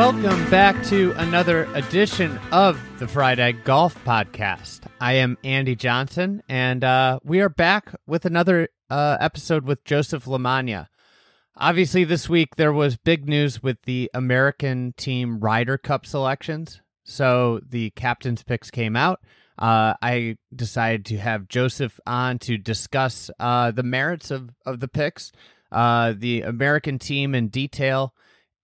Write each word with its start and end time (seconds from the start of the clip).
Welcome 0.00 0.48
back 0.48 0.82
to 0.86 1.12
another 1.18 1.64
edition 1.74 2.38
of 2.52 2.80
the 2.98 3.06
Fried 3.06 3.38
Egg 3.38 3.64
Golf 3.64 3.94
Podcast. 4.02 4.80
I 4.98 5.12
am 5.12 5.36
Andy 5.44 5.76
Johnson, 5.76 6.42
and 6.48 6.82
uh, 6.82 7.20
we 7.22 7.42
are 7.42 7.50
back 7.50 7.94
with 8.06 8.24
another 8.24 8.70
uh, 8.88 9.18
episode 9.20 9.66
with 9.66 9.84
Joseph 9.84 10.24
LaMagna. 10.24 10.86
Obviously, 11.54 12.04
this 12.04 12.30
week 12.30 12.56
there 12.56 12.72
was 12.72 12.96
big 12.96 13.28
news 13.28 13.62
with 13.62 13.76
the 13.82 14.10
American 14.14 14.94
Team 14.96 15.38
Ryder 15.38 15.76
Cup 15.76 16.06
selections. 16.06 16.80
So 17.04 17.60
the 17.68 17.90
captain's 17.90 18.42
picks 18.42 18.70
came 18.70 18.96
out. 18.96 19.20
Uh, 19.58 19.92
I 20.00 20.38
decided 20.56 21.04
to 21.06 21.18
have 21.18 21.46
Joseph 21.46 22.00
on 22.06 22.38
to 22.38 22.56
discuss 22.56 23.30
uh, 23.38 23.70
the 23.70 23.82
merits 23.82 24.30
of, 24.30 24.48
of 24.64 24.80
the 24.80 24.88
picks, 24.88 25.30
uh, 25.70 26.14
the 26.16 26.40
American 26.40 26.98
team 26.98 27.34
in 27.34 27.48
detail 27.48 28.14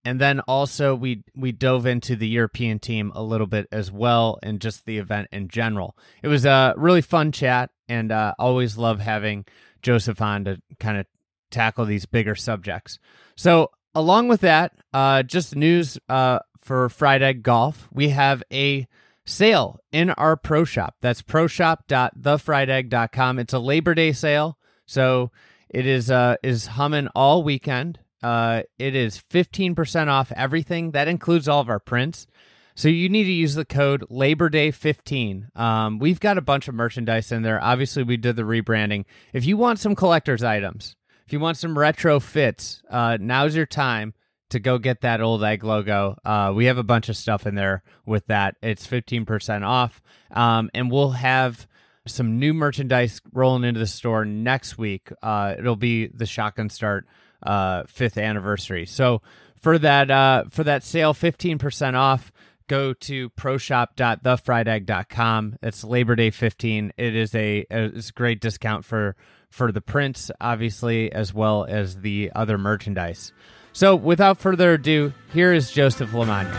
and 0.07 0.19
then 0.21 0.39
also 0.47 0.95
we 0.95 1.25
we 1.35 1.51
dove 1.51 1.85
into 1.85 2.15
the 2.15 2.29
European 2.29 2.79
team 2.79 3.11
a 3.13 3.21
little 3.21 3.45
bit 3.45 3.67
as 3.73 3.91
well, 3.91 4.39
and 4.41 4.61
just 4.61 4.85
the 4.85 4.99
event 4.99 5.27
in 5.33 5.49
general. 5.49 5.97
It 6.23 6.29
was 6.29 6.45
a 6.45 6.73
really 6.77 7.01
fun 7.01 7.33
chat, 7.33 7.71
and 7.89 8.09
uh, 8.09 8.33
always 8.39 8.77
love 8.77 9.01
having 9.01 9.43
Joseph 9.81 10.21
on 10.21 10.45
to 10.45 10.61
kind 10.79 10.97
of 10.97 11.07
tackle 11.51 11.83
these 11.83 12.05
bigger 12.05 12.35
subjects. 12.35 12.99
So 13.35 13.71
along 13.93 14.29
with 14.29 14.39
that, 14.41 14.71
uh, 14.93 15.23
just 15.23 15.57
news 15.57 15.97
uh, 16.07 16.39
for 16.57 16.87
Fried 16.87 17.21
Egg 17.21 17.43
Golf, 17.43 17.89
we 17.91 18.07
have 18.09 18.41
a 18.49 18.87
sale 19.25 19.81
in 19.91 20.11
our 20.11 20.37
pro 20.37 20.63
shop. 20.63 20.95
That's 21.01 21.21
proshop.thefriedegg.com. 21.21 23.39
It's 23.39 23.53
a 23.53 23.59
Labor 23.59 23.93
Day 23.93 24.13
sale, 24.13 24.57
so 24.85 25.31
it 25.69 25.85
is 25.85 26.09
uh, 26.09 26.37
is 26.41 26.67
humming 26.67 27.09
all 27.13 27.43
weekend. 27.43 27.99
Uh, 28.27 28.63
it 28.77 28.93
is 28.93 29.23
15% 29.31 30.09
off 30.09 30.33
everything. 30.35 30.91
That 30.91 31.07
includes 31.07 31.47
all 31.47 31.61
of 31.61 31.69
our 31.69 31.79
prints. 31.79 32.27
So 32.75 32.89
you 32.89 33.07
need 33.07 33.23
to 33.23 33.31
use 33.31 33.55
the 33.55 33.63
code 33.63 34.03
Labor 34.09 34.49
Day 34.49 34.69
15. 34.69 35.47
Um, 35.55 35.97
we've 35.97 36.19
got 36.19 36.37
a 36.37 36.41
bunch 36.41 36.67
of 36.67 36.75
merchandise 36.75 37.31
in 37.31 37.43
there. 37.43 37.63
Obviously, 37.63 38.03
we 38.03 38.17
did 38.17 38.35
the 38.35 38.41
rebranding. 38.41 39.05
If 39.31 39.45
you 39.45 39.55
want 39.55 39.79
some 39.79 39.95
collector's 39.95 40.43
items, 40.43 40.97
if 41.25 41.31
you 41.31 41.39
want 41.39 41.55
some 41.55 41.79
retro 41.79 42.19
fits, 42.19 42.83
uh, 42.89 43.17
now's 43.17 43.55
your 43.55 43.65
time 43.65 44.13
to 44.49 44.59
go 44.59 44.77
get 44.77 44.99
that 45.01 45.21
old 45.21 45.41
egg 45.41 45.63
logo. 45.63 46.17
Uh, 46.25 46.51
we 46.53 46.65
have 46.65 46.77
a 46.77 46.83
bunch 46.83 47.07
of 47.07 47.15
stuff 47.15 47.47
in 47.47 47.55
there 47.55 47.81
with 48.05 48.27
that. 48.27 48.57
It's 48.61 48.85
15% 48.85 49.65
off. 49.65 50.01
Um, 50.31 50.69
and 50.73 50.91
we'll 50.91 51.11
have 51.11 51.65
some 52.05 52.39
new 52.39 52.53
merchandise 52.53 53.21
rolling 53.31 53.63
into 53.63 53.79
the 53.79 53.87
store 53.87 54.25
next 54.25 54.77
week. 54.77 55.13
Uh, 55.23 55.55
it'll 55.57 55.77
be 55.77 56.07
the 56.07 56.25
shotgun 56.25 56.69
start 56.69 57.07
uh, 57.43 57.83
fifth 57.87 58.17
anniversary. 58.17 58.85
So 58.85 59.21
for 59.61 59.77
that 59.79 60.11
uh, 60.11 60.43
for 60.49 60.63
that 60.63 60.83
sale, 60.83 61.13
fifteen 61.13 61.57
percent 61.57 61.95
off. 61.95 62.31
Go 62.67 62.91
to 62.93 63.29
proshop.thefriedegg.com. 63.29 65.57
It's 65.63 65.85
Labor 65.85 66.17
Day 66.17 66.31
fifteen. 66.31 66.91
It 66.97 67.15
is 67.15 67.33
a 67.33 67.65
it's 67.69 68.09
a 68.09 68.13
great 68.13 68.41
discount 68.41 68.83
for 68.83 69.15
for 69.49 69.71
the 69.71 69.81
prints, 69.81 70.29
obviously, 70.41 71.11
as 71.11 71.33
well 71.33 71.65
as 71.65 72.01
the 72.01 72.31
other 72.35 72.57
merchandise. 72.57 73.31
So 73.73 73.95
without 73.95 74.37
further 74.37 74.73
ado, 74.73 75.13
here 75.33 75.53
is 75.53 75.71
Joseph 75.71 76.11
LaMagna. 76.11 76.55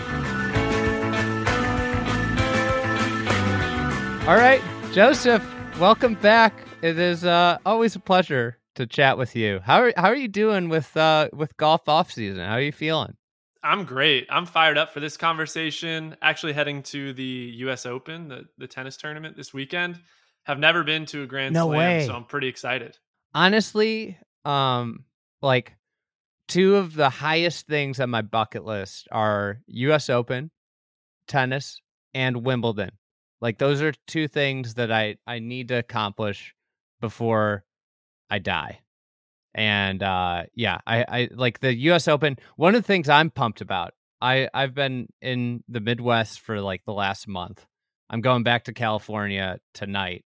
All 4.26 4.36
right, 4.36 4.60
Joseph, 4.92 5.42
welcome 5.81 6.14
back. 6.14 6.52
It 6.82 6.98
is 6.98 7.25
uh, 7.25 7.56
always 7.64 7.97
a 7.97 7.98
pleasure 7.98 8.57
to 8.78 8.86
chat 8.86 9.18
with 9.18 9.34
you. 9.34 9.60
How 9.62 9.82
are 9.82 9.92
how 9.96 10.08
are 10.08 10.16
you 10.16 10.28
doing 10.28 10.68
with 10.68 10.96
uh 10.96 11.28
with 11.32 11.56
golf 11.56 11.88
off 11.88 12.12
season? 12.12 12.44
How 12.44 12.54
are 12.54 12.60
you 12.60 12.72
feeling? 12.72 13.16
I'm 13.62 13.84
great. 13.84 14.26
I'm 14.30 14.46
fired 14.46 14.78
up 14.78 14.92
for 14.92 15.00
this 15.00 15.16
conversation. 15.16 16.16
Actually 16.22 16.52
heading 16.52 16.84
to 16.84 17.12
the 17.12 17.52
US 17.56 17.86
Open, 17.86 18.28
the, 18.28 18.44
the 18.56 18.68
tennis 18.68 18.96
tournament 18.96 19.36
this 19.36 19.52
weekend. 19.52 20.00
Have 20.44 20.60
never 20.60 20.84
been 20.84 21.06
to 21.06 21.24
a 21.24 21.26
grand 21.26 21.54
no 21.54 21.66
slam, 21.66 21.76
way. 21.76 22.06
so 22.06 22.14
I'm 22.14 22.24
pretty 22.24 22.46
excited. 22.46 22.96
Honestly, 23.34 24.16
um 24.44 25.04
like 25.42 25.74
two 26.46 26.76
of 26.76 26.94
the 26.94 27.10
highest 27.10 27.66
things 27.66 27.98
on 27.98 28.10
my 28.10 28.22
bucket 28.22 28.64
list 28.64 29.08
are 29.10 29.58
US 29.66 30.08
Open, 30.08 30.52
tennis, 31.26 31.80
and 32.14 32.44
Wimbledon. 32.44 32.90
Like 33.40 33.58
those 33.58 33.82
are 33.82 33.92
two 34.06 34.28
things 34.28 34.74
that 34.74 34.92
I 34.92 35.16
I 35.26 35.40
need 35.40 35.66
to 35.68 35.74
accomplish 35.74 36.54
before 37.00 37.64
I 38.30 38.38
die. 38.38 38.80
And 39.54 40.02
uh, 40.02 40.44
yeah, 40.54 40.78
I, 40.86 41.04
I 41.08 41.28
like 41.34 41.60
the 41.60 41.74
U.S. 41.74 42.06
Open. 42.08 42.36
One 42.56 42.74
of 42.74 42.82
the 42.82 42.86
things 42.86 43.08
I'm 43.08 43.30
pumped 43.30 43.60
about. 43.60 43.94
I 44.20 44.48
I've 44.52 44.74
been 44.74 45.08
in 45.20 45.62
the 45.68 45.80
Midwest 45.80 46.40
for 46.40 46.60
like 46.60 46.84
the 46.84 46.92
last 46.92 47.28
month. 47.28 47.64
I'm 48.10 48.20
going 48.20 48.42
back 48.42 48.64
to 48.64 48.72
California 48.72 49.58
tonight, 49.74 50.24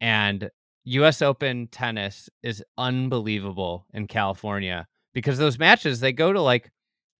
and 0.00 0.50
U.S. 0.84 1.22
Open 1.22 1.68
tennis 1.68 2.28
is 2.42 2.64
unbelievable 2.76 3.86
in 3.92 4.06
California 4.06 4.86
because 5.14 5.38
those 5.38 5.58
matches 5.58 6.00
they 6.00 6.12
go 6.12 6.32
to 6.32 6.40
like 6.40 6.70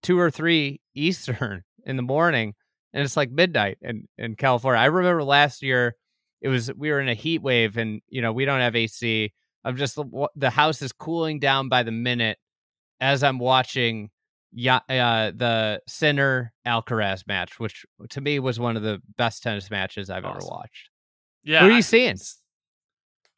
two 0.02 0.18
or 0.18 0.30
three 0.30 0.80
Eastern 0.94 1.62
in 1.86 1.96
the 1.96 2.02
morning, 2.02 2.54
and 2.92 3.02
it's 3.02 3.16
like 3.16 3.30
midnight 3.30 3.78
in 3.80 4.06
in 4.18 4.36
California. 4.36 4.80
I 4.80 4.86
remember 4.86 5.24
last 5.24 5.62
year 5.62 5.96
it 6.40 6.48
was 6.48 6.72
we 6.74 6.90
were 6.90 7.00
in 7.00 7.08
a 7.08 7.14
heat 7.14 7.42
wave, 7.42 7.76
and 7.76 8.02
you 8.08 8.20
know 8.20 8.32
we 8.32 8.44
don't 8.44 8.60
have 8.60 8.76
AC 8.76 9.32
of 9.64 9.76
just 9.76 9.96
the, 9.96 10.28
the 10.36 10.50
house 10.50 10.82
is 10.82 10.92
cooling 10.92 11.38
down 11.38 11.68
by 11.68 11.82
the 11.82 11.92
minute 11.92 12.38
as 13.00 13.22
I'm 13.22 13.38
watching 13.38 14.10
uh, 14.68 14.80
the 14.88 15.80
Sinner 15.86 16.52
Alcaraz 16.66 17.26
match, 17.26 17.58
which 17.58 17.84
to 18.10 18.20
me 18.20 18.38
was 18.38 18.60
one 18.60 18.76
of 18.76 18.82
the 18.82 19.00
best 19.16 19.42
tennis 19.42 19.70
matches 19.70 20.10
I've 20.10 20.24
awesome. 20.24 20.38
ever 20.38 20.46
watched. 20.46 20.90
Yeah, 21.42 21.62
what 21.62 21.72
are 21.72 21.76
you 21.76 21.82
seeing? 21.82 22.18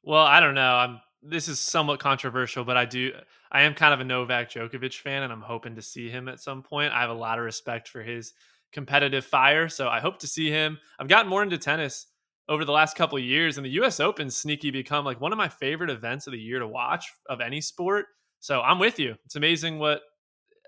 Well, 0.02 0.24
I 0.24 0.40
don't 0.40 0.54
know. 0.54 0.74
I'm. 0.74 1.00
This 1.26 1.48
is 1.48 1.58
somewhat 1.58 2.00
controversial, 2.00 2.64
but 2.64 2.76
I 2.76 2.84
do. 2.84 3.12
I 3.50 3.62
am 3.62 3.72
kind 3.72 3.94
of 3.94 4.00
a 4.00 4.04
Novak 4.04 4.50
Djokovic 4.50 5.00
fan, 5.00 5.22
and 5.22 5.32
I'm 5.32 5.40
hoping 5.40 5.76
to 5.76 5.82
see 5.82 6.10
him 6.10 6.28
at 6.28 6.38
some 6.38 6.62
point. 6.62 6.92
I 6.92 7.00
have 7.00 7.08
a 7.08 7.14
lot 7.14 7.38
of 7.38 7.46
respect 7.46 7.88
for 7.88 8.02
his 8.02 8.34
competitive 8.72 9.24
fire, 9.24 9.70
so 9.70 9.88
I 9.88 10.00
hope 10.00 10.18
to 10.18 10.26
see 10.26 10.50
him. 10.50 10.78
I've 10.98 11.08
gotten 11.08 11.30
more 11.30 11.42
into 11.42 11.56
tennis 11.56 12.08
over 12.48 12.64
the 12.64 12.72
last 12.72 12.96
couple 12.96 13.16
of 13.16 13.24
years 13.24 13.56
and 13.56 13.64
the 13.64 13.70
US 13.70 14.00
Open 14.00 14.30
sneaky 14.30 14.70
become 14.70 15.04
like 15.04 15.20
one 15.20 15.32
of 15.32 15.38
my 15.38 15.48
favorite 15.48 15.90
events 15.90 16.26
of 16.26 16.32
the 16.32 16.38
year 16.38 16.58
to 16.58 16.68
watch 16.68 17.06
of 17.28 17.40
any 17.40 17.60
sport. 17.60 18.06
So 18.40 18.60
I'm 18.60 18.78
with 18.78 18.98
you. 18.98 19.14
It's 19.24 19.36
amazing 19.36 19.78
what 19.78 20.02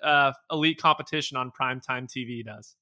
uh 0.02 0.32
elite 0.50 0.80
competition 0.80 1.36
on 1.36 1.50
primetime 1.58 2.06
TV 2.06 2.44
does. 2.44 2.76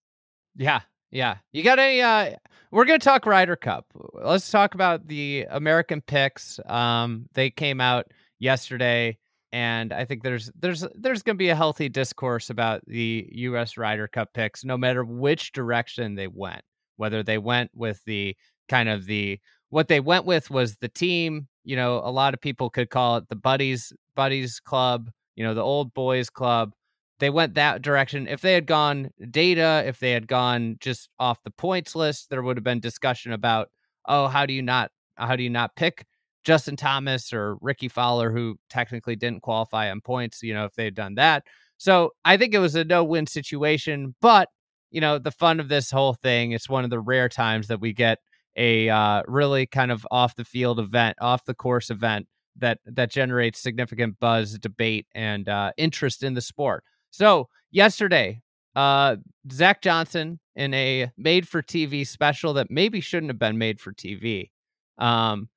Yeah. 0.56 0.80
Yeah. 1.10 1.36
You 1.52 1.62
got 1.62 1.78
any 1.78 2.02
uh 2.02 2.36
we're 2.70 2.84
going 2.84 2.98
to 2.98 3.04
talk 3.04 3.26
Ryder 3.26 3.56
Cup. 3.56 3.86
Let's 4.14 4.50
talk 4.50 4.74
about 4.74 5.06
the 5.06 5.46
American 5.50 6.00
picks. 6.00 6.60
Um 6.66 7.28
they 7.34 7.50
came 7.50 7.80
out 7.80 8.06
yesterday 8.38 9.18
and 9.52 9.92
I 9.92 10.04
think 10.04 10.22
there's 10.22 10.50
there's 10.58 10.84
there's 10.94 11.22
going 11.22 11.36
to 11.36 11.42
be 11.42 11.50
a 11.50 11.56
healthy 11.56 11.88
discourse 11.88 12.50
about 12.50 12.82
the 12.86 13.28
US 13.32 13.76
Ryder 13.76 14.08
Cup 14.08 14.32
picks 14.34 14.64
no 14.64 14.76
matter 14.76 15.04
which 15.04 15.52
direction 15.52 16.14
they 16.14 16.28
went. 16.28 16.62
Whether 16.96 17.24
they 17.24 17.38
went 17.38 17.72
with 17.74 18.00
the 18.04 18.36
kind 18.68 18.88
of 18.88 19.06
the 19.06 19.38
what 19.70 19.88
they 19.88 20.00
went 20.00 20.24
with 20.24 20.50
was 20.50 20.76
the 20.76 20.88
team. 20.88 21.48
You 21.64 21.76
know, 21.76 22.00
a 22.04 22.10
lot 22.10 22.34
of 22.34 22.40
people 22.40 22.70
could 22.70 22.90
call 22.90 23.16
it 23.16 23.28
the 23.28 23.36
buddies 23.36 23.92
buddies 24.14 24.60
club. 24.60 25.10
You 25.36 25.44
know, 25.44 25.54
the 25.54 25.62
old 25.62 25.94
boys 25.94 26.30
club. 26.30 26.72
They 27.20 27.30
went 27.30 27.54
that 27.54 27.82
direction. 27.82 28.26
If 28.28 28.40
they 28.40 28.54
had 28.54 28.66
gone 28.66 29.10
data, 29.30 29.84
if 29.86 30.00
they 30.00 30.10
had 30.12 30.26
gone 30.26 30.76
just 30.80 31.08
off 31.18 31.42
the 31.44 31.50
points 31.50 31.94
list, 31.94 32.28
there 32.28 32.42
would 32.42 32.56
have 32.56 32.64
been 32.64 32.80
discussion 32.80 33.32
about, 33.32 33.68
oh, 34.06 34.26
how 34.26 34.46
do 34.46 34.52
you 34.52 34.62
not 34.62 34.90
how 35.16 35.36
do 35.36 35.42
you 35.42 35.50
not 35.50 35.76
pick 35.76 36.06
Justin 36.44 36.76
Thomas 36.76 37.32
or 37.32 37.56
Rickie 37.60 37.88
Fowler, 37.88 38.30
who 38.30 38.56
technically 38.68 39.16
didn't 39.16 39.42
qualify 39.42 39.90
on 39.90 40.00
points, 40.00 40.42
you 40.42 40.54
know, 40.54 40.66
if 40.66 40.74
they 40.74 40.84
had 40.84 40.94
done 40.94 41.14
that. 41.14 41.44
So 41.78 42.10
I 42.24 42.36
think 42.36 42.54
it 42.54 42.58
was 42.58 42.74
a 42.74 42.84
no 42.84 43.02
win 43.02 43.26
situation. 43.26 44.14
But, 44.20 44.48
you 44.90 45.00
know, 45.00 45.18
the 45.18 45.30
fun 45.30 45.58
of 45.58 45.68
this 45.68 45.90
whole 45.90 46.14
thing, 46.14 46.52
it's 46.52 46.68
one 46.68 46.84
of 46.84 46.90
the 46.90 47.00
rare 47.00 47.28
times 47.28 47.68
that 47.68 47.80
we 47.80 47.92
get 47.92 48.18
a 48.56 48.88
uh, 48.88 49.22
really 49.26 49.66
kind 49.66 49.90
of 49.90 50.06
off 50.10 50.36
the 50.36 50.44
field 50.44 50.78
event, 50.78 51.16
off 51.20 51.44
the 51.44 51.54
course 51.54 51.90
event 51.90 52.26
that 52.56 52.78
that 52.86 53.10
generates 53.10 53.58
significant 53.60 54.18
buzz, 54.20 54.58
debate, 54.58 55.06
and 55.14 55.48
uh, 55.48 55.72
interest 55.76 56.22
in 56.22 56.34
the 56.34 56.40
sport. 56.40 56.84
So 57.10 57.48
yesterday, 57.70 58.42
uh, 58.76 59.16
Zach 59.52 59.82
Johnson 59.82 60.40
in 60.56 60.72
a 60.74 61.10
made-for-TV 61.16 62.06
special 62.06 62.54
that 62.54 62.70
maybe 62.70 63.00
shouldn't 63.00 63.30
have 63.30 63.38
been 63.38 63.58
made 63.58 63.80
for 63.80 63.92
TV, 63.92 64.50
um, 64.98 65.48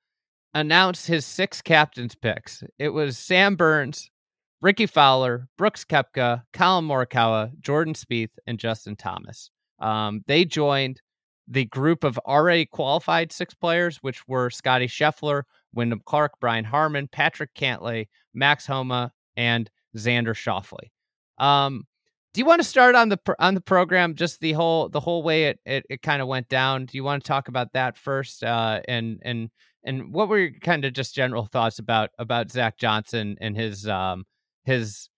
announced 0.53 1.07
his 1.07 1.25
six 1.25 1.61
captains 1.61 2.15
picks. 2.15 2.63
It 2.79 2.89
was 2.89 3.17
Sam 3.17 3.55
Burns, 3.55 4.09
Rickie 4.61 4.87
Fowler, 4.87 5.47
Brooks 5.57 5.85
Koepka, 5.85 6.43
Collin 6.51 6.85
Morikawa, 6.85 7.51
Jordan 7.59 7.93
Spieth, 7.93 8.31
and 8.47 8.57
Justin 8.57 8.95
Thomas. 8.95 9.51
Um, 9.79 10.23
they 10.25 10.45
joined 10.45 11.01
the 11.47 11.65
group 11.65 12.03
of 12.03 12.17
already 12.19 12.65
qualified 12.65 13.31
six 13.31 13.53
players, 13.53 13.97
which 13.97 14.27
were 14.27 14.49
Scottie 14.49 14.87
Scheffler, 14.87 15.43
Wyndham 15.73 16.01
Clark, 16.05 16.33
Brian 16.39 16.65
Harman, 16.65 17.07
Patrick 17.07 17.53
Cantlay, 17.53 18.07
Max 18.33 18.65
Homa, 18.65 19.11
and 19.35 19.69
Xander 19.95 20.33
Schauffele. 20.33 20.89
Um, 21.37 21.83
do 22.33 22.41
you 22.41 22.45
want 22.45 22.61
to 22.61 22.67
start 22.67 22.95
on 22.95 23.09
the 23.09 23.19
on 23.39 23.55
the 23.55 23.61
program, 23.61 24.15
just 24.15 24.41
the 24.41 24.53
whole 24.53 24.89
the 24.89 24.99
whole 24.99 25.23
way 25.23 25.45
it 25.45 25.59
it, 25.65 25.85
it 25.89 26.01
kind 26.01 26.21
of 26.21 26.27
went 26.27 26.49
down? 26.49 26.85
Do 26.85 26.97
you 26.97 27.03
want 27.03 27.23
to 27.23 27.27
talk 27.27 27.47
about 27.47 27.73
that 27.73 27.97
first? 27.97 28.43
Uh, 28.43 28.81
and 28.87 29.19
and 29.23 29.49
and 29.83 30.13
what 30.13 30.27
were 30.27 30.39
your 30.39 30.51
kind 30.61 30.85
of 30.85 30.93
just 30.93 31.15
general 31.15 31.45
thoughts 31.45 31.79
about 31.79 32.11
about 32.19 32.51
Zach 32.51 32.77
Johnson 32.77 33.37
and 33.41 33.55
his 33.55 33.87
um 33.87 34.25
his 34.65 35.09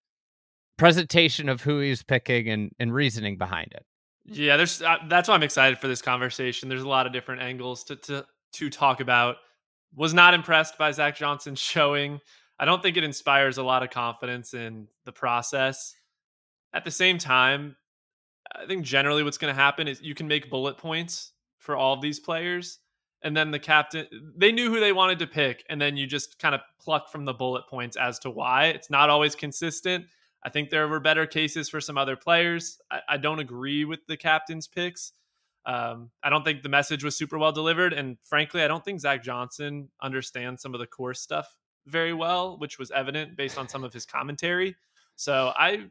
presentation 0.77 1.49
of 1.49 1.61
who 1.61 1.79
he's 1.79 2.03
picking 2.03 2.47
and 2.47 2.71
and 2.79 2.93
reasoning 2.93 3.37
behind 3.37 3.73
it? 3.73 3.85
Yeah, 4.31 4.57
there's 4.57 4.81
uh, 4.81 4.97
that's 5.07 5.27
why 5.29 5.35
I'm 5.35 5.43
excited 5.43 5.79
for 5.79 5.87
this 5.87 6.01
conversation. 6.01 6.69
There's 6.69 6.83
a 6.83 6.87
lot 6.87 7.07
of 7.07 7.13
different 7.13 7.41
angles 7.41 7.83
to 7.85 7.95
to 7.97 8.25
to 8.53 8.69
talk 8.69 8.99
about. 8.99 9.37
Was 9.95 10.13
not 10.13 10.33
impressed 10.33 10.77
by 10.77 10.91
Zach 10.91 11.15
Johnson's 11.15 11.59
showing. 11.73 12.19
I 12.59 12.65
don't 12.65 12.83
think 12.83 12.97
it 12.97 13.03
inspires 13.03 13.57
a 13.57 13.63
lot 13.63 13.83
of 13.83 13.89
confidence 13.89 14.53
in 14.53 14.87
the 15.05 15.11
process. 15.11 15.95
At 16.73 16.83
the 16.83 16.91
same 16.91 17.17
time, 17.17 17.75
I 18.53 18.65
think 18.65 18.83
generally 18.83 19.23
what's 19.23 19.37
going 19.37 19.53
to 19.53 19.59
happen 19.59 19.87
is 19.87 20.01
you 20.01 20.13
can 20.13 20.27
make 20.27 20.49
bullet 20.49 20.77
points 20.77 21.31
for 21.57 21.75
all 21.75 21.93
of 21.93 22.01
these 22.01 22.19
players 22.19 22.79
and 23.21 23.35
then 23.35 23.51
the 23.51 23.59
captain 23.59 24.07
they 24.37 24.51
knew 24.51 24.71
who 24.71 24.79
they 24.79 24.93
wanted 24.93 25.19
to 25.19 25.27
pick 25.27 25.63
and 25.69 25.79
then 25.81 25.97
you 25.97 26.07
just 26.07 26.39
kind 26.39 26.55
of 26.55 26.61
pluck 26.79 27.11
from 27.11 27.25
the 27.25 27.33
bullet 27.33 27.67
points 27.67 27.97
as 27.97 28.17
to 28.19 28.29
why 28.29 28.67
it's 28.67 28.89
not 28.89 29.09
always 29.09 29.35
consistent 29.35 30.05
i 30.43 30.49
think 30.49 30.69
there 30.69 30.87
were 30.87 30.99
better 30.99 31.25
cases 31.25 31.69
for 31.69 31.81
some 31.81 31.97
other 31.97 32.15
players 32.15 32.79
i, 32.91 32.99
I 33.09 33.17
don't 33.17 33.39
agree 33.39 33.85
with 33.85 34.05
the 34.07 34.17
captain's 34.17 34.67
picks 34.67 35.13
um, 35.65 36.09
i 36.23 36.29
don't 36.29 36.43
think 36.43 36.63
the 36.63 36.69
message 36.69 37.03
was 37.03 37.15
super 37.15 37.37
well 37.37 37.51
delivered 37.51 37.93
and 37.93 38.17
frankly 38.23 38.61
i 38.61 38.67
don't 38.67 38.83
think 38.83 38.99
zach 38.99 39.23
johnson 39.23 39.89
understands 40.01 40.61
some 40.61 40.73
of 40.73 40.79
the 40.79 40.87
course 40.87 41.21
stuff 41.21 41.55
very 41.85 42.13
well 42.13 42.57
which 42.57 42.77
was 42.77 42.91
evident 42.91 43.35
based 43.35 43.57
on 43.57 43.67
some 43.67 43.83
of 43.83 43.93
his 43.93 44.05
commentary 44.05 44.75
so 45.15 45.51
i 45.57 45.85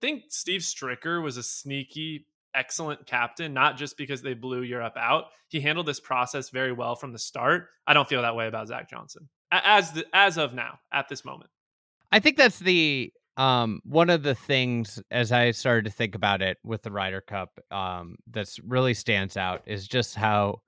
think 0.00 0.24
steve 0.28 0.60
stricker 0.60 1.22
was 1.22 1.36
a 1.36 1.42
sneaky 1.42 2.26
excellent 2.54 3.06
captain, 3.06 3.52
not 3.52 3.76
just 3.76 3.98
because 3.98 4.22
they 4.22 4.32
blew 4.32 4.62
Europe 4.62 4.96
out. 4.96 5.26
He 5.48 5.60
handled 5.60 5.84
this 5.84 6.00
process 6.00 6.48
very 6.48 6.72
well 6.72 6.96
from 6.96 7.12
the 7.12 7.18
start. 7.18 7.68
I 7.86 7.92
don't 7.92 8.08
feel 8.08 8.22
that 8.22 8.34
way 8.34 8.48
about 8.48 8.68
Zach 8.68 8.88
Johnson 8.88 9.28
as 9.52 9.92
the, 9.92 10.04
as 10.12 10.38
of 10.38 10.54
now 10.54 10.78
at 10.92 11.08
this 11.08 11.24
moment. 11.24 11.50
I 12.12 12.20
think 12.20 12.36
that's 12.36 12.58
the 12.58 13.12
um 13.36 13.80
one 13.84 14.10
of 14.10 14.22
the 14.22 14.34
things 14.34 15.00
as 15.10 15.32
I 15.32 15.50
started 15.50 15.84
to 15.84 15.90
think 15.90 16.14
about 16.14 16.42
it 16.42 16.58
with 16.64 16.82
the 16.82 16.90
Ryder 16.90 17.20
Cup 17.20 17.58
um 17.70 18.16
that's 18.30 18.58
really 18.60 18.94
stands 18.94 19.36
out 19.36 19.62
is 19.66 19.86
just 19.88 20.14
how 20.14 20.60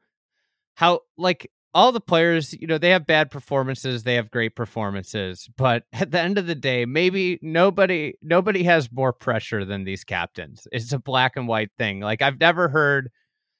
how 0.74 1.00
like 1.16 1.50
all 1.74 1.92
the 1.92 2.00
players, 2.00 2.54
you 2.54 2.66
know, 2.66 2.78
they 2.78 2.90
have 2.90 3.06
bad 3.06 3.30
performances, 3.30 4.02
they 4.02 4.14
have 4.14 4.30
great 4.30 4.56
performances, 4.56 5.48
but 5.56 5.84
at 5.92 6.10
the 6.10 6.20
end 6.20 6.38
of 6.38 6.46
the 6.46 6.54
day, 6.54 6.84
maybe 6.86 7.38
nobody 7.42 8.14
nobody 8.22 8.62
has 8.64 8.90
more 8.92 9.12
pressure 9.12 9.64
than 9.64 9.84
these 9.84 10.04
captains. 10.04 10.66
It's 10.72 10.92
a 10.92 10.98
black 10.98 11.36
and 11.36 11.48
white 11.48 11.70
thing. 11.78 12.00
Like 12.00 12.22
I've 12.22 12.40
never 12.40 12.68
heard 12.68 13.10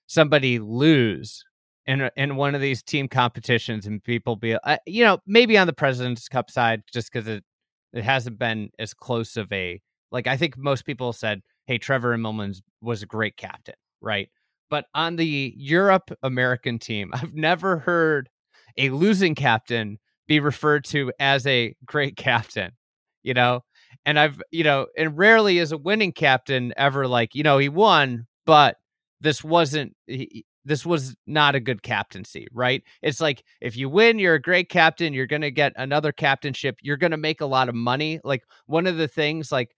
somebody 0.07 0.59
lose 0.59 1.45
in 1.87 2.11
in 2.17 2.37
one 2.37 2.55
of 2.55 2.61
these 2.61 2.83
team 2.83 3.09
competitions 3.09 3.87
and 3.87 4.03
people 4.05 4.37
be 4.37 4.55
uh, 4.55 4.79
you 4.87 5.05
know, 5.05 5.19
maybe 5.27 5.59
on 5.59 5.67
the 5.67 5.73
President's 5.73 6.29
Cup 6.29 6.51
side 6.51 6.83
just 6.93 7.13
cuz 7.13 7.27
it 7.29 7.45
it 7.93 8.05
hasn't 8.05 8.39
been 8.39 8.71
as 8.79 8.95
close 8.95 9.37
of 9.37 9.53
a 9.53 9.81
like 10.11 10.27
I 10.27 10.37
think 10.37 10.57
most 10.57 10.87
people 10.87 11.13
said, 11.13 11.43
"Hey, 11.67 11.79
Trevor 11.79 12.17
Immelman 12.17 12.61
was 12.81 13.03
a 13.03 13.07
great 13.07 13.37
captain," 13.37 13.75
right? 14.01 14.29
But 14.71 14.87
on 14.95 15.17
the 15.17 15.55
Europe 15.57 16.11
American 16.23 16.79
team, 16.79 17.11
I've 17.15 17.35
never 17.35 17.79
heard 17.79 18.29
a 18.77 18.91
losing 18.91 19.35
captain 19.35 19.99
be 20.27 20.41
referred 20.41 20.85
to 20.87 21.13
as 21.19 21.47
a 21.47 21.75
great 21.85 22.17
captain, 22.19 22.73
you 23.23 23.35
know? 23.35 23.63
And 24.05 24.19
I've, 24.19 24.41
you 24.51 24.65
know, 24.65 24.87
and 24.97 25.17
rarely 25.19 25.59
is 25.59 25.73
a 25.73 25.79
winning 25.79 26.13
captain 26.13 26.73
ever 26.77 27.07
like, 27.07 27.35
you 27.35 27.43
know, 27.43 27.59
he 27.59 27.69
won, 27.69 28.27
but 28.47 28.77
this 29.21 29.43
wasn't, 29.43 29.95
this 30.69 30.85
was 30.85 31.17
not 31.27 31.55
a 31.55 31.61
good 31.61 31.83
captaincy, 31.83 32.47
right? 32.53 32.83
It's 33.03 33.23
like 33.23 33.43
if 33.63 33.75
you 33.75 33.89
win, 33.89 34.19
you're 34.19 34.35
a 34.35 34.41
great 34.41 34.69
captain, 34.69 35.15
you're 35.15 35.27
going 35.27 35.43
to 35.43 35.51
get 35.51 35.73
another 35.77 36.13
captainship, 36.13 36.77
you're 36.83 36.99
going 36.99 37.13
to 37.13 37.17
make 37.17 37.41
a 37.41 37.47
lot 37.47 37.71
of 37.71 37.75
money. 37.75 38.21
Like 38.23 38.45
one 38.67 38.87
of 38.87 38.99
the 38.99 39.09
things, 39.09 39.51
like 39.51 39.75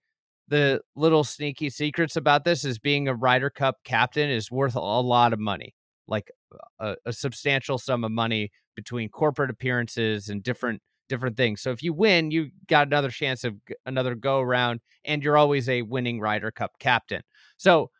the 0.49 0.81
little 0.97 1.23
sneaky 1.23 1.69
secrets 1.69 2.17
about 2.17 2.43
this 2.43 2.65
is 2.65 2.77
being 2.77 3.07
a 3.07 3.15
Ryder 3.15 3.49
Cup 3.49 3.77
captain 3.85 4.29
is 4.29 4.51
worth 4.51 4.75
a 4.75 4.81
lot 4.81 5.31
of 5.31 5.39
money, 5.39 5.73
like 6.07 6.29
a, 6.77 6.97
a, 7.05 7.13
substantial 7.13 7.77
sum 7.77 8.03
of 8.03 8.11
money 8.11 8.51
between 8.75 9.07
corporate 9.07 9.49
appearances 9.49 10.27
and 10.27 10.43
different 10.43 10.81
different 11.07 11.37
things. 11.37 11.61
So 11.61 11.71
if 11.71 11.81
you 11.81 11.93
win, 11.93 12.31
you 12.31 12.49
got 12.67 12.87
another 12.87 13.09
chance 13.09 13.45
of 13.45 13.55
another 13.85 14.13
go 14.13 14.41
around, 14.41 14.81
and 15.05 15.23
you're 15.23 15.37
always 15.37 15.69
a 15.69 15.83
winning 15.83 16.19
Ryder 16.19 16.51
Cup 16.51 16.71
captain. 16.79 17.21
So 17.55 17.91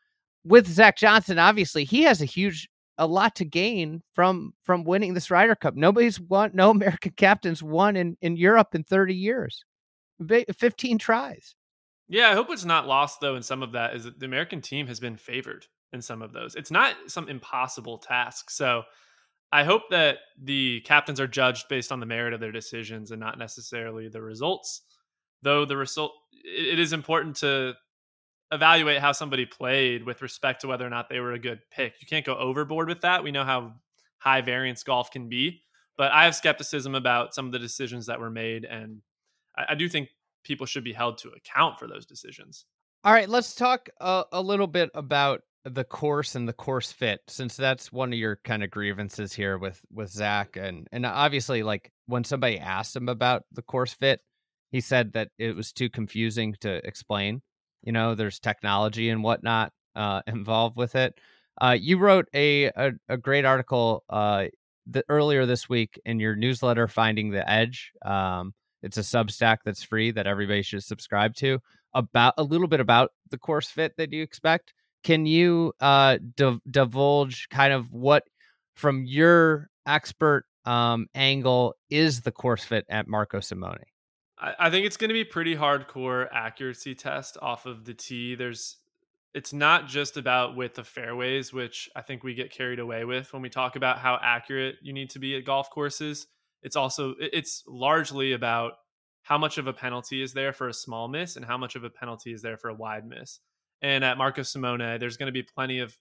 with 0.44 0.68
Zach 0.68 0.98
Johnson, 0.98 1.40
obviously 1.40 1.86
he 1.86 2.04
has 2.04 2.22
a 2.22 2.26
huge 2.26 2.68
a 3.02 3.08
lot 3.08 3.36
to 3.36 3.46
gain 3.46 4.02
from 4.14 4.54
from 4.64 4.84
winning 4.84 5.16
this 5.16 5.32
Ryder 5.32 5.56
Cup. 5.56 5.76
Nobody's 5.76 6.20
won, 6.20 6.52
no 6.54 6.70
American 6.70 7.12
captains 7.18 7.62
won 7.62 7.98
in 7.98 8.16
in 8.22 8.38
Europe 8.38 8.76
in 8.76 8.84
30 8.84 9.16
years, 9.16 9.66
15 10.58 10.98
tries. 11.00 11.56
Yeah, 12.08 12.30
I 12.30 12.36
hope 12.36 12.50
it's 12.52 12.64
not 12.64 12.88
lost 12.88 13.20
though 13.20 13.36
in 13.36 13.44
some 13.44 13.64
of 13.64 13.74
that 13.74 13.96
is 13.96 14.04
that 14.06 14.20
the 14.20 14.26
American 14.26 14.62
team 14.62 14.88
has 14.88 15.00
been 15.00 15.18
favored 15.18 15.66
in 15.94 16.02
some 16.02 16.22
of 16.22 16.32
those. 16.32 16.56
It's 16.56 16.72
not 16.72 16.96
some 17.08 17.28
impossible 17.28 17.98
task. 17.98 18.52
So 18.52 18.84
I 19.52 19.64
hope 19.64 19.90
that 19.90 20.20
the 20.42 20.82
captains 20.82 21.20
are 21.20 21.28
judged 21.28 21.68
based 21.70 21.92
on 21.92 22.00
the 22.00 22.06
merit 22.06 22.34
of 22.34 22.40
their 22.40 22.52
decisions 22.52 23.12
and 23.12 23.20
not 23.20 23.38
necessarily 23.38 24.08
the 24.08 24.22
results. 24.22 24.84
Though 25.42 25.66
the 25.66 25.76
result 25.76 26.14
it 26.34 26.80
is 26.80 26.94
important 26.94 27.36
to 27.38 27.74
evaluate 28.52 29.00
how 29.00 29.12
somebody 29.12 29.46
played 29.46 30.06
with 30.06 30.22
respect 30.22 30.62
to 30.62 30.68
whether 30.68 30.86
or 30.86 30.90
not 30.90 31.10
they 31.10 31.20
were 31.20 31.34
a 31.34 31.40
good 31.40 31.62
pick. 31.72 31.94
You 32.00 32.08
can't 32.08 32.26
go 32.26 32.36
overboard 32.38 32.88
with 32.88 33.02
that. 33.02 33.24
We 33.24 33.32
know 33.32 33.46
how 33.46 33.74
high 34.18 34.42
variance 34.42 34.84
golf 34.84 35.12
can 35.12 35.30
be, 35.30 35.64
but 35.98 36.12
I 36.12 36.26
have 36.26 36.36
skepticism 36.36 36.96
about 36.96 37.34
some 37.34 37.46
of 37.46 37.52
the 37.52 37.60
decisions 37.60 38.06
that 38.08 38.20
were 38.20 38.30
made 38.30 38.66
and 38.66 39.02
I, 39.56 39.66
I 39.70 39.76
do 39.76 39.88
think 39.90 40.10
people 40.44 40.66
should 40.66 40.84
be 40.84 40.94
held 40.94 41.18
to 41.20 41.30
account 41.30 41.80
for 41.80 41.88
those 41.88 42.06
decisions. 42.06 42.66
All 43.04 43.14
right, 43.14 43.30
let's 43.30 43.56
talk 43.56 43.90
a, 44.00 44.26
a 44.32 44.42
little 44.42 44.68
bit 44.68 44.90
about 44.94 45.42
the 45.66 45.84
course 45.84 46.36
and 46.36 46.48
the 46.48 46.54
course 46.54 46.92
fit, 46.92 47.22
since 47.28 47.56
that's 47.56 47.92
one 47.92 48.14
of 48.14 48.20
your 48.20 48.40
kind 48.44 48.64
of 48.64 48.72
grievances 48.72 49.34
here 49.34 49.58
with 49.58 49.80
with 49.92 50.10
Zach, 50.10 50.58
and 50.58 50.88
and 50.92 51.06
obviously, 51.06 51.64
like 51.64 51.92
when 52.08 52.24
somebody 52.24 52.60
asked 52.60 52.96
him 52.96 53.10
about 53.10 53.44
the 53.52 53.62
course 53.62 53.94
fit, 53.94 54.22
he 54.72 54.82
said 54.82 55.14
that 55.14 55.30
it 55.38 55.56
was 55.56 55.72
too 55.72 55.90
confusing 55.90 56.56
to 56.62 56.86
explain. 56.88 57.42
You 57.84 57.92
know, 57.92 58.16
there's 58.16 58.40
technology 58.40 59.10
and 59.10 59.24
whatnot 59.24 59.72
uh, 59.96 60.22
involved 60.28 60.78
with 60.78 60.96
it. 60.96 61.18
Uh, 61.60 61.78
you 61.80 61.98
wrote 61.98 62.28
a, 62.34 62.66
a, 62.66 62.92
a 63.10 63.18
great 63.18 63.46
article 63.46 64.04
uh, 64.10 64.46
the, 64.88 65.04
earlier 65.10 65.46
this 65.46 65.70
week 65.70 66.00
in 66.06 66.20
your 66.20 66.36
newsletter, 66.36 66.88
Finding 66.88 67.30
the 67.30 67.48
Edge. 67.50 67.92
Um, 68.04 68.54
it's 68.82 68.98
a 68.98 69.02
Substack 69.02 69.58
that's 69.64 69.84
free 69.84 70.12
that 70.12 70.28
everybody 70.28 70.62
should 70.64 70.84
subscribe 70.84 71.36
to. 71.36 71.60
About 71.94 72.34
a 72.38 72.44
little 72.44 72.68
bit 72.68 72.80
about 72.80 73.12
the 73.30 73.38
course 73.38 73.68
fit 73.68 73.94
that 73.98 74.14
you 74.14 74.24
expect. 74.24 74.74
Can 75.04 75.26
you 75.26 75.74
uh, 75.82 76.20
divulge 76.70 77.48
kind 77.50 77.74
of 77.74 77.92
what, 77.92 78.24
from 78.76 79.04
your 79.04 79.70
expert 79.86 80.46
um, 80.66 81.08
angle, 81.16 81.76
is 81.90 82.22
the 82.22 82.32
course 82.32 82.64
fit 82.64 82.86
at 82.90 83.08
Marco 83.08 83.40
Simone? 83.40 83.84
I, 84.42 84.70
think 84.70 84.86
it's 84.86 84.98
going 84.98 85.10
to 85.10 85.14
be 85.14 85.24
pretty 85.24 85.56
hardcore 85.56 86.28
accuracy 86.32 86.96
test 86.96 87.38
off 87.42 87.66
of 87.66 87.86
the 87.86 87.94
tee. 87.94 88.36
There's 88.36 88.78
it's 89.34 89.54
not 89.54 89.88
just 89.88 90.18
about 90.18 90.56
width 90.56 90.78
of 90.78 90.88
fairways, 90.88 91.54
which 91.54 91.88
I 91.96 92.02
think 92.02 92.24
we 92.24 92.34
get 92.34 92.52
carried 92.52 92.80
away 92.80 93.06
with 93.06 93.32
when 93.32 93.42
we 93.42 93.50
talk 93.50 93.76
about 93.76 94.00
how 94.00 94.20
accurate 94.22 94.76
you 94.82 94.94
need 94.94 95.12
to 95.12 95.20
be 95.20 95.38
at 95.38 95.46
golf 95.46 95.70
courses 95.70 96.28
it's 96.64 96.76
also 96.76 97.16
it's 97.20 97.64
largely 97.68 98.34
about 98.34 98.74
how 99.24 99.38
much 99.38 99.58
of 99.58 99.68
a 99.68 99.74
penalty 99.74 100.22
is 100.22 100.34
there 100.34 100.54
for 100.54 100.68
a 100.68 100.74
small 100.74 101.08
miss 101.08 101.36
and 101.36 101.46
how 101.46 101.58
much 101.58 101.76
of 101.76 101.84
a 101.84 101.90
penalty 101.90 102.34
is 102.34 102.42
there 102.42 102.58
for 102.58 102.70
a 102.70 102.74
wide 102.74 103.06
miss. 103.06 103.40
And 103.82 104.04
at 104.04 104.18
Marco 104.18 104.44
Simone, 104.44 105.00
there's 105.00 105.18
going 105.18 105.28
to 105.28 105.32
be 105.32 105.44
plenty 105.44 105.80
of 105.80 105.96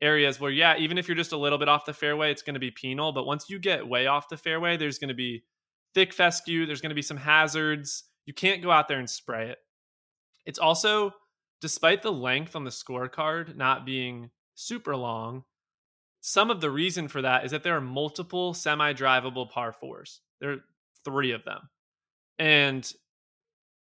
areas 0.00 0.40
where, 0.40 0.50
yeah, 0.50 0.76
even 0.76 0.98
if 0.98 1.08
you're 1.08 1.16
just 1.16 1.32
a 1.32 1.38
little 1.38 1.58
bit 1.58 1.68
off 1.68 1.84
the 1.84 1.92
fairway, 1.92 2.30
it's 2.30 2.42
going 2.42 2.54
to 2.54 2.60
be 2.60 2.70
penal. 2.70 3.12
But 3.12 3.26
once 3.26 3.48
you 3.48 3.58
get 3.58 3.86
way 3.86 4.06
off 4.06 4.28
the 4.28 4.36
fairway, 4.36 4.76
there's 4.76 4.98
going 4.98 5.08
to 5.08 5.14
be 5.14 5.44
thick 5.94 6.12
fescue. 6.12 6.66
There's 6.66 6.80
going 6.80 6.90
to 6.90 6.94
be 6.94 7.02
some 7.02 7.16
hazards. 7.16 8.04
You 8.26 8.34
can't 8.34 8.62
go 8.62 8.70
out 8.70 8.88
there 8.88 8.98
and 8.98 9.08
spray 9.08 9.50
it. 9.50 9.58
It's 10.46 10.58
also, 10.58 11.12
despite 11.60 12.02
the 12.02 12.12
length 12.12 12.56
on 12.56 12.64
the 12.64 12.70
scorecard 12.70 13.56
not 13.56 13.86
being 13.86 14.30
super 14.54 14.96
long, 14.96 15.44
some 16.20 16.50
of 16.50 16.60
the 16.60 16.70
reason 16.70 17.08
for 17.08 17.22
that 17.22 17.44
is 17.44 17.50
that 17.50 17.62
there 17.62 17.76
are 17.76 17.82
multiple 17.82 18.54
semi 18.54 18.92
drivable 18.92 19.50
par 19.50 19.72
fours. 19.72 20.20
There 20.40 20.52
are 20.52 20.64
three 21.04 21.32
of 21.32 21.44
them. 21.44 21.68
And 22.38 22.90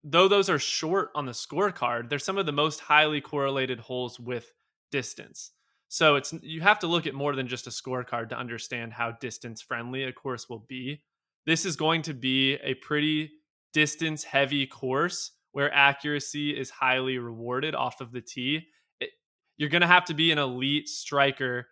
though 0.04 0.28
those 0.28 0.50
are 0.50 0.60
short 0.60 1.10
on 1.16 1.26
the 1.26 1.32
scorecard, 1.32 2.10
they're 2.10 2.20
some 2.20 2.38
of 2.38 2.46
the 2.46 2.52
most 2.52 2.82
highly 2.82 3.22
correlated 3.22 3.80
holes 3.80 4.20
with 4.20 4.52
distance. 4.92 5.52
So 5.88 6.16
it's 6.16 6.34
you 6.42 6.62
have 6.62 6.80
to 6.80 6.88
look 6.88 7.08
at 7.08 7.14
more 7.14 7.36
than 7.36 7.48
just 7.48 7.68
a 7.68 7.70
scorecard 7.70 8.30
to 8.30 8.38
understand 8.38 8.94
how 8.94 9.12
distance 9.12 9.62
friendly 9.62 10.04
a 10.04 10.12
course 10.12 10.50
will 10.50 10.66
be. 10.68 11.02
This 11.46 11.66
is 11.66 11.76
going 11.76 12.04
to 12.04 12.14
be 12.14 12.56
a 12.56 12.74
pretty 12.76 13.32
distance 13.74 14.24
heavy 14.24 14.66
course 14.66 15.32
where 15.52 15.72
accuracy 15.74 16.52
is 16.58 16.70
highly 16.70 17.18
rewarded 17.18 17.76
off 17.76 18.02
of 18.02 18.12
the 18.12 18.22
tee. 18.22 18.68
It, 19.00 19.12
you're 19.58 19.70
going 19.70 19.82
to 19.82 19.88
have 19.88 20.06
to 20.06 20.14
be 20.14 20.32
an 20.32 20.38
elite 20.38 20.88
striker 20.88 21.68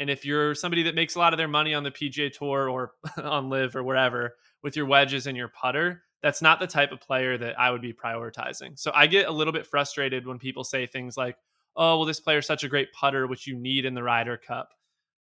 and 0.00 0.10
if 0.10 0.24
you're 0.24 0.54
somebody 0.54 0.82
that 0.84 0.94
makes 0.94 1.14
a 1.14 1.18
lot 1.18 1.32
of 1.32 1.38
their 1.38 1.48
money 1.48 1.74
on 1.74 1.82
the 1.82 1.90
PGA 1.90 2.32
Tour 2.32 2.68
or 2.68 2.92
on 3.22 3.48
LIV 3.48 3.76
or 3.76 3.82
wherever 3.82 4.36
with 4.62 4.76
your 4.76 4.86
wedges 4.86 5.26
and 5.26 5.36
your 5.36 5.48
putter, 5.48 6.02
that's 6.22 6.42
not 6.42 6.58
the 6.58 6.66
type 6.66 6.90
of 6.90 7.00
player 7.00 7.36
that 7.38 7.58
I 7.58 7.70
would 7.70 7.82
be 7.82 7.92
prioritizing. 7.92 8.78
So 8.78 8.90
I 8.94 9.06
get 9.06 9.28
a 9.28 9.32
little 9.32 9.52
bit 9.52 9.66
frustrated 9.66 10.26
when 10.26 10.38
people 10.38 10.64
say 10.64 10.86
things 10.86 11.16
like, 11.16 11.36
"Oh, 11.76 11.98
well 11.98 12.06
this 12.06 12.20
player's 12.20 12.46
such 12.46 12.64
a 12.64 12.68
great 12.68 12.92
putter 12.92 13.26
which 13.26 13.46
you 13.46 13.56
need 13.56 13.84
in 13.84 13.94
the 13.94 14.02
Ryder 14.02 14.36
Cup." 14.36 14.70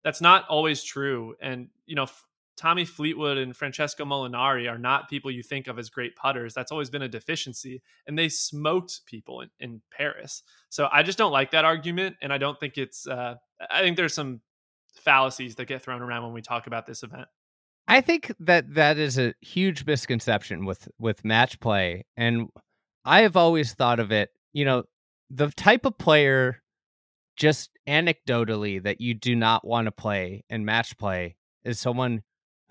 That's 0.04 0.21
not 0.21 0.49
always 0.49 0.82
true. 0.82 1.37
And, 1.40 1.68
you 1.87 1.94
know, 1.94 2.06
Tommy 2.56 2.85
Fleetwood 2.85 3.38
and 3.38 3.56
Francesco 3.56 4.04
Molinari 4.04 4.71
are 4.71 4.78
not 4.78 5.09
people 5.09 5.30
you 5.30 5.42
think 5.42 5.68
of 5.68 5.78
as 5.78 5.88
great 5.90 6.16
putters. 6.16 6.54
That's 6.54 6.71
always 6.71 6.90
been 6.90 7.02
a 7.02 7.09
deficiency. 7.09 7.82
And 8.06 8.18
they 8.18 8.28
smoked 8.28 9.00
people 9.06 9.40
in, 9.40 9.50
in 9.59 9.80
Paris. 9.90 10.42
So 10.68 10.88
I 10.92 11.02
just 11.02 11.18
don't 11.18 11.32
like 11.32 11.52
that 11.52 11.64
argument. 11.64 12.16
And 12.21 12.32
I 12.32 12.38
don't 12.38 12.59
think 12.61 12.78
it's, 12.78 13.06
uh, 13.06 13.35
I 13.71 13.80
think 13.80 13.97
there's 13.97 14.14
some 14.14 14.40
fallacies 14.94 15.54
that 15.56 15.66
get 15.66 15.82
thrown 15.82 16.02
around 16.02 16.25
when 16.25 16.32
we 16.32 16.42
talk 16.42 16.66
about 16.66 16.87
this 16.87 17.02
event. 17.02 17.26
I 17.88 18.00
think 18.00 18.32
that 18.40 18.75
that 18.75 18.99
is 18.99 19.18
a 19.18 19.35
huge 19.40 19.85
misconception 19.85 20.64
with 20.64 20.88
with 20.99 21.25
match 21.25 21.59
play 21.59 22.04
and 22.16 22.49
I 23.04 23.23
have 23.23 23.37
always 23.37 23.75
thought 23.75 23.99
of 23.99 24.12
it, 24.12 24.30
you 24.52 24.64
know, 24.64 24.85
the 25.30 25.49
type 25.50 25.85
of 25.85 25.99
player 25.99 26.62
just 27.37 27.71
anecdotally 27.88 28.82
that 28.82 29.00
you 29.00 29.14
do 29.14 29.35
not 29.35 29.66
want 29.66 29.87
to 29.87 29.92
play 29.92 30.44
in 30.49 30.64
match 30.64 30.97
play 30.99 31.37
is 31.64 31.80
someone 31.80 32.23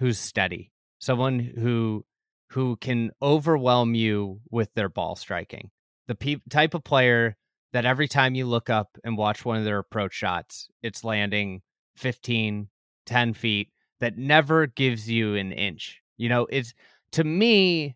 who's 0.01 0.17
steady, 0.17 0.71
someone 0.97 1.39
who 1.39 2.03
who 2.49 2.75
can 2.77 3.11
overwhelm 3.21 3.93
you 3.93 4.41
with 4.49 4.73
their 4.73 4.89
ball 4.89 5.15
striking. 5.15 5.69
The 6.07 6.15
pe- 6.15 6.35
type 6.49 6.73
of 6.73 6.83
player 6.83 7.37
that 7.71 7.85
every 7.85 8.09
time 8.09 8.35
you 8.35 8.45
look 8.45 8.69
up 8.69 8.97
and 9.05 9.15
watch 9.15 9.45
one 9.45 9.57
of 9.57 9.63
their 9.63 9.77
approach 9.77 10.13
shots, 10.13 10.67
it's 10.81 11.05
landing 11.05 11.61
15, 11.95 12.67
10 13.05 13.33
feet 13.33 13.69
that 14.01 14.17
never 14.17 14.65
gives 14.67 15.09
you 15.09 15.35
an 15.35 15.53
inch. 15.53 16.01
You 16.17 16.29
know, 16.29 16.47
it's 16.49 16.73
to 17.13 17.23
me, 17.23 17.95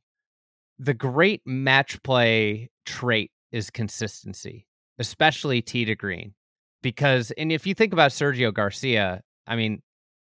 the 0.78 0.94
great 0.94 1.42
match 1.44 2.02
play 2.04 2.70
trait 2.86 3.32
is 3.52 3.72
consistency, 3.72 4.68
especially 5.00 5.62
tee 5.62 5.86
to 5.86 5.96
green. 5.96 6.36
Because, 6.84 7.32
and 7.32 7.52
if 7.52 7.66
you 7.66 7.74
think 7.74 7.94
about 7.94 8.12
Sergio 8.12 8.54
Garcia, 8.54 9.24
I 9.48 9.56
mean, 9.56 9.82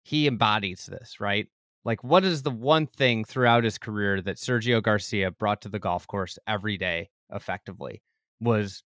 he 0.03 0.27
embodies 0.27 0.87
this, 0.87 1.21
right? 1.21 1.47
Like, 1.85 2.05
what 2.05 2.25
is 2.25 2.43
the 2.43 2.51
one 2.51 2.87
thing 2.87 3.25
throughout 3.25 3.65
his 3.65 3.79
career 3.79 4.21
that 4.23 4.37
Sergio 4.37 4.83
Garcia 4.83 5.31
brought 5.31 5.63
to 5.63 5.69
the 5.69 5.79
golf 5.79 6.07
course 6.07 6.39
every 6.47 6.77
day 6.77 7.09
effectively 7.33 8.03
was 8.41 8.83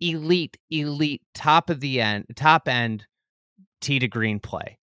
elite, 0.00 0.56
elite, 0.70 1.22
top 1.34 1.70
of 1.70 1.80
the 1.80 2.00
end, 2.00 2.26
top 2.34 2.68
end 2.68 3.06
tee 3.80 3.98
to 3.98 4.08
green 4.08 4.40
play. 4.40 4.78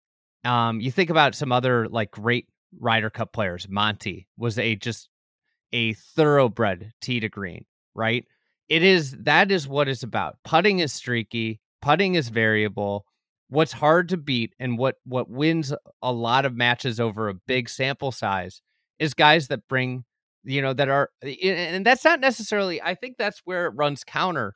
Um, 0.44 0.80
you 0.80 0.92
think 0.92 1.10
about 1.10 1.36
some 1.36 1.52
other 1.52 1.88
like 1.88 2.12
great 2.12 2.48
Ryder 2.80 3.10
Cup 3.10 3.32
players. 3.34 3.68
Monty 3.70 4.28
was 4.38 4.60
a 4.60 4.76
just 4.76 5.10
a 5.72 5.94
thoroughbred 5.94 6.92
tee 7.02 7.20
to 7.20 7.30
green, 7.30 7.66
right? 7.94 8.26
It 8.70 8.84
is 8.84 9.12
that 9.12 9.52
is 9.52 9.68
what 9.68 9.88
it's 9.88 10.04
about. 10.04 10.38
Putting 10.44 10.80
is 10.80 10.94
streaky, 10.94 11.60
putting 11.82 12.16
is 12.16 12.30
variable. 12.30 13.06
What's 13.50 13.72
hard 13.72 14.10
to 14.10 14.18
beat 14.18 14.54
and 14.60 14.78
what 14.78 14.96
what 15.06 15.30
wins 15.30 15.74
a 16.02 16.12
lot 16.12 16.46
of 16.46 16.56
matches 16.56 17.00
over 17.00 17.30
a 17.30 17.34
big 17.34 17.70
sample 17.70 18.12
size 18.12 18.62
is 19.00 19.14
guys 19.14 19.50
that 19.50 19.68
bring, 19.68 20.04
you 20.44 20.62
know, 20.62 20.74
that 20.74 20.90
are 20.90 21.10
and 21.22 21.86
that's 21.86 22.04
not 22.04 22.20
necessarily 22.20 22.82
I 22.82 22.96
think 22.96 23.18
that's 23.18 23.42
where 23.46 23.68
it 23.68 23.76
runs 23.76 24.04
counter. 24.04 24.56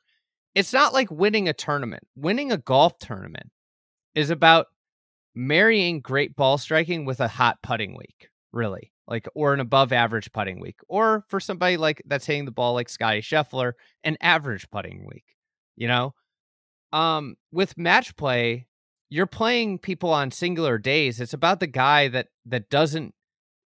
It's 0.56 0.74
not 0.74 0.94
like 0.94 1.12
winning 1.12 1.48
a 1.48 1.54
tournament. 1.54 2.04
Winning 2.16 2.52
a 2.52 2.58
golf 2.58 2.98
tournament 3.00 3.52
is 4.16 4.32
about 4.32 4.68
marrying 5.36 6.02
great 6.02 6.36
ball 6.36 6.58
striking 6.58 7.06
with 7.06 7.20
a 7.20 7.28
hot 7.28 7.58
putting 7.62 7.96
week, 7.96 8.30
really, 8.52 8.92
like 9.08 9.28
or 9.36 9.54
an 9.54 9.60
above 9.60 9.94
average 9.94 10.32
putting 10.32 10.60
week, 10.60 10.80
or 10.88 11.24
for 11.30 11.40
somebody 11.40 11.78
like 11.78 12.02
that's 12.08 12.26
hitting 12.26 12.46
the 12.46 12.52
ball 12.52 12.74
like 12.74 12.90
Scottie 12.90 13.22
Scheffler, 13.22 13.74
an 14.04 14.18
average 14.22 14.70
putting 14.72 15.06
week. 15.08 15.26
You 15.76 15.88
know, 15.88 16.14
um, 16.92 17.36
with 17.52 17.78
match 17.78 18.16
play, 18.16 18.68
you're 19.10 19.26
playing 19.26 19.80
people 19.80 20.12
on 20.12 20.32
singular 20.32 20.78
days. 20.78 21.20
It's 21.20 21.34
about 21.34 21.60
the 21.60 21.68
guy 21.68 22.08
that 22.10 22.28
that 22.46 22.70
doesn't 22.70 23.14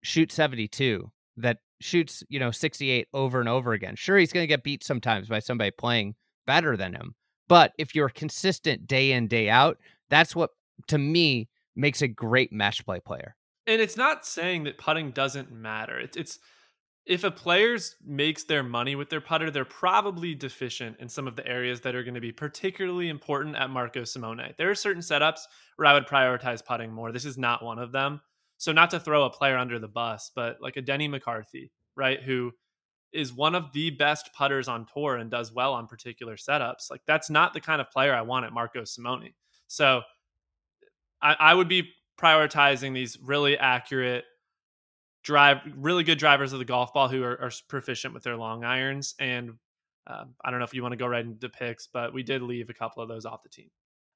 shoot 0.02 0.32
72, 0.32 1.12
that 1.38 1.60
shoots 1.82 2.24
you 2.30 2.40
know 2.40 2.52
68 2.52 3.08
over 3.14 3.40
and 3.40 3.50
over 3.50 3.74
again. 3.74 3.96
Sure, 3.96 4.18
he's 4.18 4.34
going 4.34 4.44
to 4.44 4.48
get 4.48 4.64
beat 4.64 4.84
sometimes 4.84 5.28
by 5.28 5.40
somebody 5.40 5.72
playing 5.72 6.16
better 6.46 6.76
than 6.76 6.94
him, 6.94 7.16
but 7.48 7.74
if 7.78 7.94
you're 7.94 8.10
consistent 8.10 8.88
day 8.88 9.12
in 9.12 9.28
day 9.28 9.50
out, 9.50 9.78
that's 10.10 10.36
what 10.36 10.52
to 10.88 10.98
me 10.98 11.50
makes 11.76 12.02
a 12.02 12.08
great 12.08 12.52
match 12.52 12.86
play 12.86 13.00
player. 13.00 13.36
And 13.68 13.82
it's 13.82 13.98
not 13.98 14.26
saying 14.26 14.64
that 14.64 14.78
putting 14.78 15.12
doesn't 15.12 15.52
matter. 15.52 16.00
It's 16.00 16.18
it's 16.18 16.40
if 17.10 17.24
a 17.24 17.32
player 17.32 17.76
makes 18.06 18.44
their 18.44 18.62
money 18.62 18.96
with 18.96 19.10
their 19.10 19.20
putter, 19.20 19.50
they're 19.50 19.66
probably 19.66 20.36
deficient 20.36 20.96
in 21.00 21.10
some 21.10 21.28
of 21.28 21.36
the 21.36 21.46
areas 21.48 21.82
that 21.82 21.96
are 21.96 22.04
going 22.04 22.14
to 22.14 22.22
be 22.22 22.32
particularly 22.32 23.10
important 23.10 23.56
at 23.56 23.72
Marco 23.72 24.04
Simone. 24.04 24.54
There 24.60 24.70
are 24.70 24.76
certain 24.76 25.02
setups 25.02 25.40
where 25.76 25.88
I 25.88 25.94
would 25.94 26.06
prioritize 26.06 26.64
putting 26.64 26.94
more. 26.94 27.12
This 27.12 27.26
is 27.26 27.36
not 27.36 27.66
one 27.66 27.80
of 27.80 27.92
them. 27.92 28.22
So 28.60 28.72
not 28.72 28.92
to 28.92 29.00
throw 29.00 29.24
a 29.24 29.32
player 29.32 29.58
under 29.58 29.80
the 29.80 29.88
bus, 29.88 30.30
but 30.36 30.58
like 30.62 30.78
a 30.78 30.84
Denny 30.84 31.08
McCarthy, 31.08 31.72
right, 31.96 32.22
who 32.22 32.52
is 33.12 33.34
one 33.34 33.56
of 33.56 33.74
the 33.74 33.90
best 33.90 34.30
putters 34.34 34.68
on 34.68 34.86
tour 34.94 35.16
and 35.16 35.32
does 35.32 35.52
well 35.52 35.74
on 35.74 35.88
particular 35.88 36.36
setups. 36.36 36.92
Like 36.92 37.02
that's 37.08 37.32
not 37.32 37.54
the 37.54 37.62
kind 37.62 37.82
of 37.82 37.90
player 37.90 38.14
I 38.14 38.22
want 38.22 38.46
at 38.46 38.54
Marco 38.54 38.84
Simone. 38.84 39.32
So 39.66 40.04
I, 41.24 41.36
I 41.40 41.54
would 41.56 41.70
be 41.70 41.90
prioritizing 42.22 42.94
these 42.94 43.18
really 43.20 43.58
accurate 43.58 44.26
drive, 45.24 45.58
really 45.76 46.04
good 46.04 46.18
drivers 46.18 46.54
of 46.54 46.60
the 46.60 46.66
golf 46.66 46.94
ball 46.94 47.08
who 47.08 47.24
are, 47.24 47.40
are 47.42 47.52
proficient 47.68 48.14
with 48.14 48.24
their 48.24 48.38
long 48.38 48.64
irons. 48.64 49.16
And 49.20 49.54
um, 50.08 50.36
I 50.44 50.50
don't 50.50 50.60
know 50.60 50.66
if 50.66 50.74
you 50.74 50.82
want 50.82 50.94
to 50.94 50.98
go 50.98 51.08
right 51.08 51.24
into 51.24 51.50
picks, 51.50 51.88
but 51.88 52.14
we 52.14 52.24
did 52.24 52.42
leave 52.42 52.70
a 52.70 52.74
couple 52.74 53.04
of 53.04 53.10
those 53.10 53.26
off 53.26 53.44
the 53.44 53.50
team. 53.50 53.70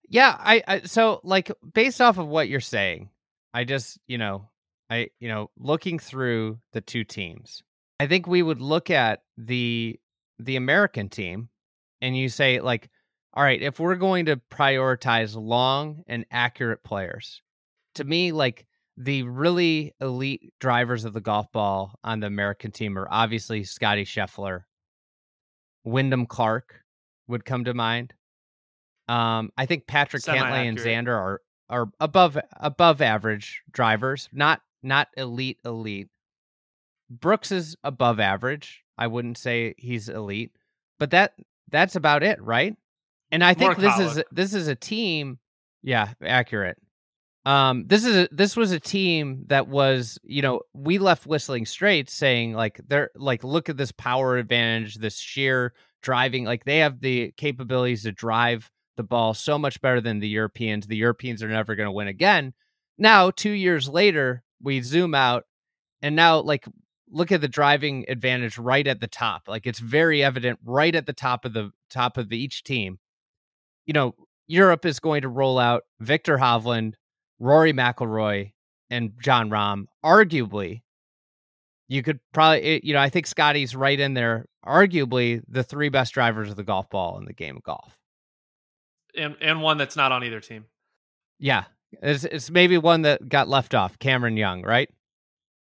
Yeah, 0.09 0.35
I, 0.37 0.63
I 0.67 0.81
so 0.81 1.21
like 1.23 1.51
based 1.73 2.01
off 2.01 2.17
of 2.17 2.27
what 2.27 2.49
you're 2.49 2.59
saying, 2.59 3.09
I 3.53 3.63
just 3.63 3.97
you 4.05 4.17
know 4.17 4.49
I 4.89 5.09
you 5.19 5.29
know 5.29 5.49
looking 5.57 5.97
through 5.97 6.59
the 6.73 6.81
two 6.81 7.03
teams, 7.03 7.63
I 7.99 8.07
think 8.07 8.27
we 8.27 8.41
would 8.41 8.59
look 8.59 8.89
at 8.89 9.23
the 9.37 9.99
the 10.39 10.57
American 10.57 11.09
team, 11.09 11.49
and 12.01 12.17
you 12.17 12.27
say 12.27 12.59
like 12.59 12.89
all 13.33 13.43
right, 13.43 13.61
if 13.61 13.79
we're 13.79 13.95
going 13.95 14.25
to 14.25 14.41
prioritize 14.51 15.35
long 15.35 16.03
and 16.05 16.25
accurate 16.29 16.83
players, 16.83 17.41
to 17.95 18.03
me, 18.03 18.31
like 18.31 18.67
the 18.97 19.23
really 19.23 19.93
elite 19.99 20.53
drivers 20.59 21.05
of 21.05 21.13
the 21.13 21.21
golf 21.21 21.51
ball 21.51 21.99
on 22.03 22.19
the 22.19 22.27
American 22.27 22.71
team 22.71 22.97
are 22.97 23.07
obviously 23.09 23.63
Scottie 23.63 24.05
Scheffler, 24.05 24.61
Wyndham 25.83 26.25
Clark 26.25 26.81
would 27.27 27.45
come 27.45 27.63
to 27.65 27.73
mind. 27.73 28.13
Um, 29.07 29.51
I 29.57 29.65
think 29.65 29.87
Patrick 29.87 30.23
Cantlay 30.23 30.67
and 30.67 30.77
Xander 30.77 31.15
are 31.15 31.41
are 31.69 31.89
above 31.99 32.37
above 32.57 33.01
average 33.01 33.61
drivers, 33.71 34.29
not 34.31 34.61
not 34.81 35.07
elite 35.17 35.57
elite. 35.65 36.09
Brooks 37.09 37.51
is 37.51 37.75
above 37.83 38.19
average. 38.19 38.83
I 38.97 39.07
wouldn't 39.07 39.37
say 39.37 39.73
he's 39.77 40.07
elite, 40.07 40.51
but 40.99 41.11
that 41.11 41.33
that's 41.69 41.95
about 41.95 42.23
it, 42.23 42.41
right? 42.41 42.75
And 43.31 43.43
I 43.43 43.55
think 43.55 43.77
this 43.77 43.99
is 43.99 44.23
this 44.31 44.53
is 44.53 44.67
a 44.67 44.75
team. 44.75 45.39
Yeah, 45.81 46.13
accurate. 46.23 46.77
Um, 47.45 47.85
this 47.87 48.05
is 48.05 48.15
a, 48.15 48.29
this 48.31 48.55
was 48.55 48.71
a 48.71 48.79
team 48.79 49.45
that 49.47 49.67
was, 49.67 50.17
you 50.23 50.41
know, 50.41 50.61
we 50.73 50.97
left 50.97 51.25
Whistling 51.27 51.65
Straits 51.65 52.13
saying 52.13 52.53
like 52.53 52.79
they're 52.87 53.11
like, 53.15 53.43
look 53.43 53.67
at 53.67 53.75
this 53.77 53.91
power 53.91 54.37
advantage, 54.37 54.95
this 54.95 55.17
sheer 55.17 55.73
driving. 56.01 56.45
Like 56.45 56.63
they 56.63 56.79
have 56.79 57.01
the 57.01 57.33
capabilities 57.35 58.03
to 58.03 58.11
drive 58.11 58.71
the 58.95 59.03
ball 59.03 59.33
so 59.33 59.57
much 59.57 59.81
better 59.81 59.99
than 59.99 60.19
the 60.19 60.27
Europeans. 60.27 60.87
The 60.87 60.95
Europeans 60.95 61.43
are 61.43 61.49
never 61.49 61.75
going 61.75 61.87
to 61.87 61.91
win 61.91 62.07
again. 62.07 62.53
Now, 62.97 63.31
two 63.31 63.51
years 63.51 63.89
later, 63.89 64.43
we 64.61 64.81
zoom 64.81 65.15
out, 65.15 65.43
and 66.01 66.15
now 66.15 66.39
like 66.39 66.65
look 67.09 67.31
at 67.31 67.41
the 67.41 67.47
driving 67.47 68.05
advantage 68.07 68.57
right 68.57 68.87
at 68.87 68.99
the 68.99 69.07
top. 69.07 69.43
Like 69.47 69.67
it's 69.67 69.79
very 69.79 70.23
evident 70.23 70.59
right 70.63 70.93
at 70.95 71.05
the 71.05 71.13
top 71.13 71.45
of 71.45 71.53
the 71.53 71.71
top 71.89 72.17
of 72.17 72.29
the, 72.29 72.37
each 72.37 72.63
team. 72.63 72.99
You 73.85 73.93
know, 73.93 74.15
Europe 74.47 74.85
is 74.85 74.99
going 74.99 75.21
to 75.21 75.29
roll 75.29 75.59
out 75.59 75.83
Viktor 75.99 76.37
Hovland, 76.37 76.93
Rory 77.39 77.73
McIlroy, 77.73 78.53
and 78.89 79.11
Jon 79.21 79.49
Rahm. 79.49 79.85
Arguably, 80.03 80.81
you 81.87 82.03
could 82.03 82.19
probably, 82.33 82.63
eh, 82.63 82.79
you 82.83 82.93
know, 82.93 82.99
I 82.99 83.09
think 83.09 83.27
Scottie's 83.27 83.75
right 83.75 83.99
in 83.99 84.13
there. 84.13 84.45
Arguably, 84.65 85.41
the 85.47 85.63
three 85.63 85.89
best 85.89 86.13
drivers 86.13 86.49
of 86.49 86.55
the 86.55 86.63
golf 86.63 86.89
ball 86.89 87.17
in 87.17 87.25
the 87.25 87.33
game 87.33 87.57
of 87.57 87.63
golf, 87.63 87.97
and 89.17 89.35
and 89.41 89.61
one 89.61 89.77
that's 89.77 89.95
not 89.95 90.11
on 90.11 90.23
either 90.23 90.39
team. 90.39 90.65
Yeah, 91.39 91.65
it's 92.01 92.23
it's 92.23 92.49
maybe 92.49 92.77
one 92.77 93.01
that 93.01 93.27
got 93.27 93.49
left 93.49 93.75
off. 93.75 93.99
Cameron 93.99 94.37
Young, 94.37 94.61
right? 94.61 94.89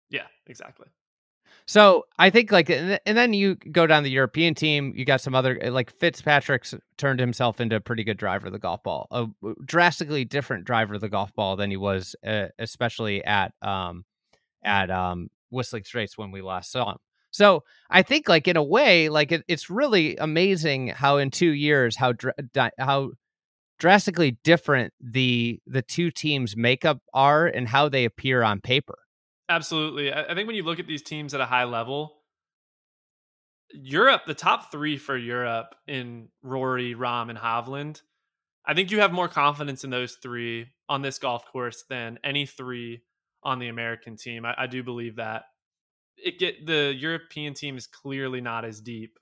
Yeah, 0.09 0.27
exactly. 0.45 0.87
So 1.65 2.05
I 2.19 2.29
think 2.29 2.51
like, 2.51 2.69
and 2.69 2.99
then 3.05 3.33
you 3.33 3.55
go 3.55 3.87
down 3.87 4.03
the 4.03 4.09
European 4.09 4.53
team. 4.53 4.93
You 4.95 5.05
got 5.05 5.21
some 5.21 5.33
other 5.33 5.59
like 5.71 5.91
Fitzpatrick's 5.91 6.75
turned 6.97 7.19
himself 7.19 7.61
into 7.61 7.75
a 7.75 7.79
pretty 7.79 8.03
good 8.03 8.17
driver 8.17 8.47
of 8.47 8.53
the 8.53 8.59
golf 8.59 8.83
ball, 8.83 9.07
a 9.11 9.27
drastically 9.65 10.25
different 10.25 10.65
driver 10.65 10.95
of 10.95 11.01
the 11.01 11.09
golf 11.09 11.33
ball 11.33 11.55
than 11.55 11.69
he 11.69 11.77
was, 11.77 12.15
uh, 12.25 12.47
especially 12.59 13.23
at 13.23 13.53
um 13.61 14.03
at 14.63 14.91
um 14.91 15.29
Whistling 15.51 15.83
Straits 15.85 16.17
when 16.17 16.31
we 16.31 16.41
last 16.41 16.71
saw 16.71 16.91
him. 16.91 16.97
So 17.31 17.63
I 17.89 18.03
think 18.03 18.27
like 18.29 18.47
in 18.47 18.57
a 18.57 18.63
way, 18.63 19.09
like 19.09 19.31
it, 19.31 19.43
it's 19.47 19.69
really 19.69 20.17
amazing 20.17 20.89
how 20.89 21.17
in 21.17 21.31
two 21.31 21.51
years 21.51 21.95
how 21.95 22.11
dr 22.11 22.71
how 22.77 23.11
drastically 23.79 24.37
different 24.43 24.93
the 25.01 25.59
the 25.65 25.81
two 25.81 26.11
teams 26.11 26.55
makeup 26.55 26.99
are 27.13 27.47
and 27.47 27.67
how 27.67 27.89
they 27.89 28.05
appear 28.05 28.43
on 28.43 28.61
paper. 28.61 28.97
Absolutely. 29.49 30.13
I 30.13 30.33
think 30.33 30.47
when 30.47 30.55
you 30.55 30.63
look 30.63 30.79
at 30.79 30.87
these 30.87 31.03
teams 31.03 31.33
at 31.33 31.41
a 31.41 31.45
high 31.45 31.65
level, 31.65 32.13
Europe, 33.73 34.21
the 34.25 34.33
top 34.33 34.71
three 34.71 34.97
for 34.97 35.17
Europe 35.17 35.75
in 35.87 36.29
Rory, 36.41 36.95
Rahm, 36.95 37.29
and 37.29 37.37
Hovland, 37.37 38.01
I 38.65 38.73
think 38.73 38.91
you 38.91 39.01
have 39.01 39.11
more 39.11 39.27
confidence 39.27 39.83
in 39.83 39.89
those 39.89 40.13
three 40.13 40.67
on 40.87 41.01
this 41.01 41.19
golf 41.19 41.45
course 41.51 41.83
than 41.89 42.19
any 42.23 42.45
three 42.45 43.01
on 43.43 43.59
the 43.59 43.67
American 43.67 44.15
team. 44.15 44.45
I, 44.45 44.55
I 44.57 44.67
do 44.67 44.83
believe 44.83 45.17
that. 45.17 45.43
It 46.17 46.39
get 46.39 46.65
the 46.65 46.93
European 46.95 47.53
team 47.53 47.75
is 47.75 47.87
clearly 47.87 48.39
not 48.39 48.63
as 48.63 48.79
deep, 48.79 49.17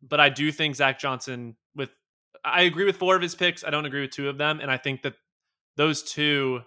but 0.00 0.20
I 0.20 0.30
do 0.30 0.50
think 0.50 0.76
Zach 0.76 0.98
Johnson 0.98 1.56
with 1.74 1.90
I 2.44 2.62
agree 2.62 2.84
with 2.84 2.96
four 2.96 3.16
of 3.16 3.22
his 3.22 3.34
picks. 3.34 3.64
I 3.64 3.70
don't 3.70 3.84
agree 3.84 4.00
with 4.02 4.12
two 4.12 4.28
of 4.28 4.38
them, 4.38 4.60
and 4.60 4.70
I 4.70 4.78
think 4.78 5.02
that 5.02 5.14
those 5.76 6.02
two 6.02 6.62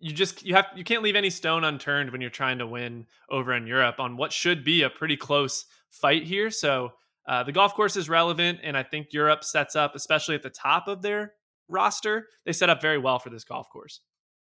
you 0.00 0.12
just 0.12 0.44
you 0.44 0.54
have 0.54 0.66
you 0.74 0.82
can't 0.82 1.02
leave 1.02 1.16
any 1.16 1.30
stone 1.30 1.62
unturned 1.62 2.10
when 2.10 2.20
you're 2.20 2.30
trying 2.30 2.58
to 2.58 2.66
win 2.66 3.06
over 3.30 3.52
in 3.52 3.66
Europe 3.66 4.00
on 4.00 4.16
what 4.16 4.32
should 4.32 4.64
be 4.64 4.82
a 4.82 4.90
pretty 4.90 5.16
close 5.16 5.66
fight 5.90 6.24
here. 6.24 6.50
So 6.50 6.92
uh, 7.28 7.44
the 7.44 7.52
golf 7.52 7.74
course 7.74 7.96
is 7.96 8.08
relevant, 8.08 8.60
and 8.62 8.76
I 8.76 8.82
think 8.82 9.12
Europe 9.12 9.44
sets 9.44 9.76
up, 9.76 9.94
especially 9.94 10.34
at 10.34 10.42
the 10.42 10.50
top 10.50 10.88
of 10.88 11.02
their 11.02 11.34
roster, 11.68 12.28
they 12.44 12.52
set 12.52 12.70
up 12.70 12.80
very 12.80 12.98
well 12.98 13.18
for 13.18 13.30
this 13.30 13.44
golf 13.44 13.68
course. 13.70 14.00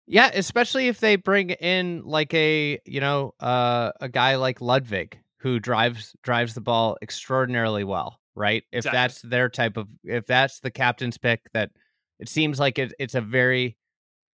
Yeah, 0.07 0.31
especially 0.35 0.89
if 0.89 0.99
they 0.99 1.17
bring 1.17 1.51
in 1.51 2.03
like 2.05 2.33
a 2.35 2.81
you 2.87 3.01
know 3.01 3.35
uh, 3.39 3.93
a 4.01 4.09
guy 4.09 4.37
like 4.37 4.61
Ludvig 4.61 5.19
who 5.39 5.61
drives 5.61 6.17
drives 6.23 6.55
the 6.55 6.61
ball 6.63 6.97
extraordinarily 7.03 7.85
well, 7.85 8.19
right? 8.35 8.65
If 8.73 8.87
exactly. 8.87 8.97
that's 8.97 9.23
their 9.23 9.49
type 9.51 9.77
of 9.77 9.87
if 10.03 10.27
that's 10.27 10.61
the 10.61 10.71
captain's 10.71 11.19
pick, 11.19 11.43
that 11.53 11.71
it 12.19 12.29
seems 12.29 12.59
like 12.59 12.79
it, 12.79 12.95
it's 12.99 13.15
a 13.15 13.21
very 13.21 13.77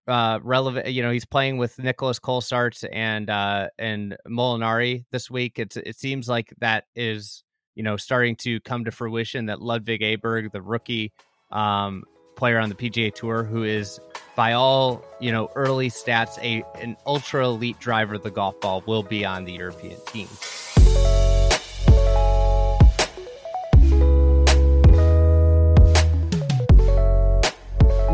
uh, 0.08 0.40
relevant. 0.42 0.88
You 0.88 1.02
know, 1.02 1.10
he's 1.10 1.24
playing 1.24 1.58
with 1.58 1.78
Nicolas 1.78 2.18
Colsaerts 2.18 2.88
and 2.90 3.30
uh, 3.30 3.68
and 3.78 4.16
Molinari 4.26 5.04
this 5.12 5.30
week. 5.30 5.58
It's 5.58 5.76
it 5.76 5.96
seems 5.98 6.28
like 6.28 6.52
that 6.60 6.84
is 6.96 7.44
you 7.74 7.82
know 7.82 7.96
starting 7.96 8.34
to 8.36 8.60
come 8.60 8.84
to 8.86 8.90
fruition. 8.90 9.46
That 9.46 9.60
Ludvig 9.60 10.00
Aberg, 10.00 10.50
the 10.52 10.62
rookie 10.62 11.12
um, 11.50 12.04
player 12.36 12.58
on 12.58 12.68
the 12.68 12.74
PGA 12.74 13.14
Tour, 13.14 13.44
who 13.44 13.62
is 13.62 14.00
by 14.34 14.54
all 14.54 15.04
you 15.20 15.30
know 15.30 15.50
early 15.54 15.90
stats 15.90 16.38
a 16.42 16.64
an 16.80 16.96
ultra 17.06 17.44
elite 17.44 17.78
driver 17.78 18.14
of 18.14 18.22
the 18.22 18.30
golf 18.30 18.58
ball, 18.60 18.82
will 18.86 19.02
be 19.02 19.24
on 19.24 19.44
the 19.44 19.52
European 19.52 19.98
team. 20.06 20.28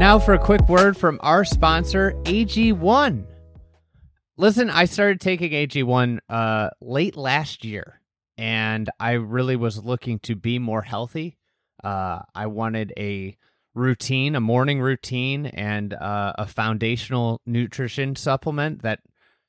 Now 0.05 0.19
for 0.19 0.35
a 0.35 0.39
quick 0.39 0.69
word 0.69 0.99
from 0.99 1.19
our 1.23 1.47
sponsor, 1.47 2.13
AG1. 2.25 3.25
Listen, 4.37 4.69
I 4.69 4.85
started 4.85 5.19
taking 5.19 5.53
AG1 5.53 6.19
uh, 6.29 6.69
late 6.83 7.17
last 7.17 7.65
year, 7.65 8.03
and 8.37 8.91
I 9.01 9.13
really 9.13 9.57
was 9.57 9.83
looking 9.83 10.19
to 10.25 10.37
be 10.37 10.59
more 10.59 10.83
healthy. 10.83 11.39
Uh, 11.83 12.19
I 12.35 12.49
wanted 12.49 12.93
a 12.99 13.39
routine, 13.75 14.35
a 14.35 14.41
morning 14.41 14.83
routine, 14.83 15.47
and 15.47 15.95
uh, 15.95 16.35
a 16.37 16.47
foundational 16.47 17.41
nutrition 17.47 18.15
supplement 18.15 18.83
that 18.83 19.01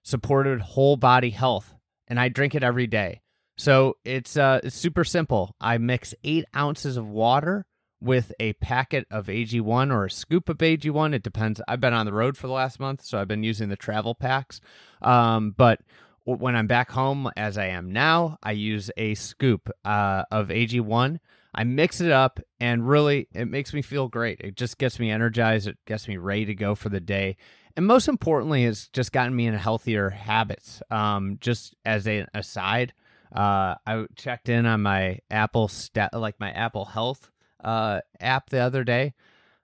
supported 0.03 0.61
whole 0.61 0.95
body 0.95 1.31
health, 1.31 1.75
and 2.07 2.17
I 2.17 2.29
drink 2.29 2.55
it 2.55 2.63
every 2.63 2.87
day. 2.87 3.19
So 3.57 3.97
it's 4.05 4.37
uh, 4.37 4.61
it's 4.63 4.77
super 4.77 5.03
simple. 5.03 5.53
I 5.59 5.79
mix 5.79 6.13
eight 6.23 6.45
ounces 6.55 6.95
of 6.95 7.05
water 7.05 7.65
with 8.05 8.31
a 8.39 8.53
packet 8.53 9.07
of 9.09 9.25
AG1 9.27 9.91
or 9.91 10.05
a 10.05 10.11
scoop 10.11 10.47
of 10.47 10.59
AG1. 10.59 11.13
It 11.13 11.23
depends. 11.23 11.59
I've 11.67 11.81
been 11.81 11.93
on 11.93 12.05
the 12.05 12.13
road 12.13 12.37
for 12.37 12.47
the 12.47 12.53
last 12.53 12.79
month, 12.79 13.03
so 13.03 13.17
I've 13.17 13.27
been 13.27 13.43
using 13.43 13.69
the 13.69 13.75
travel 13.75 14.13
packs. 14.13 14.61
Um, 15.01 15.51
but 15.57 15.81
when 16.23 16.55
I'm 16.55 16.67
back 16.67 16.91
home, 16.91 17.29
as 17.35 17.57
I 17.57 17.67
am 17.67 17.91
now, 17.91 18.37
I 18.43 18.51
use 18.51 18.91
a 18.95 19.15
scoop 19.15 19.69
uh, 19.83 20.23
of 20.31 20.49
AG1. 20.49 21.19
I 21.53 21.63
mix 21.63 22.01
it 22.01 22.11
up, 22.11 22.39
and 22.59 22.87
really, 22.87 23.27
it 23.33 23.45
makes 23.45 23.73
me 23.73 23.81
feel 23.81 24.07
great. 24.07 24.39
It 24.41 24.55
just 24.55 24.77
gets 24.77 24.99
me 24.99 25.09
energized. 25.09 25.67
It 25.67 25.77
gets 25.85 26.07
me 26.07 26.17
ready 26.17 26.45
to 26.45 26.55
go 26.55 26.75
for 26.75 26.89
the 26.89 26.99
day. 26.99 27.37
And 27.77 27.87
most 27.87 28.07
importantly, 28.07 28.65
it's 28.65 28.87
just 28.89 29.11
gotten 29.11 29.35
me 29.35 29.47
in 29.47 29.53
healthier 29.53 30.09
habits. 30.09 30.81
Um, 30.91 31.37
just 31.41 31.75
as 31.85 32.07
an 32.07 32.27
aside, 32.33 32.93
uh, 33.33 33.75
I 33.85 34.05
checked 34.15 34.49
in 34.49 34.65
on 34.65 34.81
my 34.81 35.19
Apple 35.31 35.67
stat, 35.67 36.13
like 36.13 36.39
my 36.39 36.51
Apple 36.51 36.85
Health 36.85 37.31
uh, 37.63 38.01
app 38.19 38.49
the 38.49 38.59
other 38.59 38.83
day. 38.83 39.13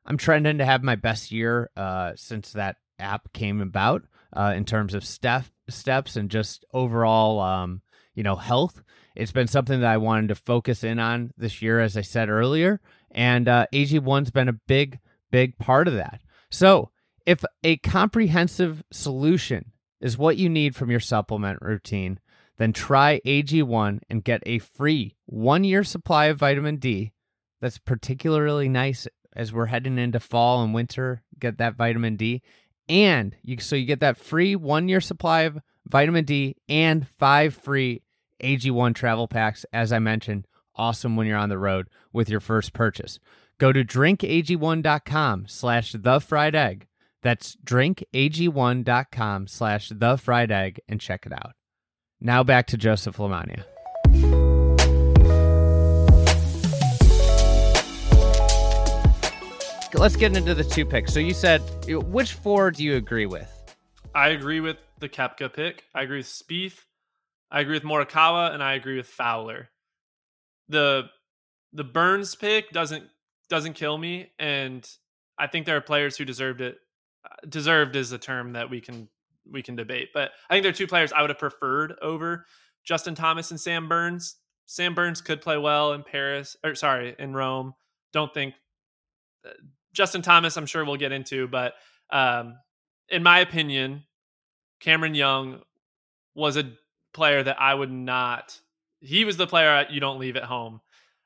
I'm 0.06 0.18
trending 0.18 0.58
to 0.58 0.66
have 0.66 0.84
my 0.84 0.96
best 0.96 1.32
year 1.32 1.70
uh, 1.76 2.14
since 2.16 2.54
that 2.54 2.78
app 3.00 3.34
came 3.34 3.62
about 3.62 4.04
uh, 4.34 4.54
in 4.56 4.66
terms 4.66 4.94
of 4.94 5.06
step 5.06 5.46
steps 5.70 6.16
and 6.16 6.30
just 6.30 6.66
overall, 6.74 7.40
um, 7.40 7.82
you 8.14 8.24
know, 8.24 8.36
health. 8.36 8.82
It's 9.16 9.32
been 9.32 9.48
something 9.48 9.82
that 9.82 9.92
I 9.92 9.98
wanted 9.98 10.30
to 10.30 10.36
focus 10.36 10.84
in 10.84 11.00
on 11.00 11.32
this 11.38 11.62
year, 11.62 11.80
as 11.80 11.98
I 11.98 12.02
said 12.02 12.30
earlier, 12.30 12.82
and 13.12 13.48
uh, 13.48 13.68
AG1's 13.74 14.32
been 14.32 14.50
a 14.50 14.54
big, 14.54 15.00
big 15.32 15.58
part 15.58 15.88
of 15.88 15.96
that. 15.96 16.22
So, 16.50 16.92
if 17.26 17.44
a 17.64 17.78
comprehensive 17.78 18.84
solution 18.92 19.72
is 20.00 20.18
what 20.18 20.38
you 20.38 20.50
need 20.50 20.76
from 20.76 20.90
your 20.90 21.00
supplement 21.00 21.62
routine, 21.62 22.20
then 22.58 22.74
try 22.74 23.22
AG1 23.26 24.00
and 24.10 24.24
get 24.24 24.42
a 24.46 24.60
free 24.60 25.16
one 25.26 25.64
year 25.64 25.84
supply 25.84 26.26
of 26.26 26.40
vitamin 26.40 26.78
D 26.78 27.12
that's 27.62 27.78
particularly 27.78 28.68
nice 28.68 29.08
as 29.34 29.54
we're 29.54 29.68
heading 29.68 29.98
into 29.98 30.20
fall 30.20 30.64
and 30.64 30.74
winter. 30.74 31.24
Get 31.40 31.58
that 31.60 31.76
vitamin 31.76 32.18
D, 32.18 32.42
and 32.90 33.36
you 33.44 33.58
so 33.60 33.76
you 33.76 33.86
get 33.86 34.02
that 34.02 34.18
free 34.18 34.56
one 34.56 34.90
year 34.90 35.02
supply 35.02 35.42
of 35.42 35.60
vitamin 35.88 36.26
D 36.26 36.58
and 36.68 37.08
five 37.18 37.54
free 37.56 38.02
AG1 38.44 38.96
travel 38.96 39.28
packs. 39.28 39.66
As 39.72 39.94
I 39.94 40.00
mentioned, 40.00 40.48
awesome 40.76 41.16
when 41.16 41.28
you're 41.28 41.38
on 41.38 41.50
the 41.50 41.58
road 41.58 41.88
with 42.12 42.30
your 42.30 42.40
first 42.40 42.74
purchase. 42.74 43.20
Go 43.58 43.72
to 43.72 43.84
drinkag1.com 43.84 45.46
slash 45.48 45.96
the 45.98 46.20
fried 46.20 46.56
egg. 46.56 46.88
That's 47.22 47.56
drinkag1.com 47.64 49.48
slash 49.48 49.90
the 49.94 50.18
fried 50.18 50.52
egg 50.52 50.80
and 50.90 51.00
check 51.00 51.28
it 51.28 51.34
out. 51.34 51.54
Now 52.20 52.44
back 52.44 52.66
to 52.68 52.78
Joseph 52.78 53.18
LaMagna. 53.18 53.64
Let's 59.96 60.16
get 60.16 60.36
into 60.36 60.54
the 60.54 60.64
two 60.64 60.86
picks. 60.86 61.14
So 61.14 61.20
you 61.20 61.34
said 61.34 61.62
which 61.88 62.34
four 62.34 62.72
do 62.72 62.84
you 62.84 62.96
agree 62.96 63.26
with? 63.26 63.50
I 64.14 64.30
agree 64.30 64.60
with 64.60 64.78
the 65.00 65.10
Koepka 65.10 65.54
pick. 65.54 65.84
I 65.94 66.04
agree 66.04 66.18
with 66.18 66.28
Spieth. 66.28 66.80
I 67.50 67.62
agree 67.62 67.76
with 67.76 67.84
Morikawa, 67.84 68.54
and 68.54 68.64
I 68.64 68.74
agree 68.74 68.98
with 68.98 69.08
Fowler. 69.08 69.70
The 70.70 71.10
the 71.74 71.84
Burns 71.84 72.36
pick 72.36 72.72
doesn't 72.72 73.06
doesn't 73.50 73.74
kill 73.74 73.98
me, 73.98 74.32
and 74.40 74.88
I 75.38 75.48
think 75.48 75.66
there 75.66 75.78
are 75.78 75.82
players 75.82 76.18
who 76.18 76.26
deserved 76.26 76.62
it. 76.62 76.78
Deserved 77.48 77.96
is 77.96 78.12
a 78.12 78.18
term 78.18 78.54
that 78.54 78.70
we 78.70 78.82
can 78.82 79.10
we 79.50 79.62
can 79.62 79.76
debate, 79.76 80.10
but 80.14 80.32
I 80.50 80.54
think 80.54 80.64
there 80.64 80.72
are 80.72 80.76
two 80.76 80.88
players 80.88 81.12
I 81.12 81.22
would 81.22 81.30
have 81.30 81.40
preferred 81.40 81.96
over 82.02 82.46
Justin 82.84 83.16
Thomas 83.16 83.52
and 83.52 83.60
Sam 83.60 83.88
Burns. 83.90 84.38
Sam 84.66 84.96
Burns 84.96 85.22
could 85.22 85.42
play 85.42 85.58
well 85.58 85.94
in 85.94 86.04
Paris, 86.04 86.56
or 86.64 86.76
sorry, 86.76 87.16
in 87.20 87.34
Rome. 87.34 87.74
Don't 88.14 88.34
think 88.34 88.54
Justin 89.94 90.22
Thomas, 90.22 90.58
I'm 90.58 90.66
sure 90.66 90.86
we'll 90.86 90.98
get 90.98 91.12
into, 91.12 91.48
but 91.48 91.74
um, 92.12 92.56
in 93.10 93.24
my 93.24 93.40
opinion, 93.40 94.04
Cameron 94.80 95.16
Young 95.16 95.62
was 96.34 96.58
a 96.58 96.72
player 97.14 97.44
that 97.44 97.62
I 97.62 97.74
would 97.74 97.92
not. 97.92 98.60
He 99.00 99.26
was 99.26 99.38
the 99.38 99.48
player 99.48 99.86
you 99.90 100.00
don't 100.00 100.20
leave 100.20 100.38
at 100.38 100.44
home, 100.44 100.82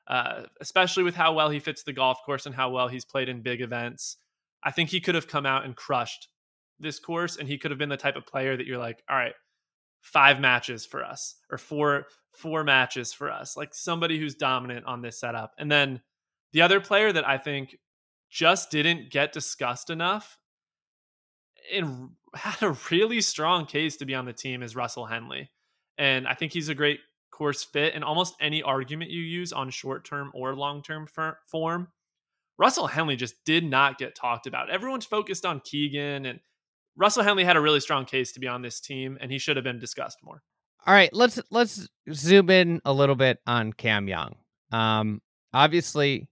uh, 0.08 0.42
especially 0.60 1.04
with 1.04 1.14
how 1.14 1.32
well 1.32 1.50
he 1.50 1.60
fits 1.60 1.82
the 1.82 1.92
golf 1.92 2.18
course 2.24 2.46
and 2.46 2.54
how 2.54 2.70
well 2.70 2.88
he's 2.88 3.04
played 3.04 3.28
in 3.28 3.42
big 3.42 3.60
events. 3.60 4.16
I 4.62 4.72
think 4.72 4.90
he 4.90 5.00
could 5.00 5.14
have 5.14 5.28
come 5.28 5.46
out 5.46 5.64
and 5.64 5.76
crushed 5.76 6.28
this 6.80 6.98
course, 6.98 7.36
and 7.36 7.48
he 7.48 7.58
could 7.58 7.70
have 7.70 7.78
been 7.78 7.88
the 7.88 7.96
type 7.96 8.16
of 8.16 8.26
player 8.26 8.56
that 8.56 8.66
you're 8.66 8.78
like, 8.78 9.02
all 9.08 9.16
right, 9.16 9.34
five 10.00 10.40
matches 10.40 10.84
for 10.84 11.04
us 11.04 11.36
or 11.50 11.58
four 11.58 12.06
four 12.36 12.64
matches 12.64 13.12
for 13.12 13.30
us, 13.30 13.56
like 13.56 13.74
somebody 13.74 14.18
who's 14.18 14.34
dominant 14.34 14.84
on 14.86 15.00
this 15.00 15.18
setup. 15.18 15.52
And 15.58 15.70
then 15.70 16.02
the 16.52 16.62
other 16.62 16.80
player 16.80 17.10
that 17.12 17.26
I 17.26 17.38
think 17.38 17.76
just 18.30 18.70
didn't 18.70 19.10
get 19.10 19.32
discussed 19.32 19.90
enough 19.90 20.38
and 21.72 22.10
had 22.34 22.62
a 22.62 22.76
really 22.90 23.20
strong 23.20 23.66
case 23.66 23.96
to 23.96 24.04
be 24.04 24.14
on 24.14 24.24
the 24.24 24.32
team 24.32 24.62
is 24.62 24.76
Russell 24.76 25.06
Henley. 25.06 25.50
And 25.98 26.28
I 26.28 26.34
think 26.34 26.52
he's 26.52 26.68
a 26.68 26.74
great 26.74 27.00
course 27.30 27.64
fit. 27.64 27.94
And 27.94 28.04
almost 28.04 28.34
any 28.40 28.62
argument 28.62 29.10
you 29.10 29.22
use 29.22 29.52
on 29.52 29.70
short 29.70 30.04
term 30.04 30.30
or 30.34 30.54
long 30.54 30.82
term 30.82 31.06
form, 31.46 31.88
Russell 32.58 32.86
Henley 32.86 33.16
just 33.16 33.44
did 33.44 33.64
not 33.64 33.98
get 33.98 34.14
talked 34.14 34.46
about. 34.46 34.70
Everyone's 34.70 35.04
focused 35.04 35.44
on 35.44 35.60
Keegan, 35.60 36.24
and 36.24 36.40
Russell 36.96 37.22
Henley 37.22 37.44
had 37.44 37.56
a 37.56 37.60
really 37.60 37.80
strong 37.80 38.06
case 38.06 38.32
to 38.32 38.40
be 38.40 38.48
on 38.48 38.62
this 38.62 38.80
team, 38.80 39.18
and 39.20 39.30
he 39.30 39.38
should 39.38 39.56
have 39.56 39.64
been 39.64 39.78
discussed 39.78 40.18
more. 40.22 40.42
All 40.86 40.94
right, 40.94 41.12
let's 41.12 41.38
let's 41.50 41.86
zoom 42.12 42.48
in 42.48 42.80
a 42.84 42.92
little 42.92 43.14
bit 43.14 43.40
on 43.46 43.72
Cam 43.74 44.08
Young. 44.08 44.36
Um, 44.72 45.20
obviously, 45.52 46.28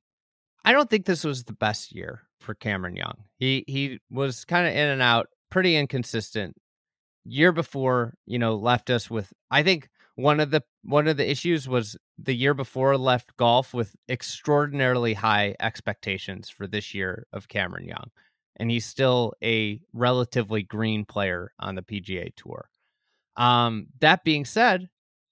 I 0.64 0.72
don't 0.72 0.88
think 0.88 1.04
this 1.04 1.24
was 1.24 1.44
the 1.44 1.52
best 1.52 1.94
year 1.94 2.22
for 2.40 2.54
Cameron 2.54 2.96
Young. 2.96 3.24
He 3.38 3.64
he 3.66 4.00
was 4.10 4.44
kind 4.44 4.66
of 4.66 4.72
in 4.74 4.88
and 4.88 5.02
out, 5.02 5.28
pretty 5.50 5.76
inconsistent. 5.76 6.56
Year 7.24 7.52
before, 7.52 8.14
you 8.26 8.38
know, 8.38 8.56
left 8.56 8.90
us 8.90 9.10
with 9.10 9.32
I 9.50 9.62
think 9.62 9.88
one 10.16 10.40
of 10.40 10.50
the 10.50 10.62
one 10.82 11.08
of 11.08 11.16
the 11.16 11.28
issues 11.28 11.68
was 11.68 11.96
the 12.18 12.34
year 12.34 12.54
before 12.54 12.96
left 12.96 13.36
golf 13.36 13.74
with 13.74 13.94
extraordinarily 14.08 15.14
high 15.14 15.54
expectations 15.60 16.48
for 16.48 16.66
this 16.66 16.94
year 16.94 17.26
of 17.32 17.48
Cameron 17.48 17.88
Young. 17.88 18.10
And 18.56 18.70
he's 18.70 18.86
still 18.86 19.34
a 19.42 19.80
relatively 19.92 20.62
green 20.62 21.04
player 21.04 21.52
on 21.58 21.74
the 21.74 21.82
PGA 21.82 22.34
tour. 22.36 22.68
Um, 23.36 23.88
that 23.98 24.22
being 24.22 24.44
said, 24.44 24.88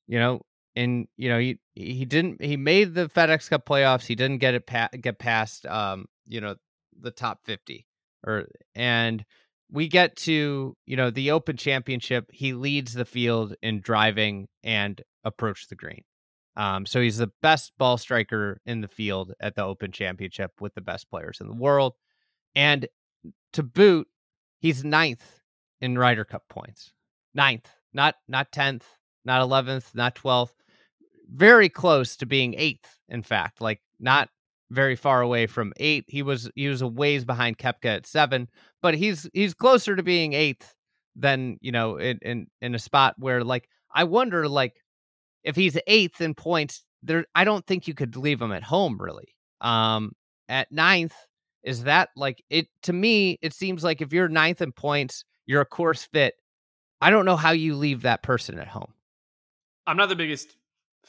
you 0.08 0.18
know, 0.18 0.42
and 0.74 1.06
you 1.16 1.28
know 1.28 1.38
he 1.38 1.58
he 1.74 2.04
didn't 2.04 2.42
he 2.42 2.56
made 2.56 2.94
the 2.94 3.08
FedEx 3.08 3.50
Cup 3.50 3.66
playoffs. 3.66 4.06
He 4.06 4.14
didn't 4.14 4.38
get 4.38 4.54
it 4.54 4.66
pa- 4.66 4.90
get 5.00 5.18
past 5.18 5.66
um 5.66 6.06
you 6.26 6.40
know 6.40 6.56
the 6.98 7.10
top 7.10 7.44
fifty 7.44 7.86
or 8.26 8.46
and 8.74 9.24
we 9.70 9.88
get 9.88 10.16
to 10.16 10.76
you 10.86 10.96
know 10.96 11.10
the 11.10 11.30
Open 11.32 11.56
Championship. 11.56 12.30
He 12.32 12.52
leads 12.52 12.94
the 12.94 13.04
field 13.04 13.54
in 13.62 13.80
driving 13.80 14.48
and 14.62 15.00
approach 15.24 15.68
the 15.68 15.76
green. 15.76 16.04
Um, 16.54 16.84
so 16.84 17.00
he's 17.00 17.16
the 17.16 17.32
best 17.40 17.72
ball 17.78 17.96
striker 17.96 18.60
in 18.66 18.82
the 18.82 18.88
field 18.88 19.32
at 19.40 19.54
the 19.54 19.64
Open 19.64 19.90
Championship 19.90 20.52
with 20.60 20.74
the 20.74 20.82
best 20.82 21.08
players 21.08 21.38
in 21.40 21.48
the 21.48 21.56
world, 21.56 21.94
and 22.54 22.86
to 23.54 23.62
boot, 23.62 24.06
he's 24.58 24.84
ninth 24.84 25.40
in 25.80 25.96
Ryder 25.96 26.26
Cup 26.26 26.42
points. 26.50 26.92
Ninth 27.34 27.70
not 27.92 28.16
not 28.28 28.52
10th, 28.52 28.82
not 29.24 29.46
11th, 29.46 29.94
not 29.94 30.14
12th. 30.14 30.52
Very 31.32 31.68
close 31.68 32.16
to 32.16 32.26
being 32.26 32.52
8th, 32.52 32.84
in 33.08 33.22
fact, 33.22 33.60
like 33.60 33.80
not 33.98 34.28
very 34.70 34.96
far 34.96 35.22
away 35.22 35.46
from 35.46 35.72
8. 35.78 36.04
He 36.08 36.22
was 36.22 36.50
he 36.54 36.68
was 36.68 36.82
a 36.82 36.86
ways 36.86 37.24
behind 37.24 37.58
Koepka 37.58 37.96
at 37.96 38.06
7, 38.06 38.48
but 38.80 38.94
he's 38.94 39.28
he's 39.32 39.54
closer 39.54 39.96
to 39.96 40.02
being 40.02 40.32
8th 40.32 40.72
than, 41.16 41.58
you 41.60 41.72
know, 41.72 41.96
in 41.96 42.18
in, 42.22 42.46
in 42.60 42.74
a 42.74 42.78
spot 42.78 43.14
where 43.18 43.44
like 43.44 43.68
I 43.94 44.04
wonder 44.04 44.48
like 44.48 44.74
if 45.44 45.56
he's 45.56 45.76
8th 45.88 46.20
in 46.20 46.34
points, 46.34 46.84
there 47.02 47.24
I 47.34 47.44
don't 47.44 47.66
think 47.66 47.88
you 47.88 47.94
could 47.94 48.16
leave 48.16 48.40
him 48.40 48.52
at 48.52 48.62
home 48.62 48.98
really. 49.00 49.34
Um 49.60 50.12
at 50.48 50.70
ninth, 50.70 51.14
is 51.62 51.84
that 51.84 52.10
like 52.16 52.42
it 52.50 52.66
to 52.82 52.92
me 52.92 53.38
it 53.42 53.54
seems 53.54 53.84
like 53.84 54.00
if 54.00 54.12
you're 54.12 54.28
ninth 54.28 54.60
in 54.60 54.72
points 54.72 55.24
you're 55.46 55.60
a 55.60 55.66
course 55.66 56.08
fit 56.12 56.34
I 57.00 57.10
don't 57.10 57.24
know 57.24 57.36
how 57.36 57.50
you 57.50 57.74
leave 57.74 58.02
that 58.02 58.22
person 58.22 58.58
at 58.58 58.68
home. 58.68 58.92
I'm 59.86 59.96
not 59.96 60.08
the 60.08 60.16
biggest 60.16 60.56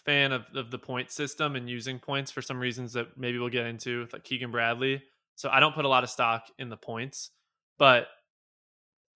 fan 0.05 0.31
of, 0.31 0.45
of 0.55 0.71
the 0.71 0.79
point 0.79 1.11
system 1.11 1.55
and 1.55 1.69
using 1.69 1.99
points 1.99 2.31
for 2.31 2.41
some 2.41 2.59
reasons 2.59 2.93
that 2.93 3.17
maybe 3.17 3.37
we'll 3.37 3.49
get 3.49 3.65
into, 3.65 4.07
like 4.11 4.23
Keegan 4.23 4.51
Bradley. 4.51 5.01
So 5.35 5.49
I 5.49 5.59
don't 5.59 5.75
put 5.75 5.85
a 5.85 5.89
lot 5.89 6.03
of 6.03 6.09
stock 6.09 6.47
in 6.59 6.69
the 6.69 6.77
points, 6.77 7.31
but 7.77 8.07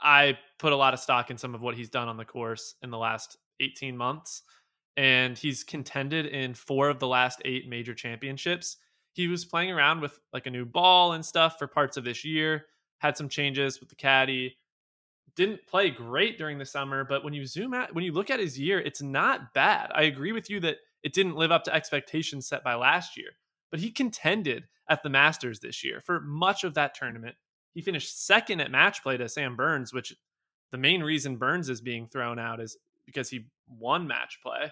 I 0.02 0.38
put 0.60 0.74
a 0.74 0.76
lot 0.78 0.94
of 0.94 1.00
stock 1.00 1.32
in 1.32 1.38
some 1.38 1.56
of 1.56 1.62
what 1.62 1.76
he's 1.76 1.90
done 1.90 2.08
on 2.08 2.18
the 2.18 2.26
course 2.26 2.76
in 2.82 2.90
the 2.90 2.98
last 2.98 3.38
18 3.60 3.98
months. 3.98 4.44
And 4.96 5.38
he's 5.38 5.64
contended 5.64 6.26
in 6.26 6.54
four 6.54 6.90
of 6.90 7.00
the 7.00 7.08
last 7.08 7.42
eight 7.46 7.70
major 7.70 7.94
championships. 7.94 8.78
He 9.14 9.28
was 9.28 9.46
playing 9.46 9.72
around 9.72 10.02
with 10.02 10.20
like 10.34 10.48
a 10.48 10.52
new 10.52 10.66
ball 10.66 11.14
and 11.14 11.26
stuff 11.26 11.58
for 11.60 11.68
parts 11.68 11.98
of 11.98 12.04
this 12.04 12.26
year, 12.26 12.66
had 13.00 13.18
some 13.18 13.30
changes 13.30 13.80
with 13.80 13.90
the 13.90 13.96
caddy, 13.96 14.58
didn't 15.38 15.66
play 15.68 15.90
great 15.92 16.38
during 16.38 16.58
the 16.58 16.66
summer, 16.66 17.04
but 17.04 17.24
when 17.24 17.34
you 17.34 17.46
zoom 17.46 17.74
out, 17.74 17.94
when 17.94 18.04
you 18.04 18.12
look 18.12 18.30
at 18.30 18.40
his 18.40 18.60
year, 18.60 18.80
it's 18.80 19.02
not 19.02 19.54
bad. 19.54 19.92
I 19.94 20.04
agree 20.04 20.32
with 20.34 20.50
you 20.50 20.60
that 20.62 20.78
it 21.04 21.14
didn't 21.14 21.36
live 21.38 21.52
up 21.52 21.64
to 21.66 21.74
expectations 21.74 22.48
set 22.48 22.64
by 22.64 22.74
last 22.74 23.16
year, 23.16 23.30
but 23.72 23.80
he 23.80 23.92
contended 23.92 24.66
at 24.90 25.04
the 25.04 25.10
Masters 25.10 25.60
this 25.60 25.84
year 25.84 26.02
for 26.02 26.20
much 26.22 26.64
of 26.64 26.74
that 26.74 26.96
tournament. 26.96 27.36
He 27.74 27.82
finished 27.82 28.26
second 28.26 28.60
at 28.60 28.72
match 28.72 29.04
play 29.04 29.16
to 29.16 29.30
Sam 29.30 29.56
Burns, 29.56 29.94
which 29.94 30.14
the 30.72 30.78
main 30.78 31.04
reason 31.04 31.38
Burns 31.38 31.70
is 31.70 31.82
being 31.82 32.08
thrown 32.08 32.40
out 32.40 32.60
is 32.60 32.76
because 33.06 33.30
he 33.30 33.46
won 33.70 34.08
match 34.08 34.40
play. 34.42 34.72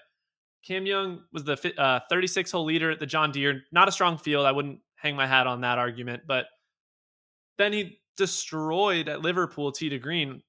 Cam 0.66 0.88
Young 0.88 1.22
was 1.32 1.44
the 1.44 1.74
uh, 1.80 2.00
36 2.10 2.52
hole 2.52 2.66
leader 2.66 2.90
at 2.90 3.00
the 3.00 3.06
John 3.06 3.32
Deere. 3.32 3.62
Not 3.72 3.88
a 3.88 3.92
strong 3.92 4.18
field. 4.18 4.48
I 4.48 4.52
wouldn't 4.52 4.80
hang 4.96 5.16
my 5.16 5.28
hat 5.28 5.46
on 5.46 5.62
that 5.62 5.78
argument, 5.78 6.24
but 6.28 6.46
then 7.60 7.72
he 7.72 8.00
destroyed 8.18 9.08
at 9.08 9.22
Liverpool 9.22 9.72
tee 9.72 9.90
to 9.90 10.00
green 10.00 10.42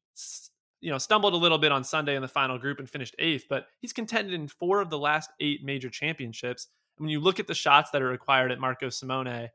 you 0.80 0.90
know, 0.90 0.98
stumbled 0.98 1.34
a 1.34 1.38
little 1.38 1.58
bit 1.58 1.72
on 1.72 1.84
Sunday 1.84 2.16
in 2.16 2.22
the 2.22 2.28
final 2.28 2.58
group 2.58 2.78
and 2.78 2.88
finished 2.88 3.16
eighth, 3.18 3.46
but 3.48 3.66
he's 3.80 3.92
contended 3.92 4.34
in 4.34 4.48
four 4.48 4.80
of 4.80 4.90
the 4.90 4.98
last 4.98 5.30
eight 5.40 5.64
major 5.64 5.90
championships. 5.90 6.68
And 6.98 7.04
when 7.04 7.10
you 7.10 7.20
look 7.20 7.40
at 7.40 7.46
the 7.46 7.54
shots 7.54 7.90
that 7.90 8.02
are 8.02 8.08
required 8.08 8.52
at 8.52 8.60
Marco 8.60 8.88
Simone, 8.88 9.48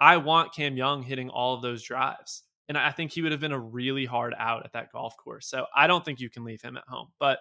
I 0.00 0.16
want 0.16 0.54
Cam 0.54 0.76
Young 0.76 1.02
hitting 1.02 1.28
all 1.28 1.54
of 1.54 1.62
those 1.62 1.82
drives. 1.82 2.42
And 2.68 2.78
I 2.78 2.90
think 2.92 3.12
he 3.12 3.20
would 3.22 3.32
have 3.32 3.40
been 3.40 3.52
a 3.52 3.58
really 3.58 4.06
hard 4.06 4.34
out 4.38 4.64
at 4.64 4.72
that 4.72 4.90
golf 4.90 5.16
course. 5.16 5.46
So 5.46 5.66
I 5.74 5.86
don't 5.86 6.04
think 6.04 6.20
you 6.20 6.30
can 6.30 6.44
leave 6.44 6.62
him 6.62 6.76
at 6.76 6.84
home, 6.88 7.08
but 7.20 7.38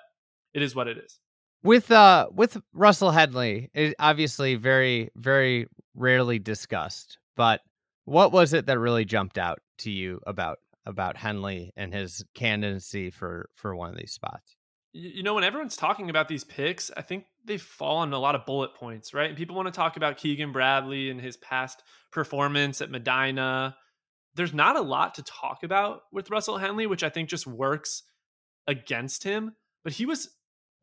it 0.54 0.62
is 0.62 0.76
what 0.76 0.88
it 0.88 0.98
is. 0.98 1.20
With 1.64 1.92
uh 1.92 2.28
with 2.30 2.58
Russell 2.74 3.12
Henley, 3.12 3.72
it 3.74 3.96
obviously 3.98 4.56
very, 4.56 5.12
very 5.16 5.68
rarely 5.96 6.40
discussed, 6.40 7.20
but 7.38 7.62
what 8.04 8.34
was 8.34 8.52
it 8.54 8.66
that 8.66 8.78
really 8.78 9.06
jumped 9.06 9.38
out 9.38 9.60
to 9.80 9.90
you 9.90 10.20
about 10.28 10.60
about 10.86 11.18
Henley 11.18 11.72
and 11.76 11.94
his 11.94 12.24
candidacy 12.34 13.10
for 13.10 13.50
for 13.56 13.76
one 13.76 13.90
of 13.90 13.98
these 13.98 14.12
spots. 14.12 14.56
You 14.96 15.24
know, 15.24 15.34
when 15.34 15.44
everyone's 15.44 15.76
talking 15.76 16.12
about 16.12 16.28
these 16.28 16.44
picks, 16.44 16.92
I 16.96 17.02
think 17.02 17.26
they've 17.44 17.62
fallen 17.62 18.14
a 18.14 18.20
lot 18.20 18.36
of 18.36 18.46
bullet 18.46 18.76
points, 18.76 19.14
right? 19.14 19.30
And 19.30 19.38
people 19.38 19.56
want 19.56 19.68
to 19.68 19.72
talk 19.72 19.98
about 19.98 20.18
Keegan 20.18 20.52
Bradley 20.52 21.10
and 21.10 21.20
his 21.20 21.36
past 21.38 21.82
performance 22.12 22.80
at 22.80 22.92
Medinah. 22.92 23.76
There's 24.36 24.54
not 24.54 24.76
a 24.76 24.82
lot 24.82 25.16
to 25.16 25.24
talk 25.24 25.64
about 25.64 26.02
with 26.12 26.30
Russell 26.30 26.60
Henley, 26.60 26.86
which 26.86 27.04
I 27.04 27.10
think 27.10 27.28
just 27.28 27.48
works 27.48 28.04
against 28.68 29.24
him. 29.24 29.56
But 29.84 29.94
he 29.94 30.06
was 30.06 30.30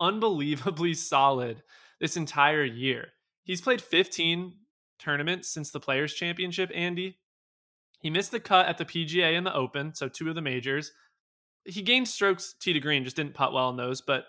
unbelievably 0.01 0.95
solid 0.95 1.63
this 2.01 2.17
entire 2.17 2.65
year. 2.65 3.09
He's 3.45 3.61
played 3.61 3.81
15 3.81 4.55
tournaments 4.99 5.49
since 5.49 5.71
the 5.71 5.81
Players 5.81 6.15
Championship, 6.15 6.71
Andy. 6.75 7.19
He 8.01 8.11
missed 8.11 8.31
the 8.31 8.41
cut 8.41 8.67
at 8.67 8.79
the 8.79 8.85
PGA 8.85 9.37
and 9.37 9.47
the 9.47 9.55
Open, 9.55 9.95
so 9.95 10.09
two 10.09 10.29
of 10.29 10.35
the 10.35 10.41
majors. 10.41 10.93
He 11.65 11.83
gained 11.83 12.09
strokes 12.09 12.55
tee 12.59 12.73
to 12.73 12.81
green, 12.81 13.05
just 13.05 13.17
didn't 13.17 13.35
putt 13.35 13.53
well 13.53 13.69
in 13.69 13.77
those, 13.77 14.01
but 14.01 14.25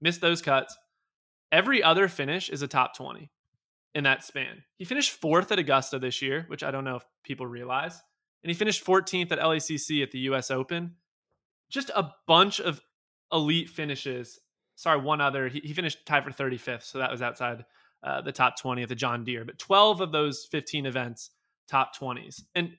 missed 0.00 0.20
those 0.20 0.40
cuts. 0.40 0.76
Every 1.50 1.82
other 1.82 2.08
finish 2.08 2.48
is 2.48 2.62
a 2.62 2.68
top 2.68 2.96
20 2.96 3.30
in 3.94 4.04
that 4.04 4.24
span. 4.24 4.62
He 4.76 4.84
finished 4.84 5.12
fourth 5.12 5.50
at 5.52 5.58
Augusta 5.58 5.98
this 5.98 6.22
year, 6.22 6.44
which 6.48 6.62
I 6.62 6.70
don't 6.70 6.84
know 6.84 6.96
if 6.96 7.04
people 7.22 7.46
realize. 7.46 8.00
And 8.42 8.50
he 8.50 8.54
finished 8.54 8.84
14th 8.84 9.32
at 9.32 9.38
LACC 9.38 10.02
at 10.02 10.10
the 10.10 10.18
US 10.20 10.50
Open. 10.50 10.94
Just 11.70 11.90
a 11.90 12.10
bunch 12.26 12.60
of 12.60 12.80
elite 13.32 13.70
finishes. 13.70 14.38
Sorry, 14.76 15.00
one 15.00 15.20
other. 15.20 15.48
He, 15.48 15.60
he 15.60 15.72
finished 15.72 16.06
tied 16.06 16.24
for 16.24 16.30
35th, 16.30 16.82
so 16.84 16.98
that 16.98 17.10
was 17.10 17.22
outside 17.22 17.64
uh, 18.02 18.20
the 18.20 18.32
top 18.32 18.58
20 18.60 18.82
at 18.82 18.88
the 18.88 18.94
John 18.94 19.24
Deere. 19.24 19.44
But 19.44 19.58
12 19.58 20.00
of 20.00 20.12
those 20.12 20.46
15 20.50 20.86
events, 20.86 21.30
top 21.68 21.96
20s. 21.96 22.42
And 22.54 22.72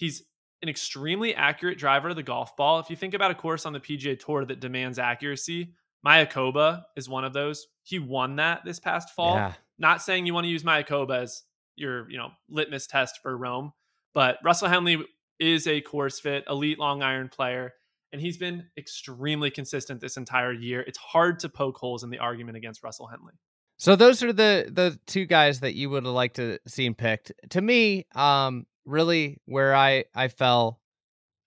He's 0.00 0.22
an 0.62 0.70
extremely 0.70 1.34
accurate 1.34 1.76
driver 1.76 2.08
of 2.08 2.16
the 2.16 2.22
golf 2.22 2.56
ball. 2.56 2.80
If 2.80 2.88
you 2.88 2.96
think 2.96 3.12
about 3.12 3.30
a 3.30 3.34
course 3.34 3.66
on 3.66 3.74
the 3.74 3.80
PGA 3.80 4.18
Tour 4.18 4.46
that 4.46 4.58
demands 4.58 4.98
accuracy, 4.98 5.74
Mayakoba 6.06 6.84
is 6.96 7.06
one 7.06 7.24
of 7.24 7.34
those. 7.34 7.66
He 7.82 7.98
won 7.98 8.36
that 8.36 8.64
this 8.64 8.80
past 8.80 9.10
fall. 9.10 9.34
Yeah. 9.34 9.52
Not 9.78 10.00
saying 10.00 10.24
you 10.24 10.32
want 10.32 10.44
to 10.44 10.50
use 10.50 10.62
Mayakoba 10.62 11.20
as 11.20 11.42
your, 11.76 12.10
you 12.10 12.16
know, 12.16 12.30
litmus 12.48 12.86
test 12.86 13.20
for 13.22 13.36
Rome, 13.36 13.72
but 14.14 14.38
Russell 14.42 14.68
Henley 14.68 15.04
is 15.38 15.66
a 15.66 15.82
course 15.82 16.18
fit, 16.18 16.44
elite 16.48 16.78
long 16.78 17.02
iron 17.02 17.28
player, 17.28 17.74
And 18.12 18.22
he's 18.22 18.38
been 18.38 18.68
extremely 18.78 19.50
consistent 19.50 20.00
this 20.00 20.16
entire 20.16 20.52
year. 20.52 20.80
It's 20.80 20.98
hard 20.98 21.40
to 21.40 21.50
poke 21.50 21.76
holes 21.76 22.04
in 22.04 22.10
the 22.10 22.20
argument 22.20 22.56
against 22.56 22.82
Russell 22.82 23.06
Henley. 23.06 23.34
So 23.78 23.96
those 23.96 24.22
are 24.22 24.32
the 24.32 24.70
the 24.70 24.98
two 25.06 25.24
guys 25.24 25.60
that 25.60 25.74
you 25.74 25.88
would 25.88 26.04
have 26.04 26.12
liked 26.12 26.36
to 26.36 26.58
seen 26.66 26.94
picked. 26.94 27.32
To 27.50 27.60
me, 27.62 28.06
um, 28.14 28.66
really 28.84 29.38
where 29.46 29.74
I 29.74 30.04
I 30.14 30.28
fell 30.28 30.80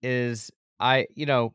is 0.02 0.52
I 0.80 1.08
you 1.16 1.26
know 1.26 1.54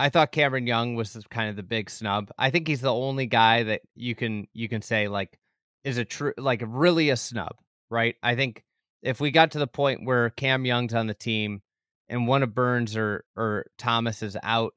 I 0.00 0.08
thought 0.08 0.32
Cameron 0.32 0.66
Young 0.66 0.94
was 0.94 1.14
kind 1.28 1.50
of 1.50 1.56
the 1.56 1.62
big 1.62 1.90
snub. 1.90 2.30
I 2.38 2.48
think 2.48 2.66
he's 2.66 2.80
the 2.80 2.92
only 2.92 3.26
guy 3.26 3.64
that 3.64 3.82
you 3.94 4.14
can 4.14 4.46
you 4.54 4.66
can 4.66 4.80
say 4.80 5.08
like 5.08 5.38
is 5.84 5.98
a 5.98 6.06
true 6.06 6.32
like 6.38 6.62
really 6.66 7.10
a 7.10 7.16
snub, 7.18 7.56
right? 7.90 8.16
I 8.22 8.34
think 8.34 8.64
if 9.02 9.20
we 9.20 9.30
got 9.30 9.50
to 9.52 9.58
the 9.58 9.66
point 9.66 10.06
where 10.06 10.30
Cam 10.30 10.64
Young's 10.64 10.94
on 10.94 11.06
the 11.06 11.14
team 11.14 11.60
and 12.08 12.26
one 12.26 12.42
of 12.42 12.54
Burns 12.54 12.96
or 12.96 13.24
or 13.36 13.66
Thomas 13.76 14.22
is 14.22 14.38
out, 14.42 14.72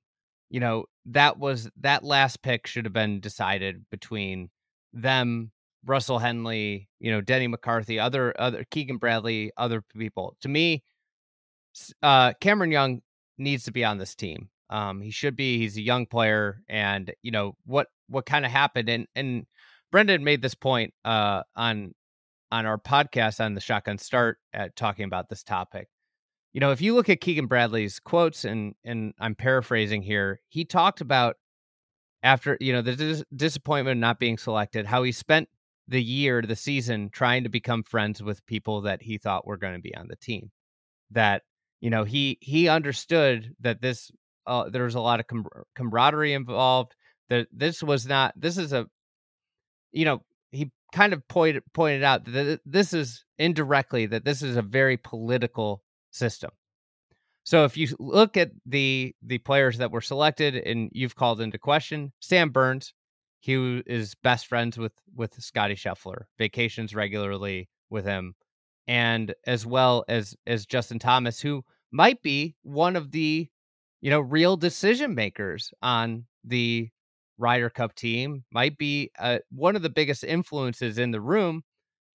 you 0.49 0.59
know, 0.59 0.87
that 1.05 1.39
was 1.39 1.69
that 1.79 2.03
last 2.03 2.41
pick 2.41 2.67
should 2.67 2.85
have 2.85 2.93
been 2.93 3.21
decided 3.21 3.85
between 3.91 4.49
them, 4.91 5.52
Russell 5.85 6.19
Henley, 6.19 6.89
you 6.99 7.11
know, 7.11 7.21
Denny 7.21 7.47
McCarthy, 7.47 7.99
other 7.99 8.33
other 8.39 8.65
Keegan 8.71 8.97
Bradley, 8.97 9.51
other 9.57 9.83
people. 9.97 10.35
To 10.41 10.49
me, 10.49 10.83
uh 12.01 12.33
Cameron 12.39 12.71
Young 12.71 13.01
needs 13.37 13.63
to 13.65 13.71
be 13.71 13.83
on 13.83 13.97
this 13.97 14.15
team. 14.15 14.49
Um 14.69 15.01
he 15.01 15.11
should 15.11 15.35
be. 15.35 15.57
He's 15.57 15.77
a 15.77 15.81
young 15.81 16.05
player 16.05 16.61
and 16.69 17.13
you 17.21 17.31
know 17.31 17.55
what 17.65 17.87
what 18.07 18.25
kind 18.25 18.45
of 18.45 18.51
happened 18.51 18.89
and 18.89 19.07
and 19.15 19.45
Brendan 19.91 20.23
made 20.23 20.41
this 20.41 20.55
point 20.55 20.93
uh 21.05 21.43
on 21.55 21.93
on 22.51 22.65
our 22.65 22.77
podcast 22.77 23.43
on 23.43 23.55
the 23.55 23.61
Shotgun 23.61 23.97
Start 23.97 24.37
at 24.53 24.75
talking 24.75 25.05
about 25.05 25.29
this 25.29 25.43
topic 25.43 25.87
you 26.53 26.59
know, 26.59 26.71
if 26.71 26.81
you 26.81 26.93
look 26.93 27.09
at 27.09 27.19
Keegan 27.19 27.47
Bradley's 27.47 27.99
quotes, 27.99 28.45
and 28.45 28.75
and 28.85 29.13
I'm 29.19 29.35
paraphrasing 29.35 30.03
here, 30.03 30.39
he 30.49 30.63
talked 30.65 31.01
about 31.01 31.37
after 32.21 32.57
you 32.61 32.71
know 32.73 32.81
the 32.81 32.95
dis- 32.95 33.23
disappointment 33.35 33.97
of 33.97 34.01
not 34.01 34.19
being 34.19 34.37
selected, 34.37 34.85
how 34.85 35.03
he 35.03 35.11
spent 35.11 35.49
the 35.87 36.01
year, 36.01 36.41
the 36.41 36.55
season, 36.55 37.09
trying 37.09 37.43
to 37.43 37.49
become 37.49 37.83
friends 37.83 38.21
with 38.21 38.45
people 38.45 38.81
that 38.81 39.01
he 39.01 39.17
thought 39.17 39.45
were 39.45 39.57
going 39.57 39.73
to 39.73 39.81
be 39.81 39.95
on 39.95 40.07
the 40.07 40.15
team. 40.15 40.51
That 41.11 41.43
you 41.81 41.89
know 41.89 42.03
he 42.03 42.37
he 42.41 42.69
understood 42.69 43.53
that 43.61 43.81
this 43.81 44.11
uh, 44.47 44.69
there 44.69 44.83
was 44.83 44.95
a 44.95 45.01
lot 45.01 45.19
of 45.19 45.27
com- 45.27 45.47
camaraderie 45.75 46.33
involved. 46.33 46.95
That 47.29 47.47
this 47.51 47.83
was 47.83 48.05
not 48.05 48.33
this 48.35 48.57
is 48.57 48.73
a 48.73 48.87
you 49.91 50.05
know 50.05 50.23
he 50.51 50.71
kind 50.93 51.13
of 51.13 51.27
pointed 51.27 51.63
pointed 51.73 52.03
out 52.03 52.25
that 52.25 52.61
this 52.65 52.93
is 52.93 53.25
indirectly 53.37 54.05
that 54.05 54.25
this 54.25 54.41
is 54.41 54.57
a 54.57 54.61
very 54.61 54.97
political 54.97 55.83
system. 56.11 56.51
So 57.43 57.65
if 57.65 57.75
you 57.75 57.89
look 57.99 58.37
at 58.37 58.51
the 58.65 59.13
the 59.21 59.39
players 59.39 59.77
that 59.79 59.91
were 59.91 60.01
selected 60.01 60.55
and 60.55 60.89
you've 60.93 61.15
called 61.15 61.41
into 61.41 61.57
question, 61.57 62.13
Sam 62.19 62.49
Burns, 62.49 62.93
he 63.43 63.84
is 63.86 64.15
best 64.23 64.47
friends 64.47 64.77
with 64.77 64.93
with 65.13 65.34
Scottie 65.43 65.75
Scheffler, 65.75 66.23
vacations 66.38 66.95
regularly 66.95 67.67
with 67.89 68.06
him, 68.06 68.36
and 68.88 69.36
as 69.45 69.65
well 69.65 70.06
as 70.08 70.34
as 70.47 70.65
Justin 70.65 70.97
Thomas, 70.97 71.41
who 71.41 71.62
might 71.91 72.21
be 72.21 72.56
one 72.63 72.95
of 72.95 73.12
the 73.12 73.49
you 73.99 74.10
know 74.10 74.21
real 74.21 74.56
decision 74.56 75.13
makers 75.13 75.73
on 75.82 76.25
the 76.45 76.88
Ryder 77.38 77.69
Cup 77.69 77.95
team, 77.95 78.45
might 78.49 78.77
be 78.77 79.12
uh, 79.19 79.39
one 79.51 79.75
of 79.75 79.82
the 79.82 79.89
biggest 79.89 80.23
influences 80.23 80.97
in 80.97 81.12
the 81.12 81.19
room, 81.19 81.63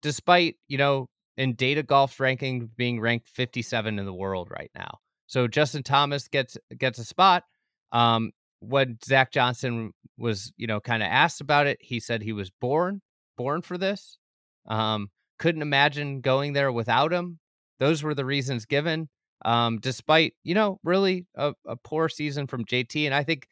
despite 0.00 0.56
you 0.66 0.78
know 0.78 1.10
in 1.36 1.54
data 1.56 1.82
golf's 1.82 2.18
ranking 2.18 2.70
being 2.74 3.02
ranked 3.02 3.28
57 3.28 3.98
in 3.98 4.06
the 4.06 4.14
world 4.14 4.48
right 4.50 4.70
now. 4.74 4.96
So 5.26 5.46
Justin 5.46 5.82
Thomas 5.82 6.26
gets 6.26 6.56
gets 6.78 6.98
a 6.98 7.04
spot. 7.04 7.44
Um, 7.92 8.32
when 8.60 8.98
Zach 9.04 9.32
Johnson 9.32 9.92
was, 10.16 10.52
you 10.56 10.66
know, 10.66 10.80
kind 10.80 11.02
of 11.02 11.08
asked 11.08 11.40
about 11.40 11.66
it, 11.66 11.78
he 11.80 12.00
said 12.00 12.22
he 12.22 12.32
was 12.32 12.50
born 12.60 13.00
born 13.36 13.62
for 13.62 13.78
this. 13.78 14.18
Um, 14.66 15.08
couldn't 15.38 15.62
imagine 15.62 16.20
going 16.20 16.52
there 16.52 16.72
without 16.72 17.12
him. 17.12 17.38
Those 17.78 18.02
were 18.02 18.14
the 18.14 18.24
reasons 18.24 18.66
given. 18.66 19.08
Um, 19.44 19.78
despite 19.78 20.34
you 20.42 20.54
know 20.54 20.80
really 20.82 21.26
a, 21.36 21.54
a 21.64 21.76
poor 21.76 22.08
season 22.08 22.48
from 22.48 22.64
JT, 22.64 23.06
and 23.06 23.14
I 23.14 23.22
think, 23.22 23.46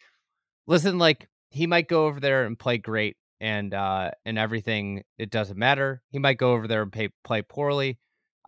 listen, 0.67 0.99
like 0.99 1.29
he 1.51 1.67
might 1.67 1.89
go 1.89 2.07
over 2.07 2.19
there 2.21 2.45
and 2.45 2.59
play 2.59 2.79
great 2.79 3.17
and 3.41 3.75
uh 3.75 4.11
and 4.25 4.39
everything 4.39 5.03
it 5.19 5.31
doesn't 5.31 5.59
matter 5.59 6.03
he 6.11 6.19
might 6.19 6.39
go 6.39 6.53
over 6.53 6.67
there 6.67 6.83
and 6.83 6.93
pay, 6.93 7.11
play 7.23 7.43
poorly 7.43 7.99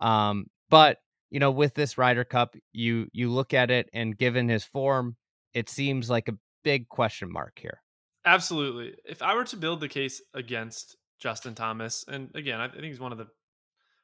um 0.01 0.45
but 0.69 0.97
you 1.29 1.39
know 1.39 1.51
with 1.51 1.75
this 1.75 1.97
Ryder 1.97 2.23
Cup 2.23 2.55
you 2.73 3.07
you 3.13 3.29
look 3.29 3.53
at 3.53 3.69
it 3.69 3.87
and 3.93 4.17
given 4.17 4.49
his 4.49 4.63
form 4.63 5.15
it 5.53 5.69
seems 5.69 6.09
like 6.09 6.27
a 6.27 6.33
big 6.63 6.87
question 6.89 7.31
mark 7.31 7.57
here. 7.59 7.81
Absolutely. 8.25 8.95
If 9.05 9.21
i 9.21 9.33
were 9.33 9.45
to 9.45 9.57
build 9.57 9.79
the 9.79 9.87
case 9.87 10.21
against 10.33 10.97
Justin 11.19 11.55
Thomas 11.55 12.05
and 12.07 12.29
again 12.35 12.59
I 12.59 12.69
think 12.69 12.83
he's 12.83 12.99
one 12.99 13.11
of 13.11 13.17
the 13.17 13.25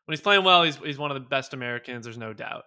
when 0.06 0.13
he's 0.13 0.22
playing 0.22 0.44
well 0.44 0.63
he's 0.63 0.78
he's 0.78 0.98
one 0.98 1.12
of 1.12 1.15
the 1.15 1.30
best 1.30 1.54
Americans 1.54 2.06
there's 2.06 2.18
no 2.18 2.34
doubt. 2.34 2.63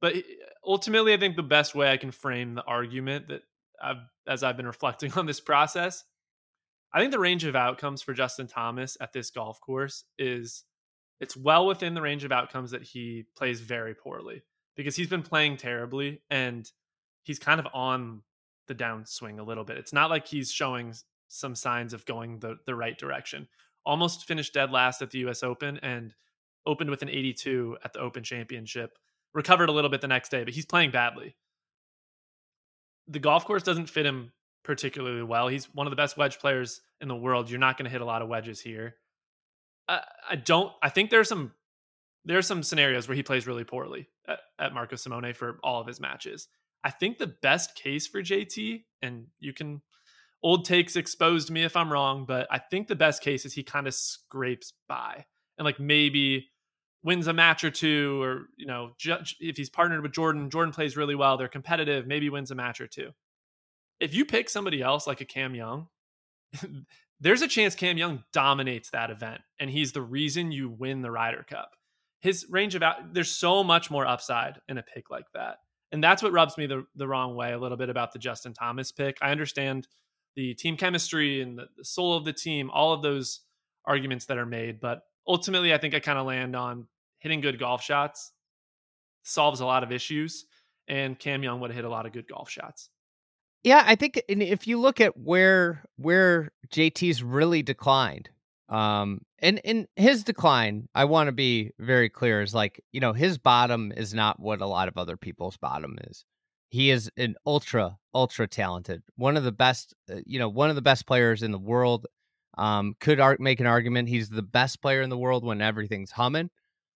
But 0.00 0.16
eh, 0.16 0.22
ultimately 0.66 1.12
I 1.12 1.16
think 1.18 1.36
the 1.36 1.42
best 1.42 1.74
way 1.74 1.90
I 1.90 1.96
can 1.96 2.10
frame 2.10 2.54
the 2.54 2.64
argument 2.64 3.28
that 3.28 3.42
I've 3.82 4.04
as 4.26 4.42
I've 4.42 4.56
been 4.56 4.66
reflecting 4.66 5.12
on 5.16 5.26
this 5.26 5.40
process 5.40 6.04
I 6.94 7.00
think 7.00 7.10
the 7.10 7.18
range 7.18 7.44
of 7.44 7.56
outcomes 7.56 8.02
for 8.02 8.12
Justin 8.12 8.46
Thomas 8.46 8.96
at 9.00 9.12
this 9.12 9.30
golf 9.30 9.60
course 9.60 10.04
is 10.18 10.64
it's 11.20 11.36
well 11.36 11.66
within 11.66 11.94
the 11.94 12.02
range 12.02 12.24
of 12.24 12.32
outcomes 12.32 12.72
that 12.72 12.82
he 12.82 13.24
plays 13.36 13.60
very 13.60 13.94
poorly 13.94 14.42
because 14.76 14.96
he's 14.96 15.08
been 15.08 15.22
playing 15.22 15.56
terribly 15.56 16.20
and 16.30 16.70
he's 17.22 17.38
kind 17.38 17.60
of 17.60 17.66
on 17.72 18.22
the 18.68 18.74
downswing 18.74 19.38
a 19.38 19.42
little 19.42 19.64
bit. 19.64 19.78
It's 19.78 19.92
not 19.92 20.10
like 20.10 20.26
he's 20.26 20.50
showing 20.50 20.94
some 21.28 21.54
signs 21.54 21.94
of 21.94 22.04
going 22.04 22.38
the, 22.38 22.56
the 22.66 22.74
right 22.74 22.96
direction. 22.96 23.48
Almost 23.84 24.26
finished 24.26 24.54
dead 24.54 24.70
last 24.70 25.02
at 25.02 25.10
the 25.10 25.18
US 25.20 25.42
Open 25.42 25.78
and 25.78 26.14
opened 26.66 26.90
with 26.90 27.02
an 27.02 27.08
82 27.08 27.78
at 27.84 27.92
the 27.92 28.00
Open 28.00 28.22
Championship. 28.22 28.98
Recovered 29.34 29.68
a 29.68 29.72
little 29.72 29.90
bit 29.90 30.00
the 30.00 30.08
next 30.08 30.30
day, 30.30 30.44
but 30.44 30.52
he's 30.52 30.66
playing 30.66 30.90
badly. 30.90 31.36
The 33.08 33.18
golf 33.18 33.44
course 33.44 33.62
doesn't 33.62 33.88
fit 33.88 34.06
him 34.06 34.32
particularly 34.62 35.22
well. 35.22 35.48
He's 35.48 35.66
one 35.74 35.86
of 35.86 35.90
the 35.90 35.96
best 35.96 36.16
wedge 36.16 36.38
players 36.38 36.80
in 37.00 37.08
the 37.08 37.16
world. 37.16 37.50
You're 37.50 37.58
not 37.58 37.76
going 37.76 37.86
to 37.86 37.90
hit 37.90 38.00
a 38.00 38.04
lot 38.06 38.22
of 38.22 38.28
wedges 38.28 38.60
here. 38.60 38.96
I, 39.88 40.02
I 40.30 40.36
don't. 40.36 40.72
I 40.82 40.88
think 40.88 41.10
there's 41.10 41.28
some 41.28 41.52
there's 42.24 42.46
some 42.46 42.62
scenarios 42.62 43.08
where 43.08 43.16
he 43.16 43.22
plays 43.22 43.46
really 43.46 43.64
poorly 43.64 44.08
at, 44.28 44.38
at 44.58 44.74
Marco 44.74 44.96
Simone 44.96 45.34
for 45.34 45.58
all 45.64 45.80
of 45.80 45.86
his 45.86 46.00
matches. 46.00 46.48
I 46.84 46.90
think 46.90 47.18
the 47.18 47.34
best 47.42 47.74
case 47.74 48.06
for 48.06 48.22
JT, 48.22 48.84
and 49.02 49.26
you 49.38 49.52
can 49.52 49.82
old 50.42 50.64
takes 50.64 50.96
exposed 50.96 51.50
me 51.50 51.62
if 51.64 51.76
I'm 51.76 51.92
wrong, 51.92 52.24
but 52.26 52.46
I 52.50 52.58
think 52.58 52.88
the 52.88 52.96
best 52.96 53.22
case 53.22 53.44
is 53.44 53.52
he 53.52 53.62
kind 53.62 53.86
of 53.86 53.94
scrapes 53.94 54.72
by 54.88 55.24
and 55.58 55.64
like 55.64 55.78
maybe 55.78 56.48
wins 57.04 57.26
a 57.28 57.32
match 57.32 57.62
or 57.64 57.70
two, 57.70 58.20
or 58.22 58.48
you 58.56 58.66
know, 58.66 58.92
if 59.40 59.56
he's 59.56 59.70
partnered 59.70 60.02
with 60.02 60.12
Jordan, 60.12 60.50
Jordan 60.50 60.72
plays 60.72 60.96
really 60.96 61.14
well, 61.14 61.36
they're 61.36 61.48
competitive, 61.48 62.06
maybe 62.06 62.28
wins 62.30 62.50
a 62.50 62.54
match 62.54 62.80
or 62.80 62.86
two 62.86 63.12
if 64.02 64.12
you 64.12 64.24
pick 64.24 64.50
somebody 64.50 64.82
else 64.82 65.06
like 65.06 65.20
a 65.20 65.24
Cam 65.24 65.54
Young, 65.54 65.86
there's 67.20 67.40
a 67.40 67.48
chance 67.48 67.76
Cam 67.76 67.96
Young 67.96 68.24
dominates 68.32 68.90
that 68.90 69.10
event 69.10 69.40
and 69.60 69.70
he's 69.70 69.92
the 69.92 70.02
reason 70.02 70.50
you 70.50 70.68
win 70.68 71.02
the 71.02 71.10
Ryder 71.10 71.46
Cup. 71.48 71.70
His 72.20 72.46
range 72.50 72.74
of 72.74 72.82
out, 72.82 73.14
there's 73.14 73.30
so 73.30 73.62
much 73.62 73.90
more 73.90 74.06
upside 74.06 74.58
in 74.68 74.76
a 74.76 74.82
pick 74.82 75.08
like 75.08 75.26
that. 75.34 75.58
And 75.92 76.02
that's 76.02 76.22
what 76.22 76.32
rubs 76.32 76.56
me 76.56 76.66
the, 76.66 76.86
the 76.96 77.06
wrong 77.06 77.36
way 77.36 77.52
a 77.52 77.58
little 77.58 77.76
bit 77.76 77.90
about 77.90 78.12
the 78.12 78.18
Justin 78.18 78.54
Thomas 78.54 78.90
pick. 78.90 79.18
I 79.20 79.30
understand 79.30 79.86
the 80.34 80.54
team 80.54 80.76
chemistry 80.76 81.42
and 81.42 81.58
the, 81.58 81.84
soul 81.84 82.16
of 82.16 82.24
the 82.24 82.32
team, 82.32 82.70
all 82.70 82.92
of 82.92 83.02
those 83.02 83.40
arguments 83.84 84.24
that 84.26 84.38
are 84.38 84.46
made. 84.46 84.80
But 84.80 85.02
ultimately, 85.26 85.74
I 85.74 85.78
think 85.78 85.94
I 85.94 86.00
kind 86.00 86.18
of 86.18 86.26
land 86.26 86.56
on 86.56 86.86
hitting 87.18 87.40
good 87.40 87.58
golf 87.58 87.82
shots 87.82 88.32
solves 89.22 89.60
a 89.60 89.66
lot 89.66 89.82
of 89.82 89.92
issues. 89.92 90.46
And 90.88 91.18
Cam 91.18 91.42
Young 91.42 91.60
would 91.60 91.70
have 91.70 91.76
hit 91.76 91.84
a 91.84 91.90
lot 91.90 92.06
of 92.06 92.12
good 92.12 92.26
golf 92.26 92.50
shots. 92.50 92.88
Yeah, 93.62 93.84
I 93.86 93.94
think 93.94 94.20
if 94.28 94.66
you 94.66 94.80
look 94.80 95.00
at 95.00 95.16
where 95.16 95.84
where 95.96 96.50
JT's 96.70 97.22
really 97.22 97.62
declined, 97.62 98.28
um, 98.72 99.20
and 99.40 99.60
in 99.64 99.86
his 99.96 100.24
decline, 100.24 100.88
I 100.94 101.04
want 101.04 101.28
to 101.28 101.32
be 101.32 101.72
very 101.78 102.08
clear 102.08 102.40
is 102.40 102.54
like 102.54 102.82
you 102.92 103.00
know 103.00 103.12
his 103.12 103.36
bottom 103.36 103.92
is 103.94 104.14
not 104.14 104.40
what 104.40 104.62
a 104.62 104.66
lot 104.66 104.88
of 104.88 104.96
other 104.96 105.16
people's 105.16 105.58
bottom 105.58 105.98
is. 106.08 106.24
He 106.70 106.90
is 106.90 107.10
an 107.18 107.36
ultra 107.46 107.98
ultra 108.14 108.48
talented, 108.48 109.02
one 109.16 109.36
of 109.36 109.44
the 109.44 109.52
best, 109.52 109.94
uh, 110.10 110.20
you 110.24 110.38
know, 110.38 110.48
one 110.48 110.70
of 110.70 110.76
the 110.76 110.82
best 110.82 111.06
players 111.06 111.42
in 111.42 111.52
the 111.52 111.58
world. 111.58 112.06
Um, 112.58 112.94
could 113.00 113.18
make 113.40 113.60
an 113.60 113.66
argument 113.66 114.10
he's 114.10 114.28
the 114.28 114.42
best 114.42 114.82
player 114.82 115.00
in 115.00 115.08
the 115.08 115.16
world 115.16 115.42
when 115.44 115.62
everything's 115.62 116.10
humming. 116.10 116.50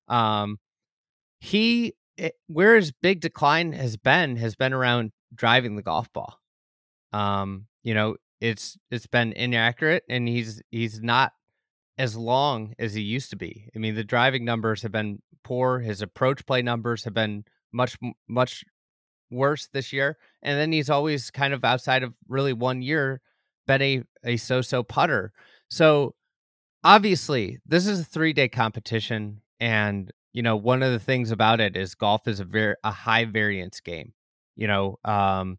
Um, 0.08 0.58
he 1.40 1.94
it, 2.16 2.34
where 2.46 2.76
his 2.76 2.92
big 2.92 3.20
decline 3.20 3.72
has 3.72 3.96
been 3.96 4.36
has 4.36 4.56
been 4.56 4.72
around 4.72 5.12
driving 5.34 5.76
the 5.76 5.82
golf 5.82 6.10
ball. 6.12 6.38
Um, 7.12 7.66
you 7.82 7.94
know, 7.94 8.16
it's 8.40 8.78
it's 8.90 9.06
been 9.06 9.32
inaccurate, 9.32 10.04
and 10.08 10.26
he's 10.28 10.62
he's 10.70 11.02
not 11.02 11.32
as 11.98 12.16
long 12.16 12.74
as 12.78 12.94
he 12.94 13.02
used 13.02 13.30
to 13.30 13.36
be. 13.36 13.68
I 13.74 13.78
mean, 13.78 13.94
the 13.94 14.04
driving 14.04 14.44
numbers 14.44 14.82
have 14.82 14.92
been 14.92 15.22
poor. 15.44 15.78
His 15.78 16.02
approach 16.02 16.44
play 16.46 16.62
numbers 16.62 17.04
have 17.04 17.14
been 17.14 17.44
much 17.72 17.96
much 18.28 18.64
worse 19.30 19.68
this 19.72 19.92
year. 19.92 20.18
And 20.42 20.58
then 20.58 20.72
he's 20.72 20.90
always 20.90 21.30
kind 21.30 21.54
of 21.54 21.64
outside 21.64 22.02
of 22.02 22.14
really 22.28 22.52
one 22.52 22.82
year 22.82 23.20
been 23.66 23.82
a, 23.82 24.02
a 24.24 24.36
so 24.36 24.60
so 24.60 24.82
putter. 24.82 25.32
So 25.68 26.14
obviously, 26.84 27.58
this 27.66 27.86
is 27.86 28.00
a 28.00 28.04
three 28.04 28.32
day 28.32 28.48
competition. 28.48 29.40
And, 29.58 30.12
you 30.32 30.42
know, 30.42 30.56
one 30.56 30.82
of 30.82 30.92
the 30.92 30.98
things 30.98 31.30
about 31.30 31.60
it 31.60 31.76
is 31.76 31.94
golf 31.94 32.28
is 32.28 32.40
a 32.40 32.44
very 32.44 32.74
a 32.84 32.90
high 32.90 33.24
variance 33.24 33.80
game. 33.80 34.12
You 34.54 34.68
know, 34.68 34.98
um, 35.04 35.58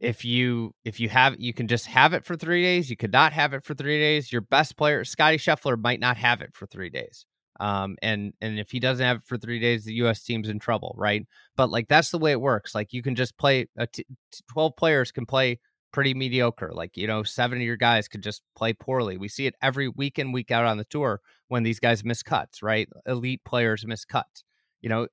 if 0.00 0.24
you 0.24 0.74
if 0.84 1.00
you 1.00 1.08
have 1.08 1.34
you 1.38 1.52
can 1.52 1.66
just 1.66 1.86
have 1.86 2.12
it 2.12 2.24
for 2.24 2.36
three 2.36 2.62
days 2.62 2.88
you 2.88 2.96
could 2.96 3.12
not 3.12 3.32
have 3.32 3.52
it 3.52 3.64
for 3.64 3.74
three 3.74 3.98
days 3.98 4.32
your 4.32 4.40
best 4.42 4.76
player 4.76 5.04
Scottie 5.04 5.38
Scheffler 5.38 5.80
might 5.80 6.00
not 6.00 6.16
have 6.16 6.40
it 6.40 6.54
for 6.54 6.66
three 6.66 6.90
days 6.90 7.26
um 7.60 7.96
and 8.02 8.32
and 8.40 8.58
if 8.58 8.70
he 8.70 8.78
doesn't 8.78 9.04
have 9.04 9.18
it 9.18 9.26
for 9.26 9.36
three 9.36 9.58
days 9.58 9.84
the 9.84 9.94
us 9.94 10.22
team's 10.22 10.48
in 10.48 10.58
trouble 10.58 10.94
right? 10.96 11.26
But 11.56 11.70
like 11.70 11.88
that's 11.88 12.10
the 12.10 12.18
way 12.18 12.32
it 12.32 12.40
works 12.40 12.74
like 12.74 12.92
you 12.92 13.02
can 13.02 13.14
just 13.14 13.36
play 13.38 13.68
a 13.76 13.86
t- 13.86 14.06
12 14.52 14.76
players 14.76 15.10
can 15.10 15.26
play 15.26 15.58
pretty 15.92 16.14
mediocre 16.14 16.70
like 16.72 16.96
you 16.96 17.06
know 17.06 17.22
seven 17.22 17.58
of 17.58 17.64
your 17.64 17.76
guys 17.76 18.08
could 18.08 18.22
just 18.22 18.42
play 18.54 18.72
poorly 18.74 19.16
we 19.16 19.26
see 19.26 19.46
it 19.46 19.54
every 19.62 19.88
week 19.88 20.18
in 20.18 20.32
week 20.32 20.50
out 20.50 20.66
on 20.66 20.76
the 20.76 20.84
tour 20.84 21.20
when 21.48 21.62
these 21.62 21.80
guys 21.80 22.04
miss 22.04 22.22
cuts 22.22 22.62
right? 22.62 22.88
Elite 23.06 23.42
players 23.44 23.86
miss 23.86 24.04
cuts 24.04 24.44
you 24.80 24.88
know? 24.88 25.08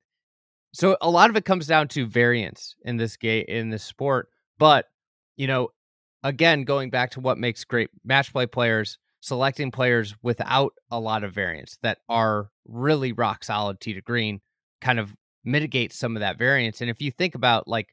So 0.72 0.96
a 1.00 1.10
lot 1.10 1.30
of 1.30 1.36
it 1.36 1.44
comes 1.44 1.66
down 1.66 1.88
to 1.88 2.06
variance 2.06 2.76
in 2.84 2.98
this 2.98 3.16
game 3.16 3.44
in 3.48 3.70
this 3.70 3.82
sport 3.82 4.28
but, 4.58 4.86
you 5.36 5.46
know, 5.46 5.68
again, 6.22 6.64
going 6.64 6.90
back 6.90 7.10
to 7.12 7.20
what 7.20 7.38
makes 7.38 7.64
great 7.64 7.90
match 8.04 8.32
play 8.32 8.46
players, 8.46 8.98
selecting 9.20 9.70
players 9.70 10.14
without 10.22 10.72
a 10.90 11.00
lot 11.00 11.24
of 11.24 11.32
variance 11.32 11.78
that 11.82 11.98
are 12.08 12.50
really 12.66 13.12
rock 13.12 13.44
solid 13.44 13.80
tee 13.80 13.94
to 13.94 14.00
green 14.00 14.40
kind 14.80 14.98
of 14.98 15.14
mitigates 15.44 15.96
some 15.96 16.16
of 16.16 16.20
that 16.20 16.38
variance. 16.38 16.80
And 16.80 16.90
if 16.90 17.00
you 17.00 17.10
think 17.10 17.34
about 17.34 17.68
like 17.68 17.88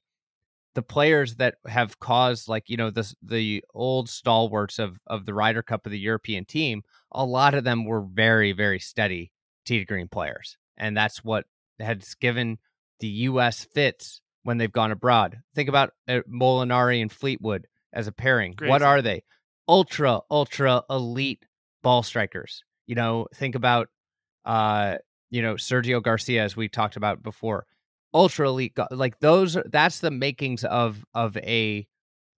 the 0.76 0.82
players 0.82 1.36
that 1.36 1.56
have 1.67 1.99
caused 1.99 2.47
like, 2.47 2.69
you 2.69 2.78
know, 2.78 2.89
the 2.89 3.13
the 3.21 3.63
old 3.73 4.10
stalwarts 4.10 4.80
of 4.80 4.99
of 5.08 5.26
the 5.26 5.34
Ryder 5.34 5.62
Cup 5.62 5.86
of 5.86 5.91
the 5.91 5.99
European 5.99 6.45
team, 6.45 6.84
a 7.12 7.26
lot 7.26 7.54
of 7.54 7.63
them 7.63 7.86
were 7.86 8.02
very, 8.02 8.52
very 8.52 8.80
steady 8.80 9.32
tee 9.65 9.80
to 9.80 9.86
green 9.86 10.08
players. 10.08 10.58
And 10.78 10.97
that's 10.97 11.23
what 11.23 11.45
has 11.80 12.15
given 12.15 12.58
the 12.99 13.08
US 13.08 13.65
fits 13.65 14.21
when 14.44 14.58
they've 14.58 14.72
gone 14.72 14.92
abroad. 14.92 15.40
Think 15.56 15.70
about 15.70 15.92
uh, 16.08 16.20
Molinari 16.30 17.02
and 17.02 17.12
Fleetwood 17.12 17.68
as 17.92 18.08
a 18.08 18.12
pairing. 18.12 18.56
What 18.62 18.82
are 18.82 19.02
they? 19.02 19.24
Ultra, 19.68 20.20
ultra 20.30 20.84
elite 20.90 21.46
ball 21.82 22.04
strikers. 22.04 22.64
You 22.86 22.96
know, 22.96 23.28
think 23.36 23.56
about, 23.56 23.88
uh, 24.46 24.98
you 25.30 25.42
know, 25.42 25.56
Sergio 25.56 26.04
Garcia, 26.04 26.44
as 26.44 26.56
we 26.56 26.68
talked 26.68 26.96
about 26.96 27.24
before. 27.24 27.66
Ultra 28.14 28.50
elite, 28.50 28.78
like 28.92 29.20
those. 29.20 29.58
That's 29.72 30.00
the 30.00 30.12
makings 30.12 30.64
of 30.64 31.04
of 31.16 31.36
a 31.38 31.88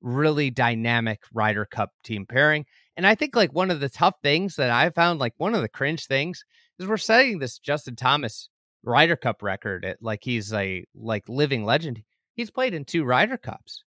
really 0.01 0.49
dynamic 0.49 1.19
Ryder 1.33 1.65
Cup 1.65 1.91
team 2.03 2.25
pairing. 2.25 2.65
And 2.95 3.05
I 3.05 3.15
think 3.15 3.35
like 3.35 3.51
one 3.51 3.71
of 3.71 3.81
the 3.81 3.89
tough 3.89 4.15
things 4.23 4.55
that 4.55 4.69
I 4.69 4.89
found, 4.91 5.19
like 5.19 5.33
one 5.37 5.53
of 5.53 5.61
the 5.61 5.67
cringe 5.67 6.05
things, 6.05 6.45
is 6.79 6.87
we're 6.87 6.95
setting 6.95 7.39
this 7.39 7.59
Justin 7.59 7.97
Thomas 7.97 8.49
Ryder 8.85 9.15
Cup 9.15 9.41
record. 9.41 9.95
Like 10.01 10.23
he's 10.23 10.53
a 10.53 10.85
like 10.95 11.27
living 11.27 11.65
legend. 11.65 12.03
He's 12.33 12.51
played 12.51 12.73
in 12.73 12.85
two 12.85 13.03
Ryder 13.03 13.37
Cups. 13.37 13.83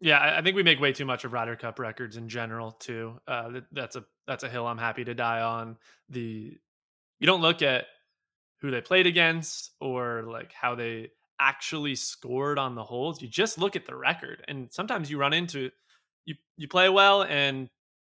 Yeah, 0.00 0.36
I 0.36 0.42
think 0.42 0.56
we 0.56 0.64
make 0.64 0.80
way 0.80 0.92
too 0.92 1.04
much 1.04 1.24
of 1.24 1.32
Ryder 1.32 1.54
Cup 1.54 1.78
records 1.78 2.16
in 2.16 2.28
general 2.28 2.72
too. 2.72 3.20
Uh, 3.28 3.60
that's 3.70 3.94
a 3.94 4.04
that's 4.26 4.42
a 4.42 4.48
hill 4.48 4.66
I'm 4.66 4.78
happy 4.78 5.04
to 5.04 5.14
die 5.14 5.40
on. 5.40 5.76
The 6.08 6.58
you 7.20 7.26
don't 7.26 7.40
look 7.40 7.62
at 7.62 7.86
who 8.60 8.70
they 8.70 8.80
played 8.80 9.06
against 9.06 9.70
or 9.80 10.24
like 10.26 10.52
how 10.52 10.74
they 10.74 11.10
actually 11.38 11.94
scored 11.94 12.58
on 12.58 12.74
the 12.74 12.82
holes. 12.82 13.22
You 13.22 13.28
just 13.28 13.58
look 13.58 13.76
at 13.76 13.86
the 13.86 13.94
record, 13.94 14.44
and 14.48 14.72
sometimes 14.72 15.10
you 15.10 15.18
run 15.18 15.32
into 15.32 15.70
you 16.24 16.34
you 16.56 16.66
play 16.66 16.88
well 16.88 17.22
and 17.22 17.68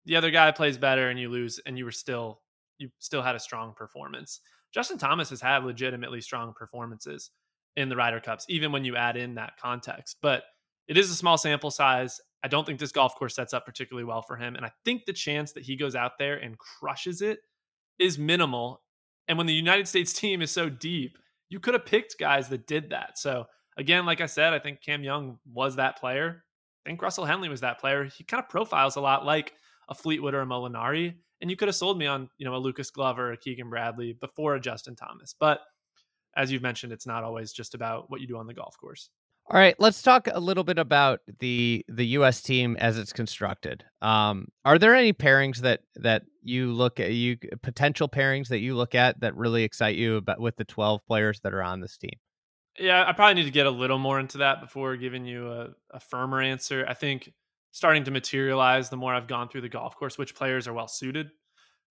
the 0.07 0.17
other 0.17 0.31
guy 0.31 0.51
plays 0.53 0.79
better 0.79 1.09
and 1.09 1.19
you 1.19 1.29
lose, 1.29 1.61
and 1.67 1.77
you 1.77 1.85
were 1.85 1.93
still 1.93 2.41
you 2.79 2.89
still 2.99 3.23
had 3.23 3.37
a 3.37 3.41
strong 3.41 3.75
performance. 3.75 4.41
Justin 4.75 4.99
Thomas 4.99 5.31
has 5.31 5.41
had 5.41 5.65
legitimately 5.65 6.21
strong 6.21 6.53
performances 6.53 7.31
in 7.77 7.89
the 7.89 7.97
Ryder 7.97 8.19
Cups, 8.19 8.45
even 8.49 8.73
when 8.73 8.85
you 8.85 8.97
add 8.97 9.17
in 9.17 9.37
that 9.37 9.57
context. 9.57 10.17
But 10.21 10.43
it 10.89 10.99
is 10.99 11.11
a 11.11 11.15
small 11.15 11.39
sample 11.39 11.71
size. 11.71 12.21
I 12.43 12.49
don't 12.49 12.67
think 12.67 12.81
this 12.81 12.93
golf 12.93 13.15
course 13.15 13.37
sets 13.37 13.55
up 13.55 13.65
particularly 13.65 14.05
well 14.05 14.21
for 14.21 14.37
him. 14.37 14.57
And 14.57 14.67
I 14.67 14.73
think 14.85 15.07
the 15.07 15.13
chance 15.13 15.53
that 15.53 15.63
he 15.63 15.77
goes 15.77 15.95
out 15.95 16.19
there 16.19 16.37
and 16.37 16.59
crushes 16.59 17.23
it 17.23 17.39
is 18.01 18.19
minimal. 18.19 18.83
And 19.29 19.39
when 19.39 19.47
the 19.47 19.55
United 19.55 19.87
States 19.87 20.13
team 20.21 20.43
is 20.43 20.51
so 20.51 20.69
deep, 20.69 21.19
you 21.49 21.61
could 21.61 21.75
have 21.75 21.87
picked 21.87 22.19
guys 22.19 22.49
that 22.49 22.67
did 22.67 22.91
that. 22.91 23.17
So, 23.17 23.45
again, 23.79 24.05
like 24.05 24.21
I 24.21 24.27
said, 24.27 24.53
I 24.53 24.59
think 24.59 24.83
Cam 24.83 25.05
Young 25.05 25.39
was 25.53 25.77
that 25.77 26.01
player. 26.01 26.45
I 26.85 26.91
think 26.91 27.01
Russell 27.01 27.25
Henley 27.25 27.49
was 27.49 27.61
that 27.61 27.81
player. 27.81 28.05
He 28.05 28.25
kind 28.25 28.43
of 28.43 28.49
profiles 28.49 28.97
a 28.97 29.01
lot 29.01 29.25
like 29.25 29.53
a 29.89 29.95
Fleetwood 29.95 30.35
or 30.35 30.43
a 30.43 30.47
Molinari 30.47 31.15
and 31.41 31.51
you 31.51 31.57
could 31.57 31.69
have 31.69 31.75
sold 31.75 31.99
me 31.99 32.07
on 32.07 32.29
you 32.39 32.45
know 32.45 32.55
a 32.55 32.59
Lucas 32.59 32.91
Glover, 32.91 33.33
a 33.33 33.37
Keegan 33.37 33.71
Bradley 33.71 34.17
before 34.21 34.55
a 34.55 34.61
Justin 34.61 34.97
Thomas. 34.97 35.35
But 35.39 35.61
as 36.37 36.51
you've 36.51 36.63
mentioned, 36.63 36.93
it's 36.93 37.07
not 37.07 37.25
always 37.25 37.53
just 37.53 37.75
about 37.75 38.11
what 38.11 38.21
you 38.21 38.27
do 38.27 38.39
on 38.39 38.47
the 38.47 38.55
golf 38.55 38.77
course. 38.79 39.11
All 39.51 39.59
right, 39.59 39.77
let's 39.79 40.01
talk 40.01 40.27
a 40.33 40.41
little 40.41 40.65
bit 40.65 40.79
about 40.79 41.21
the 41.39 41.85
the 41.89 42.07
U.S. 42.07 42.41
team 42.41 42.77
as 42.79 42.97
it's 42.97 43.13
constructed. 43.13 43.85
Um, 44.01 44.49
are 44.65 44.79
there 44.79 44.95
any 44.95 45.13
pairings 45.13 45.59
that 45.59 45.81
that 45.97 46.23
you 46.43 46.73
look 46.73 46.99
at, 46.99 47.13
you 47.13 47.37
potential 47.63 48.09
pairings 48.09 48.49
that 48.49 48.61
you 48.61 48.75
look 48.75 48.95
at 48.95 49.21
that 49.21 49.37
really 49.37 49.63
excite 49.63 49.97
you 49.97 50.17
about 50.17 50.41
with 50.41 50.57
the 50.57 50.65
twelve 50.65 51.05
players 51.07 51.41
that 51.41 51.53
are 51.53 51.63
on 51.63 51.81
this 51.81 51.99
team? 51.99 52.19
Yeah, 52.79 53.05
I 53.07 53.13
probably 53.13 53.35
need 53.35 53.45
to 53.45 53.53
get 53.53 53.67
a 53.67 53.71
little 53.71 53.99
more 53.99 54.19
into 54.19 54.39
that 54.39 54.63
before 54.63 54.97
giving 54.97 55.27
you 55.27 55.53
a, 55.53 55.69
a 55.91 56.01
firmer 56.01 56.41
answer. 56.41 56.85
I 56.89 56.95
think 56.95 57.31
starting 57.75 58.05
to 58.05 58.13
materialize 58.13 58.89
the 58.89 58.97
more 58.97 59.13
I've 59.13 59.27
gone 59.27 59.49
through 59.49 59.63
the 59.63 59.69
golf 59.69 59.97
course, 59.97 60.17
which 60.17 60.37
players 60.37 60.69
are 60.69 60.73
well 60.73 60.87
suited 60.87 61.31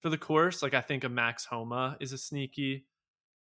for 0.02 0.10
the 0.10 0.18
course. 0.18 0.64
Like 0.64 0.74
I 0.74 0.80
think 0.80 1.04
a 1.04 1.10
Max 1.10 1.44
Homa 1.44 1.98
is 2.00 2.14
a 2.14 2.18
sneaky, 2.18 2.86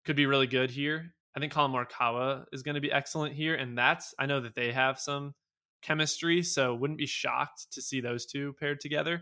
could 0.05 0.15
be 0.15 0.25
really 0.25 0.47
good 0.47 0.71
here. 0.71 1.13
I 1.37 1.39
think 1.39 1.53
Collin 1.53 1.71
Morikawa 1.71 2.45
is 2.51 2.63
going 2.63 2.73
to 2.75 2.81
be 2.81 2.91
excellent 2.91 3.35
here, 3.35 3.53
and 3.53 3.77
that's 3.77 4.15
I 4.17 4.25
know 4.25 4.41
that 4.41 4.55
they 4.55 4.71
have 4.71 4.99
some 4.99 5.35
chemistry, 5.83 6.41
so 6.41 6.73
wouldn't 6.73 6.97
be 6.97 7.05
shocked 7.05 7.67
to 7.73 7.81
see 7.81 8.01
those 8.01 8.25
two 8.25 8.53
paired 8.59 8.79
together. 8.79 9.21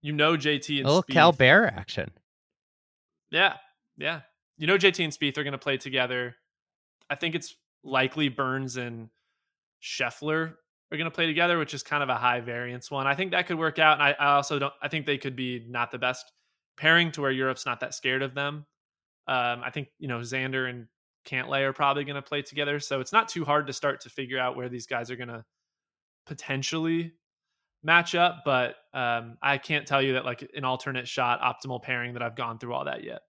You 0.00 0.14
know 0.14 0.32
JT 0.32 0.78
and 0.78 0.86
a 0.86 0.88
little 0.88 1.02
Spieth, 1.02 1.12
Cal 1.12 1.32
Bear 1.32 1.66
action. 1.66 2.12
Yeah, 3.30 3.56
yeah. 3.98 4.22
You 4.56 4.66
know 4.66 4.78
JT 4.78 5.04
and 5.04 5.12
Spieth 5.12 5.36
are 5.36 5.44
going 5.44 5.52
to 5.52 5.58
play 5.58 5.76
together. 5.76 6.36
I 7.10 7.14
think 7.14 7.34
it's 7.34 7.54
likely 7.84 8.30
Burns 8.30 8.78
and 8.78 9.10
Scheffler 9.82 10.54
are 10.92 10.96
going 10.96 11.10
to 11.10 11.14
play 11.14 11.26
together, 11.26 11.58
which 11.58 11.72
is 11.72 11.82
kind 11.82 12.02
of 12.02 12.10
a 12.10 12.16
high 12.16 12.40
variance 12.40 12.90
one. 12.90 13.06
I 13.06 13.14
think 13.14 13.30
that 13.30 13.46
could 13.46 13.58
work 13.58 13.78
out. 13.78 13.94
And 13.94 14.02
I, 14.02 14.14
I, 14.18 14.34
also 14.34 14.58
don't, 14.58 14.74
I 14.82 14.88
think 14.88 15.06
they 15.06 15.16
could 15.16 15.34
be 15.34 15.64
not 15.66 15.90
the 15.90 15.98
best 15.98 16.30
pairing 16.76 17.10
to 17.12 17.22
where 17.22 17.30
Europe's 17.30 17.64
not 17.64 17.80
that 17.80 17.94
scared 17.94 18.22
of 18.22 18.34
them. 18.34 18.66
Um, 19.26 19.62
I 19.64 19.70
think, 19.72 19.88
you 19.98 20.08
know, 20.08 20.18
Xander 20.18 20.68
and 20.68 20.86
Cantlay 21.26 21.62
are 21.62 21.72
probably 21.72 22.04
going 22.04 22.16
to 22.16 22.22
play 22.22 22.42
together. 22.42 22.78
So 22.78 23.00
it's 23.00 23.12
not 23.12 23.28
too 23.28 23.44
hard 23.44 23.66
to 23.68 23.72
start 23.72 24.02
to 24.02 24.10
figure 24.10 24.38
out 24.38 24.54
where 24.54 24.68
these 24.68 24.86
guys 24.86 25.10
are 25.10 25.16
going 25.16 25.28
to 25.28 25.44
potentially 26.26 27.12
match 27.82 28.14
up. 28.14 28.42
But 28.44 28.76
um, 28.92 29.38
I 29.40 29.56
can't 29.56 29.86
tell 29.86 30.02
you 30.02 30.14
that 30.14 30.26
like 30.26 30.50
an 30.54 30.64
alternate 30.64 31.08
shot, 31.08 31.40
optimal 31.40 31.82
pairing 31.82 32.12
that 32.14 32.22
I've 32.22 32.36
gone 32.36 32.58
through 32.58 32.74
all 32.74 32.84
that 32.84 33.02
yet. 33.02 33.22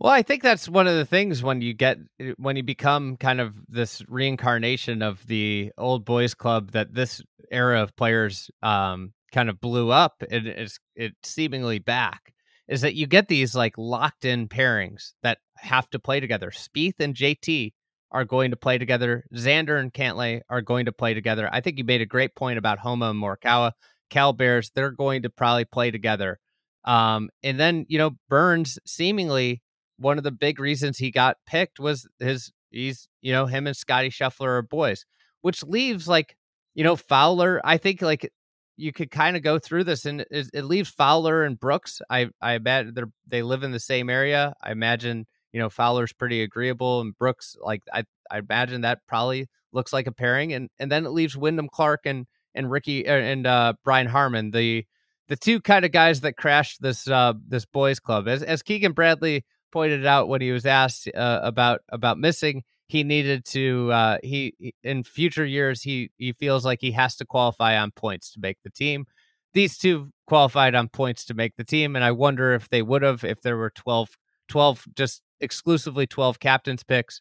Well, 0.00 0.12
I 0.12 0.22
think 0.22 0.42
that's 0.42 0.68
one 0.68 0.86
of 0.86 0.94
the 0.94 1.04
things 1.04 1.42
when 1.42 1.60
you 1.60 1.74
get 1.74 1.98
eh, 2.20 2.32
when 2.36 2.56
you 2.56 2.62
become 2.62 3.16
kind 3.16 3.40
of 3.40 3.54
this 3.68 4.02
reincarnation 4.08 5.02
of 5.02 5.26
the 5.26 5.72
old 5.76 6.04
boys 6.04 6.34
club 6.34 6.72
that 6.72 6.94
this 6.94 7.22
era 7.50 7.82
of 7.82 7.96
players 7.96 8.50
um, 8.62 9.12
kind 9.32 9.48
of 9.48 9.60
blew 9.60 9.90
up 9.90 10.22
and 10.30 10.46
it's 10.46 10.78
it 10.94 11.14
seemingly 11.24 11.78
back 11.78 12.32
is 12.68 12.82
that 12.82 12.94
you 12.94 13.06
get 13.06 13.28
these 13.28 13.54
like 13.54 13.76
locked 13.76 14.24
in 14.24 14.46
pairings 14.48 15.12
that 15.22 15.38
have 15.56 15.88
to 15.90 15.98
play 15.98 16.20
together. 16.20 16.50
Spieth 16.50 17.00
and 17.00 17.14
JT 17.14 17.72
are 18.10 18.24
going 18.24 18.50
to 18.50 18.56
play 18.56 18.78
together. 18.78 19.24
Xander 19.34 19.80
and 19.80 19.92
Cantlay 19.92 20.42
are 20.48 20.62
going 20.62 20.86
to 20.86 20.92
play 20.92 21.14
together. 21.14 21.48
I 21.50 21.60
think 21.60 21.78
you 21.78 21.84
made 21.84 22.02
a 22.02 22.06
great 22.06 22.34
point 22.34 22.58
about 22.58 22.78
Homa 22.78 23.10
and 23.10 23.20
Morikawa. 23.20 23.72
Cal 24.10 24.32
Bears, 24.32 24.70
they're 24.74 24.90
going 24.90 25.22
to 25.22 25.30
probably 25.30 25.64
play 25.64 25.90
together. 25.90 26.38
Um, 26.84 27.28
and 27.42 27.58
then, 27.58 27.84
you 27.88 27.98
know, 27.98 28.12
Burns 28.28 28.78
seemingly 28.86 29.62
one 29.98 30.18
of 30.18 30.24
the 30.24 30.30
big 30.30 30.60
reasons 30.60 30.98
he 30.98 31.10
got 31.10 31.36
picked 31.46 31.78
was 31.78 32.08
his 32.18 32.52
he's 32.70 33.08
you 33.20 33.32
know 33.32 33.46
him 33.46 33.66
and 33.66 33.76
Scottie 33.76 34.10
Scheffler 34.10 34.58
are 34.58 34.62
boys, 34.62 35.04
which 35.42 35.62
leaves 35.62 36.08
like 36.08 36.36
you 36.74 36.84
know 36.84 36.96
Fowler. 36.96 37.60
I 37.64 37.76
think 37.76 38.02
like 38.02 38.30
you 38.76 38.92
could 38.92 39.10
kind 39.10 39.36
of 39.36 39.42
go 39.42 39.58
through 39.58 39.84
this 39.84 40.06
and 40.06 40.20
it, 40.30 40.48
it, 40.54 40.64
leaves 40.64 40.88
Fowler 40.88 41.42
and 41.42 41.58
Brooks. 41.58 42.00
I 42.08 42.28
I 42.40 42.58
bet 42.58 42.94
they 42.94 43.02
they 43.26 43.42
live 43.42 43.62
in 43.62 43.72
the 43.72 43.80
same 43.80 44.08
area. 44.08 44.54
I 44.62 44.72
imagine 44.72 45.26
you 45.52 45.60
know 45.60 45.68
Fowler's 45.68 46.12
pretty 46.12 46.42
agreeable 46.42 47.00
and 47.00 47.16
Brooks 47.16 47.56
like 47.60 47.82
I 47.92 48.04
I 48.30 48.38
imagine 48.38 48.82
that 48.82 49.00
probably 49.08 49.48
looks 49.72 49.92
like 49.92 50.06
a 50.06 50.12
pairing 50.12 50.52
and 50.52 50.70
and 50.78 50.90
then 50.90 51.04
it 51.04 51.10
leaves 51.10 51.36
Wyndham 51.36 51.68
Clark 51.68 52.02
and 52.04 52.26
and 52.54 52.70
Rickie 52.70 53.06
uh, 53.06 53.12
and 53.12 53.46
uh, 53.46 53.74
Brian 53.84 54.06
Harman 54.06 54.52
the 54.52 54.84
the 55.28 55.36
two 55.36 55.60
kind 55.60 55.84
of 55.84 55.92
guys 55.92 56.22
that 56.22 56.36
crashed 56.36 56.80
this 56.80 57.08
uh 57.08 57.34
this 57.46 57.66
boys 57.66 58.00
club 58.00 58.28
as 58.28 58.42
as 58.42 58.62
Keegan 58.62 58.92
Bradley 58.92 59.44
pointed 59.72 60.06
out 60.06 60.28
when 60.28 60.40
he 60.40 60.52
was 60.52 60.66
asked 60.66 61.08
uh, 61.14 61.40
about 61.42 61.80
about 61.90 62.18
missing. 62.18 62.64
he 62.88 63.04
needed 63.04 63.44
to 63.44 63.90
uh 63.92 64.18
he 64.22 64.74
in 64.82 65.02
future 65.02 65.44
years 65.44 65.82
he 65.82 66.10
he 66.16 66.32
feels 66.32 66.64
like 66.64 66.78
he 66.80 66.92
has 66.92 67.16
to 67.16 67.24
qualify 67.24 67.78
on 67.78 67.90
points 67.90 68.32
to 68.32 68.40
make 68.40 68.56
the 68.64 68.70
team 68.70 69.06
these 69.52 69.76
two 69.78 70.10
qualified 70.26 70.74
on 70.74 70.88
points 70.88 71.24
to 71.26 71.34
make 71.34 71.54
the 71.56 71.64
team 71.64 71.96
and 71.96 72.04
i 72.04 72.10
wonder 72.10 72.54
if 72.54 72.68
they 72.70 72.82
would 72.82 73.02
have 73.02 73.24
if 73.24 73.40
there 73.42 73.56
were 73.56 73.70
12 73.70 74.16
12 74.48 74.86
just 74.96 75.22
exclusively 75.40 76.06
12 76.06 76.40
captains 76.40 76.82
picks 76.82 77.20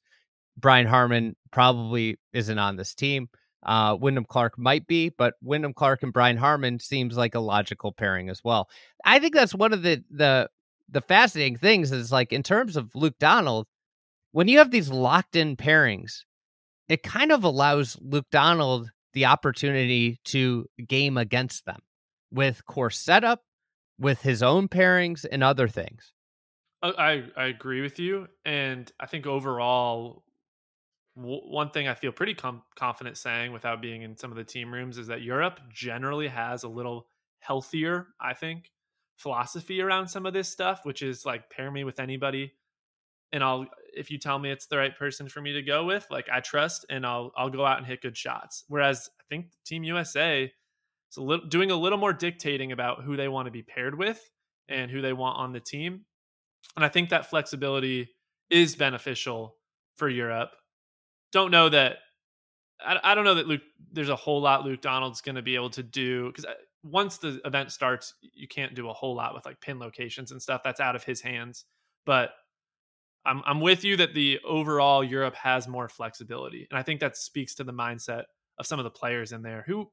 brian 0.58 0.88
Harman 0.88 1.36
probably 1.52 2.18
isn't 2.34 2.60
on 2.60 2.78
this 2.78 2.96
team 2.96 3.30
uh, 3.66 3.98
Wyndham 4.00 4.24
Clark 4.24 4.58
might 4.58 4.88
be, 4.88 5.10
but 5.10 5.34
Wyndham 5.42 5.74
Clark 5.74 6.04
and 6.04 6.14
Brian 6.14 6.38
Harman 6.38 6.80
seems 6.80 7.18
like 7.18 7.36
a 7.36 7.40
logical 7.40 7.92
pairing 7.92 8.30
as 8.30 8.42
well. 8.44 8.70
I 9.04 9.20
think 9.20 9.34
that's 9.34 9.54
one 9.54 9.74
of 9.74 9.82
the 9.82 10.04
the 10.10 10.50
the 10.90 11.02
fascinating 11.02 11.58
things 11.58 11.92
is 11.92 12.12
like 12.12 12.32
in 12.32 12.44
terms 12.44 12.78
of 12.78 12.94
Luke 12.96 13.18
Donald, 13.20 13.68
when 14.32 14.48
you 14.48 14.60
have 14.60 14.72
these 14.72 14.90
locked 14.90 15.36
in 15.36 15.56
pairings, 15.56 16.24
it 16.88 17.04
kind 17.04 17.32
of 17.32 17.44
allows 17.44 17.98
Luke 18.02 18.28
Donald 18.32 18.90
the 19.14 19.26
opportunity 19.26 20.20
to 20.26 20.66
game 20.88 21.18
against 21.18 21.66
them 21.66 21.80
with 22.32 22.66
course 22.66 23.00
setup, 23.00 23.42
with 24.00 24.22
his 24.22 24.44
own 24.44 24.68
pairings 24.68 25.26
and 25.30 25.44
other 25.44 25.68
things. 25.68 26.14
Uh, 26.84 26.94
I 26.98 27.24
I 27.36 27.46
agree 27.46 27.82
with 27.82 28.00
you, 28.00 28.28
and 28.46 28.92
I 29.00 29.08
think 29.08 29.26
overall 29.26 30.24
one 31.16 31.72
thing 31.72 31.88
I 31.88 31.96
feel 31.96 32.12
pretty 32.12 32.36
com- 32.36 32.62
confident 32.76 33.18
saying 33.18 33.52
without 33.52 33.82
being 33.82 34.04
in 34.04 34.16
some 34.16 34.30
of 34.30 34.38
the 34.38 34.44
team 34.44 34.72
rooms 34.72 35.00
is 35.00 35.08
that 35.08 35.24
Europe 35.24 35.60
generally 35.74 36.28
has 36.28 36.62
a 36.62 36.68
little 36.68 37.08
healthier, 37.40 38.10
I 38.22 38.36
think, 38.36 38.70
philosophy 39.18 39.82
around 39.82 40.08
some 40.08 40.26
of 40.26 40.34
this 40.34 40.50
stuff, 40.50 40.82
which 40.84 41.02
is 41.02 41.26
like 41.26 41.50
pair 41.50 41.70
me 41.70 41.84
with 41.84 42.00
anybody 42.00 42.54
and 43.34 43.44
I'll 43.44 43.66
if 43.94 44.10
you 44.10 44.20
tell 44.20 44.40
me 44.40 44.52
it's 44.52 44.68
the 44.68 44.78
right 44.78 44.98
person 44.98 45.28
for 45.28 45.42
me 45.42 45.54
to 45.54 45.62
go 45.62 45.84
with, 45.84 46.06
like 46.10 46.28
I 46.32 46.40
trust 46.40 46.86
and 46.90 47.06
I'll 47.06 47.32
I'll 47.36 47.50
go 47.50 47.66
out 47.66 47.78
and 47.78 47.86
hit 47.86 48.02
good 48.02 48.16
shots. 48.16 48.64
Whereas 48.68 49.10
I 49.20 49.24
think 49.30 49.48
Team 49.66 49.84
USA 49.84 50.44
is 50.44 51.18
a 51.18 51.22
little 51.22 51.46
doing 51.48 51.72
a 51.72 51.76
little 51.76 51.98
more 51.98 52.14
dictating 52.14 52.72
about 52.72 53.04
who 53.04 53.18
they 53.18 53.28
want 53.28 53.48
to 53.48 53.52
be 53.52 53.64
paired 53.64 53.98
with 53.98 54.22
and 54.70 54.90
who 54.90 55.02
they 55.02 55.14
want 55.14 55.38
on 55.38 55.52
the 55.52 55.60
team. 55.60 56.06
And 56.76 56.86
I 56.86 56.90
think 56.90 57.10
that 57.10 57.30
flexibility 57.30 58.10
is 58.50 58.76
beneficial 58.76 59.56
for 59.96 60.08
Europe 60.08 60.52
don't 61.32 61.52
know 61.52 61.70
that. 61.70 61.98
I, 62.80 63.00
I 63.04 63.16
don't 63.16 63.26
know 63.26 63.36
that 63.36 63.48
Luke. 63.48 63.62
There's 63.92 64.10
a 64.10 64.16
whole 64.16 64.42
lot 64.42 64.66
Luke 64.66 64.82
Donald's 64.82 65.22
going 65.22 65.36
to 65.36 65.42
be 65.42 65.56
able 65.56 65.70
to 65.72 65.84
do 65.84 66.28
because 66.28 66.46
uh, 66.46 66.54
once 66.84 67.18
the 67.18 67.42
event 67.46 67.72
starts, 67.72 68.14
you 68.22 68.48
can't 68.48 68.76
do 68.76 68.90
a 68.90 68.94
whole 68.94 69.16
lot 69.16 69.34
with 69.34 69.46
like 69.46 69.60
pin 69.62 69.80
locations 69.80 70.32
and 70.32 70.42
stuff. 70.42 70.62
That's 70.64 70.80
out 70.80 70.96
of 70.96 71.04
his 71.04 71.22
hands. 71.22 71.66
But 72.06 72.32
I'm 73.26 73.42
I'm 73.46 73.62
with 73.62 73.84
you 73.84 73.98
that 73.98 74.14
the 74.14 74.40
overall 74.46 75.04
Europe 75.04 75.36
has 75.36 75.68
more 75.68 75.90
flexibility, 75.90 76.68
and 76.70 76.80
I 76.80 76.84
think 76.84 77.00
that 77.02 77.18
speaks 77.18 77.56
to 77.56 77.64
the 77.64 77.74
mindset 77.74 78.24
of 78.58 78.66
some 78.66 78.80
of 78.80 78.86
the 78.86 78.92
players 78.92 79.32
in 79.32 79.42
there 79.42 79.64
who 79.68 79.90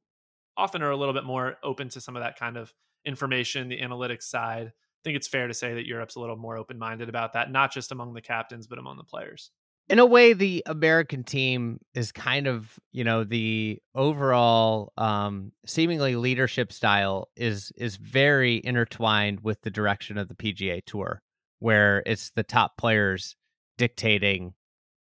often 0.57 0.83
are 0.83 0.91
a 0.91 0.97
little 0.97 1.15
bit 1.15 1.25
more 1.25 1.57
open 1.63 1.89
to 1.91 2.01
some 2.01 2.17
of 2.17 2.23
that 2.23 2.39
kind 2.39 2.57
of 2.57 2.73
information, 3.05 3.69
the 3.69 3.81
analytics 3.81 4.23
side. 4.23 4.69
I 4.69 5.01
think 5.03 5.17
it's 5.17 5.29
fair 5.29 5.49
to 5.49 5.55
say 5.55 5.75
that 5.75 5.87
Europe's 5.87 6.15
a 6.15 6.21
little 6.21 6.37
more 6.37 6.57
open 6.57 6.79
minded 6.79 7.09
about 7.09 7.35
that, 7.35 7.51
not 7.51 7.73
just 7.73 7.93
among 7.93 8.15
the 8.15 8.23
captains, 8.23 8.67
but 8.67 8.79
among 8.79 8.97
the 8.97 9.05
players 9.05 9.51
in 9.89 9.99
a 9.99 10.07
way 10.07 10.33
the 10.33 10.63
american 10.67 11.23
team 11.25 11.79
is 11.95 12.11
kind 12.13 12.47
of 12.47 12.79
you 12.93 13.05
know 13.05 13.25
the 13.25 13.79
overall 13.95 14.93
um 14.97 15.53
seemingly 15.67 16.17
leadership 16.17 16.73
style 16.73 17.29
is 17.37 17.73
is 17.77 17.97
very 17.97 18.61
intertwined 18.65 19.41
with 19.41 19.61
the 19.63 19.71
direction 19.71 20.19
of 20.19 20.29
the 20.29 20.35
pga 20.35 20.81
tour 20.87 21.21
where 21.59 22.03
it's 22.07 22.31
the 22.31 22.43
top 22.43 22.77
players 22.77 23.37
dictating 23.79 24.55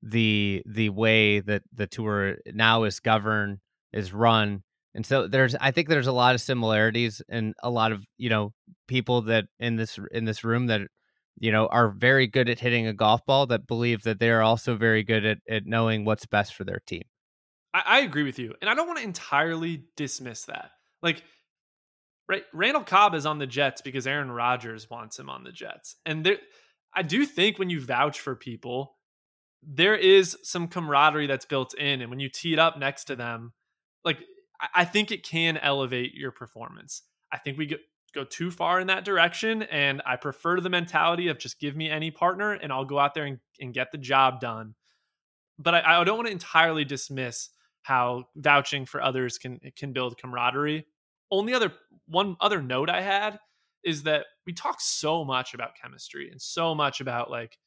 the 0.05 0.62
the 0.66 0.91
way 0.91 1.41
that 1.41 1.62
the 1.72 1.87
tour 1.87 2.37
now 2.53 2.85
is 2.85 3.01
governed 3.01 3.59
is 3.93 4.12
run. 4.12 4.62
And 4.95 5.05
so 5.05 5.26
there's 5.26 5.57
i 5.57 5.72
think 5.72 5.89
there's 5.89 6.07
a 6.07 6.12
lot 6.12 6.35
of 6.35 6.41
similarities 6.41 7.20
and 7.28 7.55
a 7.62 7.70
lot 7.70 7.91
of 7.91 8.05
you 8.16 8.28
know 8.28 8.53
people 8.87 9.22
that 9.22 9.47
in 9.59 9.76
this 9.76 9.99
in 10.12 10.24
this 10.24 10.45
room 10.45 10.66
that 10.68 10.82
you 11.39 11.51
know, 11.53 11.66
are 11.66 11.89
very 11.89 12.26
good 12.26 12.49
at 12.49 12.61
hitting 12.61 12.87
a 12.87 12.93
golf 12.93 13.24
ball 13.26 13.47
that 13.47 13.66
believe 13.66 14.03
that 14.05 14.18
they 14.18 14.30
are 14.30 14.43
also 14.43 14.76
very 14.76 15.03
good 15.03 15.24
at, 15.24 15.39
at 15.49 15.66
knowing 15.66 16.05
what's 16.05 16.26
best 16.26 16.55
for 16.55 16.64
their 16.64 16.80
team. 16.87 17.03
I, 17.72 17.82
I 17.87 18.01
agree 18.01 18.22
with 18.22 18.39
you. 18.39 18.55
And 18.61 18.70
I 18.70 18.74
don't 18.74 18.87
want 18.87 18.99
to 18.99 19.05
entirely 19.05 19.85
dismiss 19.97 20.45
that. 20.45 20.70
Like, 21.03 21.22
right, 22.28 22.45
Randall 22.53 22.85
Cobb 22.85 23.14
is 23.14 23.26
on 23.26 23.39
the 23.39 23.47
Jets 23.47 23.82
because 23.82 24.07
Aaron 24.07 24.30
Rodgers 24.30 24.89
wants 24.89 25.18
him 25.18 25.28
on 25.28 25.45
the 25.45 25.53
Jets. 25.53 25.97
And 26.07 26.24
there, 26.24 26.39
I 26.95 27.03
do 27.03 27.26
think 27.26 27.59
when 27.59 27.70
you 27.70 27.80
vouch 27.80 28.20
for 28.20 28.37
people, 28.37 28.97
there 29.62 29.97
is 29.97 30.37
some 30.43 30.68
camaraderie 30.68 31.26
that's 31.26 31.47
built 31.47 31.74
in. 31.74 32.01
And 32.01 32.11
when 32.11 32.20
you 32.20 32.28
tee 32.28 32.53
it 32.53 32.59
up 32.59 32.78
next 32.78 33.05
to 33.05 33.16
them, 33.16 33.53
like, 34.05 34.18
I 34.74 34.85
think 34.85 35.11
it 35.11 35.24
can 35.26 35.57
elevate 35.57 36.14
your 36.14 36.30
performance. 36.30 37.03
I 37.32 37.39
think 37.39 37.59
we 37.59 37.76
go 38.15 38.25
too 38.25 38.51
far 38.51 38.81
in 38.81 38.87
that 38.87 39.05
direction. 39.05 39.62
And 39.65 40.03
I 40.07 40.17
prefer 40.17 40.61
the 40.61 40.71
mentality 40.71 41.29
of 41.29 41.39
just 41.39 41.61
give 41.61 41.77
me 41.77 41.91
any 41.91 42.11
partner 42.11 42.53
and 42.53 42.73
I'll 42.73 42.85
go 42.85 42.99
out 42.99 43.15
there 43.15 43.25
and, 43.25 43.39
and 43.61 43.75
get 43.75 43.93
the 43.93 43.99
job 43.99 44.41
done. 44.41 44.75
But 45.59 45.75
I, 45.75 46.01
I 46.01 46.05
don't 46.05 46.17
want 46.17 46.27
to 46.27 46.33
entirely 46.33 46.85
dismiss 46.85 47.51
how 47.83 48.25
vouching 48.35 48.87
for 48.87 49.03
others 49.03 49.39
can 49.39 49.61
can 49.77 49.93
build 49.93 50.19
camaraderie. 50.19 50.87
Only 51.31 51.55
other 51.55 51.73
one 52.07 52.37
other 52.41 52.62
note 52.62 52.91
I 52.91 53.03
had 53.03 53.39
is 53.85 54.05
that 54.05 54.27
we 54.47 54.53
talk 54.53 54.81
so 54.81 55.25
much 55.25 55.55
about 55.55 55.77
chemistry 55.81 56.31
and 56.31 56.41
so 56.41 56.75
much 56.75 57.01
about 57.01 57.31
like 57.31 57.59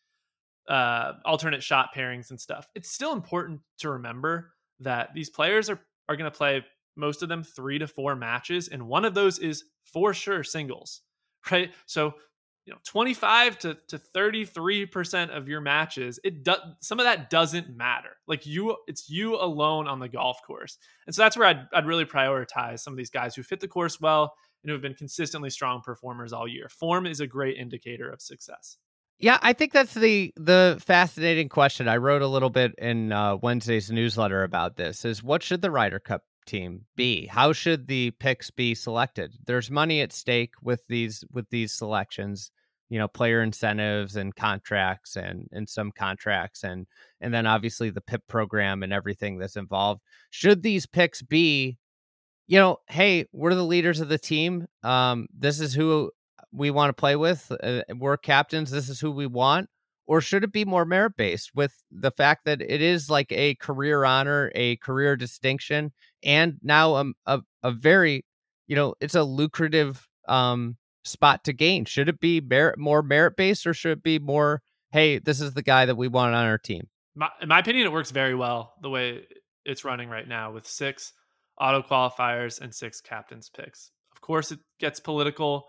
uh, 0.68 1.14
alternate 1.24 1.64
shot 1.64 1.90
pairings 1.96 2.32
and 2.32 2.42
stuff. 2.42 2.68
It's 2.76 2.92
still 2.92 3.14
important 3.14 3.62
to 3.80 3.92
remember 3.92 4.54
that 4.80 5.14
these 5.14 5.30
players 5.30 5.70
are 5.70 5.80
are 6.10 6.16
going 6.16 6.30
to 6.30 6.38
play 6.38 6.66
most 6.98 7.24
of 7.24 7.30
them 7.30 7.44
three 7.44 7.80
to 7.80 7.88
four 7.88 8.16
matches, 8.16 8.68
and 8.68 8.88
one 8.88 9.06
of 9.06 9.14
those 9.14 9.40
is 9.40 9.64
for 9.84 10.14
sure 10.14 10.44
singles, 10.44 11.02
right? 11.52 11.72
So, 11.86 12.14
you 12.66 12.74
know, 12.74 12.80
25 12.86 13.60
to, 13.60 13.78
to 13.88 13.98
33% 13.98 15.30
of 15.30 15.48
your 15.48 15.62
matches, 15.62 16.20
it 16.24 16.44
does 16.44 16.60
some 16.82 17.00
of 17.00 17.06
that 17.06 17.30
doesn't 17.30 17.76
matter. 17.76 18.18
Like 18.28 18.46
you, 18.46 18.76
it's 18.88 19.10
you 19.10 19.36
alone 19.36 19.88
on 19.88 20.00
the 20.00 20.10
golf 20.10 20.42
course. 20.46 20.78
And 21.06 21.16
so 21.16 21.22
that's 21.22 21.38
where 21.38 21.48
I'd, 21.48 21.66
I'd 21.72 21.86
really 21.86 22.04
prioritize 22.04 22.80
some 22.80 22.92
of 22.92 22.98
these 22.98 23.10
guys 23.10 23.36
who 23.36 23.44
fit 23.44 23.62
the 23.62 23.70
course 23.70 24.02
well 24.02 24.34
and 24.64 24.70
who 24.70 24.74
have 24.74 24.82
been 24.82 24.96
consistently 24.96 25.50
strong 25.50 25.82
performers 25.82 26.34
all 26.34 26.46
year. 26.46 26.68
Form 26.68 27.06
is 27.06 27.22
a 27.22 27.28
great 27.28 27.58
indicator 27.58 28.10
of 28.10 28.22
success. 28.22 28.78
Yeah, 29.20 29.40
I 29.42 29.54
think 29.54 29.74
that's 29.74 29.96
the 29.96 30.32
the 30.36 30.78
fascinating 30.80 31.50
question. 31.50 31.88
I 31.88 31.98
wrote 31.98 32.22
a 32.22 32.28
little 32.28 32.52
bit 32.52 32.76
in 32.78 33.12
uh, 33.12 33.38
Wednesday's 33.38 33.90
newsletter 33.90 34.44
about 34.44 34.76
this. 34.76 35.06
Is 35.06 35.24
what 35.24 35.42
should 35.42 35.62
the 35.64 35.72
Ryder 35.72 36.00
Cup 36.00 36.24
team 36.48 36.86
be? 36.96 37.28
How 37.28 37.54
should 37.54 37.88
the 37.88 38.12
picks 38.12 38.50
be 38.50 38.74
selected? 38.74 39.34
There's 39.46 39.70
money 39.70 40.02
at 40.02 40.14
stake 40.14 40.54
with 40.62 40.82
these 40.88 41.24
with 41.32 41.50
these 41.50 41.74
selections, 41.74 42.52
you 42.90 42.98
know, 42.98 43.08
player 43.08 43.42
incentives 43.42 44.16
and 44.16 44.36
contracts 44.36 45.16
and 45.16 45.48
and 45.52 45.70
some 45.70 45.92
contracts 45.92 46.64
and 46.64 46.88
and 47.22 47.34
then 47.34 47.46
obviously 47.46 47.90
the 47.90 48.02
PIP 48.02 48.28
program 48.28 48.84
and 48.84 48.94
everything 48.94 49.38
that's 49.38 49.58
involved. 49.58 50.02
Should 50.30 50.64
these 50.64 50.86
picks 50.86 51.22
be 51.22 51.78
you 52.48 52.58
know, 52.58 52.78
hey, 52.88 53.26
we're 53.34 53.54
the 53.54 53.64
leaders 53.64 54.00
of 54.00 54.08
the 54.08 54.18
team. 54.18 54.68
Um, 54.82 55.28
this 55.38 55.60
is 55.60 55.74
who 55.74 56.12
we 56.54 56.72
want 56.72 56.90
to 56.90 57.00
play 57.00 57.18
with. 57.18 57.52
Uh, 57.62 57.82
we're 57.98 58.16
captains. 58.16 58.72
This 58.72 58.88
is 58.88 59.02
who 59.02 59.12
we 59.12 59.28
want 59.28 59.70
or 60.08 60.22
should 60.22 60.44
it 60.44 60.52
be 60.54 60.66
more 60.66 60.86
merit 60.86 61.14
based 61.18 61.52
with 61.54 61.74
the 61.92 62.12
fact 62.12 62.46
that 62.46 62.62
it 62.62 62.82
is 62.82 63.10
like 63.10 63.32
a 63.32 63.56
career 63.56 64.06
honor, 64.06 64.52
a 64.56 64.78
career 64.78 65.16
distinction, 65.16 65.92
and 66.24 66.58
now 66.64 66.96
a, 66.96 67.06
a, 67.26 67.42
a 67.64 67.72
very, 67.72 68.26
you 68.68 68.76
know, 68.76 68.96
it's 69.02 69.16
a 69.16 69.24
lucrative 69.24 70.08
um, 70.28 70.78
spot 71.04 71.44
to 71.44 71.54
gain? 71.54 71.86
Should 71.86 72.10
it 72.10 72.20
be 72.20 72.42
merit, 72.42 72.80
more 72.80 73.04
merit 73.04 73.36
based 73.36 73.68
or 73.68 73.74
should 73.74 73.98
it 73.98 74.04
be 74.04 74.18
more, 74.18 74.62
hey, 74.92 75.20
this 75.20 75.42
is 75.42 75.54
the 75.54 75.62
guy 75.62 75.86
that 75.86 75.98
we 75.98 76.08
want 76.08 76.34
on 76.34 76.46
our 76.46 76.58
team? 76.58 76.88
My, 77.16 77.30
in 77.42 77.50
my 77.50 77.60
opinion, 77.60 77.86
it 77.86 77.92
works 77.92 78.12
very 78.12 78.36
well 78.36 78.74
the 78.82 78.90
way 78.90 79.26
it's 79.66 79.84
running 79.84 80.10
right 80.10 80.28
now 80.28 80.52
with 80.52 80.66
six 80.66 81.12
auto 81.60 81.82
qualifiers 81.82 82.62
and 82.62 82.74
six 82.74 83.02
captains 83.02 83.50
picks. 83.50 83.92
Of 84.14 84.22
course, 84.22 84.52
it 84.52 84.60
gets 84.80 85.00
political, 85.00 85.66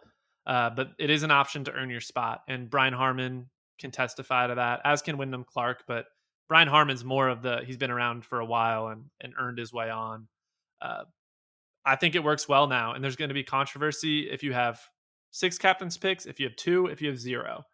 uh, 0.46 0.70
but 0.70 0.90
it 0.98 1.10
is 1.10 1.22
an 1.22 1.30
option 1.30 1.64
to 1.64 1.72
earn 1.72 1.90
your 1.90 2.00
spot. 2.00 2.40
And 2.48 2.70
Brian 2.70 2.94
Harman 2.94 3.48
can 3.78 3.90
testify 3.90 4.46
to 4.46 4.56
that, 4.56 4.80
as 4.84 5.02
can 5.02 5.18
Wyndham 5.18 5.44
Clark. 5.44 5.84
But 5.86 6.06
Brian 6.48 6.68
Harman's 6.68 7.04
more 7.04 7.28
of 7.28 7.42
the 7.42 7.62
he's 7.64 7.76
been 7.76 7.90
around 7.90 8.24
for 8.24 8.40
a 8.40 8.46
while 8.46 8.88
and 8.88 9.04
and 9.20 9.34
earned 9.38 9.58
his 9.58 9.72
way 9.72 9.90
on. 9.90 10.28
Uh, 10.80 11.04
I 11.84 11.96
think 11.96 12.14
it 12.14 12.24
works 12.24 12.48
well 12.48 12.66
now, 12.66 12.92
and 12.92 13.02
there's 13.02 13.16
going 13.16 13.30
to 13.30 13.34
be 13.34 13.44
controversy 13.44 14.30
if 14.30 14.42
you 14.42 14.52
have 14.52 14.80
six 15.30 15.58
captains 15.58 15.96
picks, 15.96 16.26
if 16.26 16.38
you 16.40 16.46
have 16.46 16.56
two, 16.56 16.86
if 16.86 17.00
you 17.00 17.08
have 17.08 17.18
zero. 17.18 17.64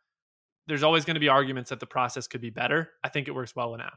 There's 0.66 0.82
always 0.82 1.04
going 1.04 1.14
to 1.14 1.20
be 1.20 1.28
arguments 1.28 1.70
that 1.70 1.80
the 1.80 1.86
process 1.86 2.26
could 2.26 2.40
be 2.40 2.50
better. 2.50 2.90
I 3.02 3.08
think 3.08 3.28
it 3.28 3.34
works 3.34 3.54
well 3.54 3.76
now. 3.76 3.92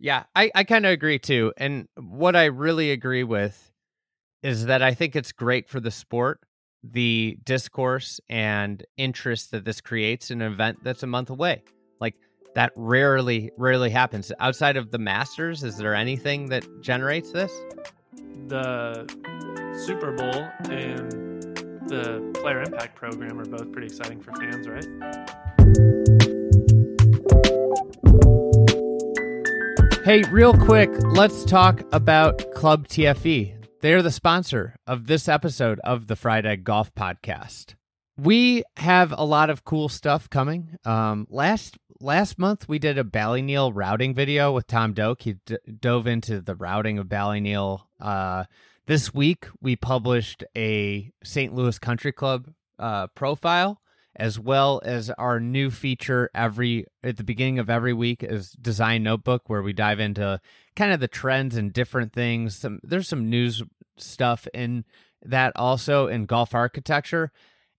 Yeah, 0.00 0.24
I, 0.34 0.50
I 0.54 0.64
kind 0.64 0.86
of 0.86 0.92
agree 0.92 1.18
too. 1.18 1.52
And 1.56 1.88
what 1.96 2.36
I 2.36 2.46
really 2.46 2.90
agree 2.90 3.24
with 3.24 3.72
is 4.42 4.66
that 4.66 4.82
I 4.82 4.94
think 4.94 5.16
it's 5.16 5.32
great 5.32 5.68
for 5.68 5.80
the 5.80 5.90
sport 5.90 6.40
the 6.90 7.38
discourse 7.44 8.20
and 8.28 8.84
interest 8.96 9.50
that 9.50 9.64
this 9.64 9.80
creates 9.80 10.30
in 10.30 10.42
an 10.42 10.52
event 10.52 10.78
that's 10.82 11.02
a 11.02 11.06
month 11.06 11.30
away. 11.30 11.62
Like 12.00 12.14
that 12.54 12.72
rarely 12.76 13.50
rarely 13.56 13.90
happens 13.90 14.32
outside 14.40 14.76
of 14.76 14.90
the 14.90 14.98
Masters. 14.98 15.62
Is 15.62 15.76
there 15.76 15.94
anything 15.94 16.48
that 16.48 16.64
generates 16.82 17.32
this? 17.32 17.52
The 18.46 19.06
Super 19.86 20.12
Bowl 20.12 20.48
and 20.70 21.10
the 21.88 22.38
Player 22.40 22.62
Impact 22.62 22.94
Program 22.96 23.40
are 23.40 23.44
both 23.44 23.72
pretty 23.72 23.86
exciting 23.88 24.20
for 24.20 24.32
fans, 24.32 24.68
right? 24.68 24.86
Hey, 30.04 30.22
real 30.30 30.54
quick, 30.54 30.90
let's 31.12 31.44
talk 31.44 31.82
about 31.92 32.50
Club 32.54 32.88
TFE. 32.88 33.57
They're 33.80 34.02
the 34.02 34.10
sponsor 34.10 34.74
of 34.88 35.06
this 35.06 35.28
episode 35.28 35.78
of 35.84 36.08
the 36.08 36.16
Fried 36.16 36.44
Egg 36.44 36.64
Golf 36.64 36.92
Podcast. 36.96 37.76
We 38.16 38.64
have 38.76 39.14
a 39.16 39.22
lot 39.24 39.50
of 39.50 39.64
cool 39.64 39.88
stuff 39.88 40.28
coming. 40.28 40.76
Um, 40.84 41.28
last 41.30 41.78
last 42.00 42.40
month 42.40 42.68
we 42.68 42.80
did 42.80 42.98
a 42.98 43.04
Ballyneal 43.04 43.70
routing 43.72 44.14
video 44.14 44.50
with 44.50 44.66
Tom 44.66 44.94
Doak. 44.94 45.22
He 45.22 45.34
d- 45.46 45.58
dove 45.78 46.08
into 46.08 46.40
the 46.40 46.56
routing 46.56 46.98
of 46.98 47.06
Ballyneal. 47.06 47.82
Uh, 48.00 48.44
this 48.86 49.14
week 49.14 49.46
we 49.60 49.76
published 49.76 50.42
a 50.56 51.12
St. 51.22 51.54
Louis 51.54 51.78
Country 51.78 52.10
Club 52.10 52.50
uh, 52.80 53.06
profile 53.08 53.80
as 54.18 54.38
well 54.38 54.82
as 54.84 55.10
our 55.10 55.38
new 55.38 55.70
feature 55.70 56.28
every 56.34 56.84
at 57.04 57.16
the 57.16 57.24
beginning 57.24 57.60
of 57.60 57.70
every 57.70 57.92
week 57.92 58.24
is 58.24 58.50
design 58.60 59.04
notebook 59.04 59.48
where 59.48 59.62
we 59.62 59.72
dive 59.72 60.00
into 60.00 60.40
kind 60.74 60.92
of 60.92 60.98
the 60.98 61.08
trends 61.08 61.56
and 61.56 61.72
different 61.72 62.12
things. 62.12 62.56
Some 62.56 62.80
there's 62.82 63.08
some 63.08 63.30
news 63.30 63.62
stuff 63.96 64.48
in 64.52 64.84
that 65.24 65.52
also 65.54 66.08
in 66.08 66.26
golf 66.26 66.54
architecture. 66.54 67.30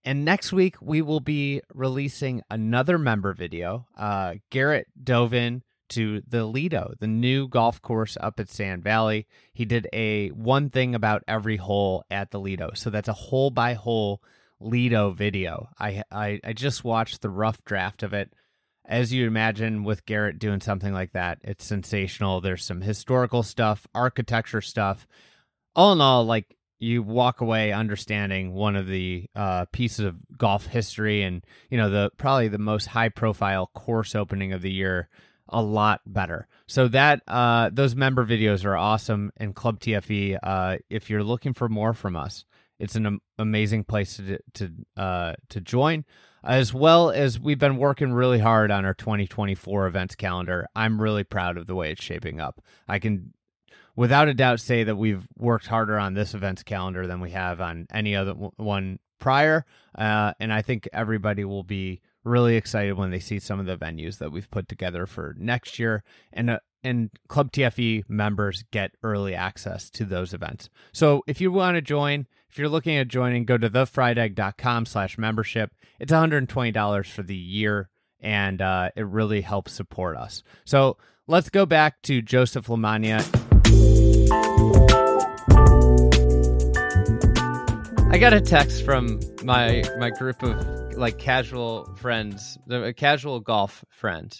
And 0.02 0.24
next 0.24 0.50
week 0.50 0.76
we 0.80 1.02
will 1.02 1.20
be 1.20 1.60
releasing 1.74 2.42
another 2.50 2.96
member 2.96 3.34
video 3.34 3.86
uh, 3.98 4.34
garrett 4.48 4.88
dove 5.02 5.34
in 5.34 5.62
to 5.90 6.22
the 6.26 6.44
lido 6.46 6.94
the 7.00 7.08
new 7.08 7.48
golf 7.48 7.82
course 7.82 8.16
up 8.18 8.40
at 8.40 8.48
sand 8.48 8.82
valley. 8.82 9.26
He 9.52 9.66
did 9.66 9.88
a 9.92 10.28
one 10.28 10.70
thing 10.70 10.94
about 10.94 11.22
every 11.28 11.58
hole 11.58 12.04
at 12.10 12.30
the 12.30 12.40
lido. 12.40 12.70
So 12.74 12.88
that's 12.88 13.08
a 13.08 13.12
hole 13.12 13.50
by 13.50 13.74
hole 13.74 14.22
Lido 14.60 15.10
video. 15.10 15.68
I, 15.78 16.02
I 16.10 16.40
I 16.44 16.52
just 16.52 16.84
watched 16.84 17.22
the 17.22 17.30
rough 17.30 17.64
draft 17.64 18.02
of 18.02 18.12
it. 18.12 18.32
As 18.84 19.12
you 19.12 19.26
imagine, 19.26 19.84
with 19.84 20.04
Garrett 20.06 20.38
doing 20.38 20.60
something 20.60 20.92
like 20.92 21.12
that, 21.12 21.38
it's 21.42 21.64
sensational. 21.64 22.40
There's 22.40 22.64
some 22.64 22.80
historical 22.80 23.42
stuff, 23.42 23.86
architecture 23.94 24.60
stuff. 24.60 25.06
All 25.76 25.92
in 25.92 26.00
all, 26.00 26.24
like 26.24 26.56
you 26.80 27.02
walk 27.02 27.40
away 27.40 27.72
understanding 27.72 28.52
one 28.52 28.74
of 28.74 28.86
the 28.86 29.26
uh, 29.36 29.66
pieces 29.66 30.06
of 30.06 30.16
golf 30.36 30.66
history, 30.66 31.22
and 31.22 31.44
you 31.70 31.78
know 31.78 31.90
the 31.90 32.10
probably 32.16 32.48
the 32.48 32.58
most 32.58 32.86
high 32.86 33.10
profile 33.10 33.70
course 33.74 34.14
opening 34.14 34.52
of 34.52 34.62
the 34.62 34.72
year 34.72 35.08
a 35.50 35.62
lot 35.62 36.00
better. 36.06 36.46
So 36.66 36.88
that 36.88 37.22
uh, 37.28 37.70
those 37.72 37.94
member 37.94 38.24
videos 38.24 38.64
are 38.64 38.76
awesome. 38.76 39.32
And 39.36 39.54
Club 39.54 39.80
TFE, 39.80 40.38
uh, 40.42 40.78
if 40.88 41.10
you're 41.10 41.24
looking 41.24 41.52
for 41.52 41.68
more 41.68 41.92
from 41.92 42.16
us, 42.16 42.44
it's 42.80 42.96
an 42.96 43.20
amazing 43.38 43.84
place 43.84 44.16
to 44.16 44.38
to 44.54 44.70
uh, 44.96 45.34
to 45.50 45.60
join, 45.60 46.04
as 46.42 46.74
well 46.74 47.10
as 47.10 47.38
we've 47.38 47.58
been 47.58 47.76
working 47.76 48.12
really 48.12 48.38
hard 48.38 48.70
on 48.70 48.84
our 48.84 48.94
2024 48.94 49.86
events 49.86 50.14
calendar. 50.14 50.66
I'm 50.74 51.00
really 51.00 51.24
proud 51.24 51.56
of 51.56 51.66
the 51.66 51.74
way 51.74 51.92
it's 51.92 52.02
shaping 52.02 52.40
up. 52.40 52.60
I 52.88 52.98
can, 52.98 53.34
without 53.94 54.28
a 54.28 54.34
doubt, 54.34 54.60
say 54.60 54.82
that 54.84 54.96
we've 54.96 55.28
worked 55.36 55.66
harder 55.66 55.98
on 55.98 56.14
this 56.14 56.34
events 56.34 56.62
calendar 56.62 57.06
than 57.06 57.20
we 57.20 57.30
have 57.30 57.60
on 57.60 57.86
any 57.92 58.16
other 58.16 58.32
one 58.32 58.98
prior, 59.18 59.66
uh, 59.96 60.32
and 60.40 60.52
I 60.52 60.62
think 60.62 60.88
everybody 60.92 61.44
will 61.44 61.64
be 61.64 62.00
really 62.24 62.56
excited 62.56 62.96
when 62.96 63.10
they 63.10 63.20
see 63.20 63.38
some 63.38 63.60
of 63.60 63.66
the 63.66 63.76
venues 63.76 64.18
that 64.18 64.32
we've 64.32 64.50
put 64.50 64.68
together 64.68 65.06
for 65.06 65.34
next 65.38 65.78
year 65.78 66.02
and 66.32 66.50
uh, 66.50 66.58
and 66.82 67.10
Club 67.28 67.52
TFE 67.52 68.04
members 68.08 68.64
get 68.70 68.92
early 69.02 69.34
access 69.34 69.90
to 69.90 70.04
those 70.04 70.32
events. 70.32 70.70
So 70.92 71.22
if 71.26 71.40
you 71.40 71.52
want 71.52 71.76
to 71.76 71.82
join, 71.82 72.26
if 72.50 72.58
you're 72.58 72.68
looking 72.68 72.96
at 72.96 73.06
joining, 73.06 73.44
go 73.44 73.56
to 73.56 73.70
thefriedegg.com 73.70 74.84
slash 74.84 75.16
membership. 75.16 75.70
It's 76.00 76.12
$120 76.12 77.06
for 77.06 77.22
the 77.22 77.36
year, 77.36 77.88
and 78.20 78.60
uh, 78.60 78.90
it 78.96 79.06
really 79.06 79.40
helps 79.40 79.72
support 79.72 80.16
us. 80.16 80.42
So 80.64 80.96
let's 81.28 81.48
go 81.48 81.64
back 81.64 82.02
to 82.02 82.20
Joseph 82.20 82.66
LaMagna. 82.66 83.20
I 88.12 88.18
got 88.18 88.32
a 88.32 88.40
text 88.40 88.84
from 88.84 89.20
my 89.44 89.84
my 89.98 90.10
group 90.10 90.42
of 90.42 90.96
like 90.98 91.18
casual 91.18 91.94
friends, 91.98 92.58
the 92.66 92.92
casual 92.96 93.38
golf 93.38 93.84
friend. 93.90 94.36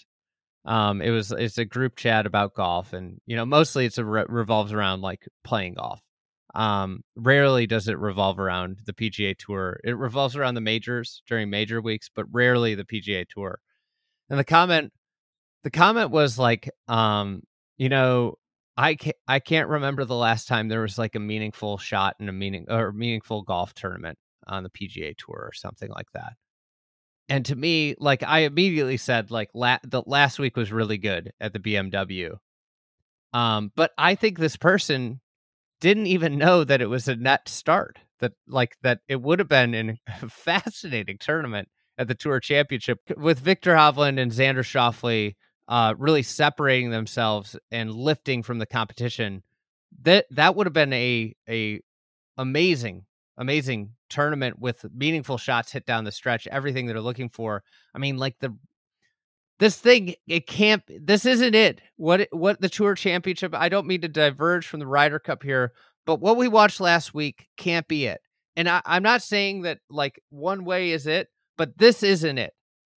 Um, 0.64 1.00
it 1.00 1.10
was 1.10 1.30
it's 1.30 1.58
a 1.58 1.64
group 1.64 1.94
chat 1.94 2.26
about 2.26 2.54
golf, 2.54 2.92
and 2.92 3.20
you 3.26 3.36
know 3.36 3.46
mostly 3.46 3.86
it's 3.86 3.98
a 3.98 4.04
re- 4.04 4.26
revolves 4.28 4.72
around 4.72 5.00
like 5.00 5.28
playing 5.44 5.74
golf. 5.74 6.02
Um, 6.54 7.04
rarely 7.14 7.66
does 7.66 7.88
it 7.88 7.98
revolve 7.98 8.40
around 8.40 8.80
the 8.84 8.92
PGA 8.92 9.36
Tour. 9.36 9.80
It 9.84 9.96
revolves 9.96 10.36
around 10.36 10.54
the 10.54 10.60
majors 10.60 11.22
during 11.26 11.50
major 11.50 11.80
weeks, 11.80 12.10
but 12.14 12.26
rarely 12.32 12.74
the 12.74 12.84
PGA 12.84 13.26
Tour. 13.28 13.60
And 14.28 14.38
the 14.38 14.44
comment, 14.44 14.92
the 15.62 15.70
comment 15.70 16.10
was 16.10 16.38
like, 16.38 16.70
um, 16.88 17.42
you 17.78 17.88
know, 17.88 18.36
I 18.76 18.94
can't, 18.94 19.16
I 19.28 19.40
can't 19.40 19.68
remember 19.68 20.04
the 20.04 20.14
last 20.14 20.48
time 20.48 20.68
there 20.68 20.80
was 20.80 20.98
like 20.98 21.14
a 21.14 21.20
meaningful 21.20 21.78
shot 21.78 22.16
in 22.18 22.28
a 22.28 22.32
meaning 22.32 22.66
or 22.68 22.92
meaningful 22.92 23.42
golf 23.42 23.74
tournament 23.74 24.18
on 24.46 24.62
the 24.62 24.70
PGA 24.70 25.14
Tour 25.16 25.36
or 25.36 25.52
something 25.52 25.90
like 25.90 26.10
that. 26.14 26.32
And 27.28 27.44
to 27.46 27.54
me, 27.54 27.94
like 27.98 28.22
I 28.24 28.40
immediately 28.40 28.96
said, 28.96 29.30
like 29.30 29.50
la- 29.54 29.78
the 29.84 30.02
last 30.04 30.38
week 30.38 30.56
was 30.56 30.72
really 30.72 30.98
good 30.98 31.32
at 31.40 31.52
the 31.52 31.60
BMW. 31.60 32.36
Um, 33.32 33.70
but 33.76 33.92
I 33.96 34.16
think 34.16 34.38
this 34.38 34.56
person 34.56 35.20
didn't 35.80 36.06
even 36.06 36.38
know 36.38 36.64
that 36.64 36.80
it 36.80 36.88
was 36.88 37.08
a 37.08 37.16
net 37.16 37.48
start. 37.48 37.98
That 38.20 38.32
like 38.46 38.76
that 38.82 39.00
it 39.08 39.22
would 39.22 39.38
have 39.38 39.48
been 39.48 39.74
a 39.74 40.28
fascinating 40.28 41.18
tournament 41.18 41.68
at 41.96 42.08
the 42.08 42.14
Tour 42.14 42.40
Championship 42.40 42.98
with 43.16 43.38
Viktor 43.38 43.74
Hovland 43.74 44.20
and 44.20 44.30
Xander 44.30 44.64
Schauffele 44.64 45.34
uh, 45.68 45.94
really 45.98 46.22
separating 46.22 46.90
themselves 46.90 47.56
and 47.70 47.92
lifting 47.92 48.42
from 48.42 48.58
the 48.58 48.66
competition. 48.66 49.42
That 50.02 50.26
that 50.30 50.54
would 50.54 50.66
have 50.66 50.74
been 50.74 50.92
a 50.92 51.34
a 51.48 51.80
amazing 52.36 53.06
amazing 53.40 53.92
tournament 54.10 54.58
with 54.58 54.84
meaningful 54.94 55.38
shots 55.38 55.72
hit 55.72 55.86
down 55.86 56.04
the 56.04 56.12
stretch, 56.12 56.46
everything 56.48 56.86
they're 56.86 57.00
looking 57.00 57.30
for. 57.30 57.62
I 57.94 57.98
mean, 57.98 58.18
like 58.18 58.36
the 58.40 58.54
this 59.60 59.76
thing 59.76 60.14
it 60.26 60.46
can't 60.48 60.82
this 61.06 61.24
isn't 61.24 61.54
it. 61.54 61.80
What 61.96 62.26
what 62.32 62.60
the 62.60 62.68
tour 62.68 62.96
championship 62.96 63.54
i 63.54 63.68
don't 63.68 63.86
mean 63.86 64.00
to 64.00 64.08
diverge 64.08 64.66
from 64.66 64.80
the 64.80 64.86
Ryder 64.86 65.20
Cup 65.20 65.44
here 65.44 65.72
but 66.06 66.20
what 66.20 66.36
we 66.36 66.48
watched 66.48 66.80
last 66.80 67.14
week 67.14 67.46
can't 67.56 67.86
be 67.86 68.06
it. 68.06 68.20
And 68.56 68.68
I, 68.68 68.82
i'm 68.84 69.04
not 69.04 69.22
saying 69.22 69.62
that 69.62 69.78
like 69.88 70.20
one 70.30 70.64
way 70.64 70.90
is 70.90 71.06
it 71.06 71.28
but 71.56 71.78
this 71.78 72.02
isn't 72.02 72.38
it. 72.38 72.54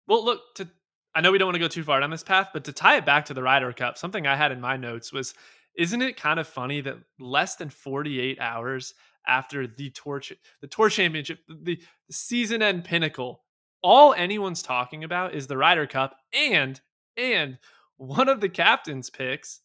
Well 0.07 0.25
look 0.25 0.41
to 0.57 0.69
i 1.15 1.21
know 1.21 1.33
we 1.33 1.39
don't 1.39 1.49
want 1.49 1.57
to 1.57 1.61
go 1.61 1.69
too 1.69 1.83
far 1.83 1.99
down 1.99 2.11
this 2.11 2.23
path 2.23 2.51
but 2.53 2.65
to 2.65 2.73
tie 2.73 2.99
it 2.99 3.07
back 3.07 3.25
to 3.25 3.35
the 3.35 3.43
Ryder 3.43 3.73
Cup 3.73 3.99
something 3.99 4.27
i 4.27 4.37
had 4.37 4.53
in 4.53 4.61
my 4.61 4.77
notes 4.77 5.13
was 5.13 5.35
isn't 5.77 6.03
it 6.03 6.17
kind 6.17 6.39
of 6.39 6.47
funny 6.47 6.83
that 6.83 6.99
less 7.19 7.57
than 7.57 7.71
48 7.71 8.39
hours 8.39 8.95
after 9.27 9.67
the 9.67 9.91
tour 9.91 10.21
the 10.61 10.67
tour 10.67 10.91
championship 10.91 11.41
the 11.49 11.81
season 12.11 12.63
end 12.63 12.85
pinnacle 12.85 13.43
all 13.83 14.15
anyone's 14.15 14.63
talking 14.63 15.05
about 15.05 15.35
is 15.35 15.47
the 15.47 15.57
Ryder 15.57 15.87
Cup 15.87 16.17
and 16.33 16.81
and 17.17 17.59
one 17.97 18.29
of 18.29 18.41
the 18.41 18.49
captain's 18.49 19.11
picks 19.11 19.61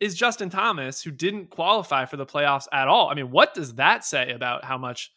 is 0.00 0.14
Justin 0.14 0.50
Thomas 0.50 1.02
who 1.02 1.10
didn't 1.10 1.50
qualify 1.50 2.04
for 2.04 2.16
the 2.16 2.26
playoffs 2.26 2.66
at 2.72 2.88
all. 2.88 3.08
I 3.08 3.14
mean, 3.14 3.30
what 3.30 3.54
does 3.54 3.74
that 3.74 4.04
say 4.04 4.32
about 4.32 4.64
how 4.64 4.78
much 4.78 5.12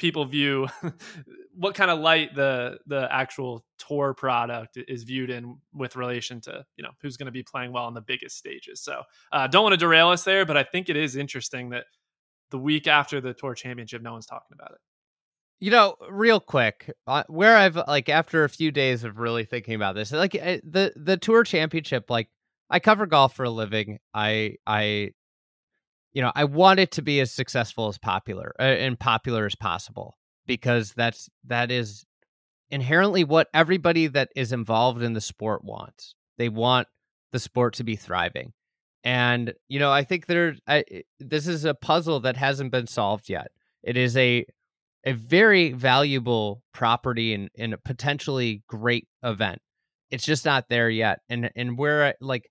people 0.00 0.24
view 0.24 0.66
what 1.54 1.74
kind 1.74 1.90
of 1.90 2.00
light 2.00 2.34
the 2.34 2.78
the 2.86 3.06
actual 3.12 3.64
tour 3.78 4.14
product 4.14 4.78
is 4.88 5.04
viewed 5.04 5.28
in 5.28 5.58
with 5.74 5.94
relation 5.94 6.40
to 6.40 6.64
you 6.76 6.82
know 6.82 6.90
who's 7.02 7.18
going 7.18 7.26
to 7.26 7.32
be 7.32 7.42
playing 7.42 7.70
well 7.70 7.84
on 7.84 7.92
the 7.92 8.00
biggest 8.00 8.36
stages 8.36 8.80
so 8.80 9.02
uh, 9.32 9.46
don't 9.46 9.62
want 9.62 9.74
to 9.74 9.76
derail 9.76 10.08
us 10.08 10.24
there 10.24 10.46
but 10.46 10.56
i 10.56 10.62
think 10.62 10.88
it 10.88 10.96
is 10.96 11.16
interesting 11.16 11.68
that 11.68 11.84
the 12.50 12.58
week 12.58 12.86
after 12.86 13.20
the 13.20 13.34
tour 13.34 13.54
championship 13.54 14.00
no 14.00 14.12
one's 14.12 14.26
talking 14.26 14.56
about 14.58 14.70
it 14.70 14.78
you 15.60 15.70
know, 15.70 15.96
real 16.10 16.40
quick, 16.40 16.90
uh, 17.06 17.22
where 17.28 17.56
I've 17.56 17.76
like 17.76 18.08
after 18.08 18.44
a 18.44 18.48
few 18.48 18.72
days 18.72 19.04
of 19.04 19.18
really 19.18 19.44
thinking 19.44 19.74
about 19.74 19.94
this, 19.94 20.10
like 20.10 20.34
uh, 20.34 20.58
the 20.64 20.92
the 20.96 21.18
tour 21.18 21.44
championship, 21.44 22.10
like 22.10 22.28
I 22.70 22.80
cover 22.80 23.06
golf 23.06 23.36
for 23.36 23.44
a 23.44 23.50
living. 23.50 23.98
I 24.14 24.56
I 24.66 25.12
you 26.12 26.22
know, 26.22 26.32
I 26.34 26.44
want 26.44 26.80
it 26.80 26.92
to 26.92 27.02
be 27.02 27.20
as 27.20 27.32
successful 27.32 27.88
as 27.88 27.98
popular 27.98 28.54
uh, 28.58 28.62
and 28.62 28.98
popular 28.98 29.46
as 29.46 29.54
possible 29.54 30.16
because 30.46 30.92
that's 30.94 31.28
that 31.44 31.70
is 31.70 32.04
inherently 32.70 33.24
what 33.24 33.48
everybody 33.52 34.06
that 34.06 34.30
is 34.34 34.52
involved 34.52 35.02
in 35.02 35.12
the 35.12 35.20
sport 35.20 35.62
wants. 35.62 36.14
They 36.38 36.48
want 36.48 36.88
the 37.32 37.38
sport 37.38 37.74
to 37.74 37.84
be 37.84 37.96
thriving. 37.96 38.52
And 39.04 39.54
you 39.68 39.78
know, 39.78 39.92
I 39.92 40.04
think 40.04 40.26
there 40.26 40.56
I, 40.66 40.84
this 41.18 41.46
is 41.46 41.66
a 41.66 41.74
puzzle 41.74 42.20
that 42.20 42.36
hasn't 42.36 42.72
been 42.72 42.86
solved 42.86 43.28
yet. 43.28 43.48
It 43.82 43.96
is 43.96 44.16
a 44.16 44.46
a 45.04 45.12
very 45.12 45.72
valuable 45.72 46.62
property 46.74 47.34
and, 47.34 47.48
and 47.58 47.72
a 47.74 47.78
potentially 47.78 48.62
great 48.68 49.08
event. 49.22 49.60
it's 50.10 50.24
just 50.24 50.44
not 50.44 50.68
there 50.68 50.90
yet. 50.90 51.20
And 51.28 51.50
and 51.56 51.78
where 51.78 52.14
like 52.20 52.50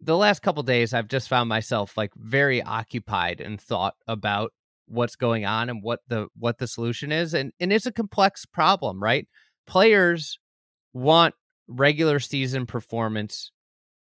the 0.00 0.16
last 0.16 0.42
couple 0.42 0.62
days 0.62 0.94
I've 0.94 1.08
just 1.08 1.28
found 1.28 1.48
myself 1.48 1.96
like 1.96 2.10
very 2.16 2.62
occupied 2.62 3.40
and 3.40 3.60
thought 3.60 3.94
about 4.06 4.52
what's 4.86 5.16
going 5.16 5.44
on 5.44 5.68
and 5.68 5.82
what 5.82 6.00
the 6.08 6.28
what 6.36 6.58
the 6.58 6.66
solution 6.66 7.12
is 7.12 7.34
and 7.34 7.52
and 7.60 7.72
it's 7.72 7.86
a 7.86 7.92
complex 7.92 8.46
problem, 8.46 9.02
right? 9.02 9.26
Players 9.66 10.38
want 10.92 11.34
regular 11.66 12.20
season 12.20 12.66
performance 12.66 13.50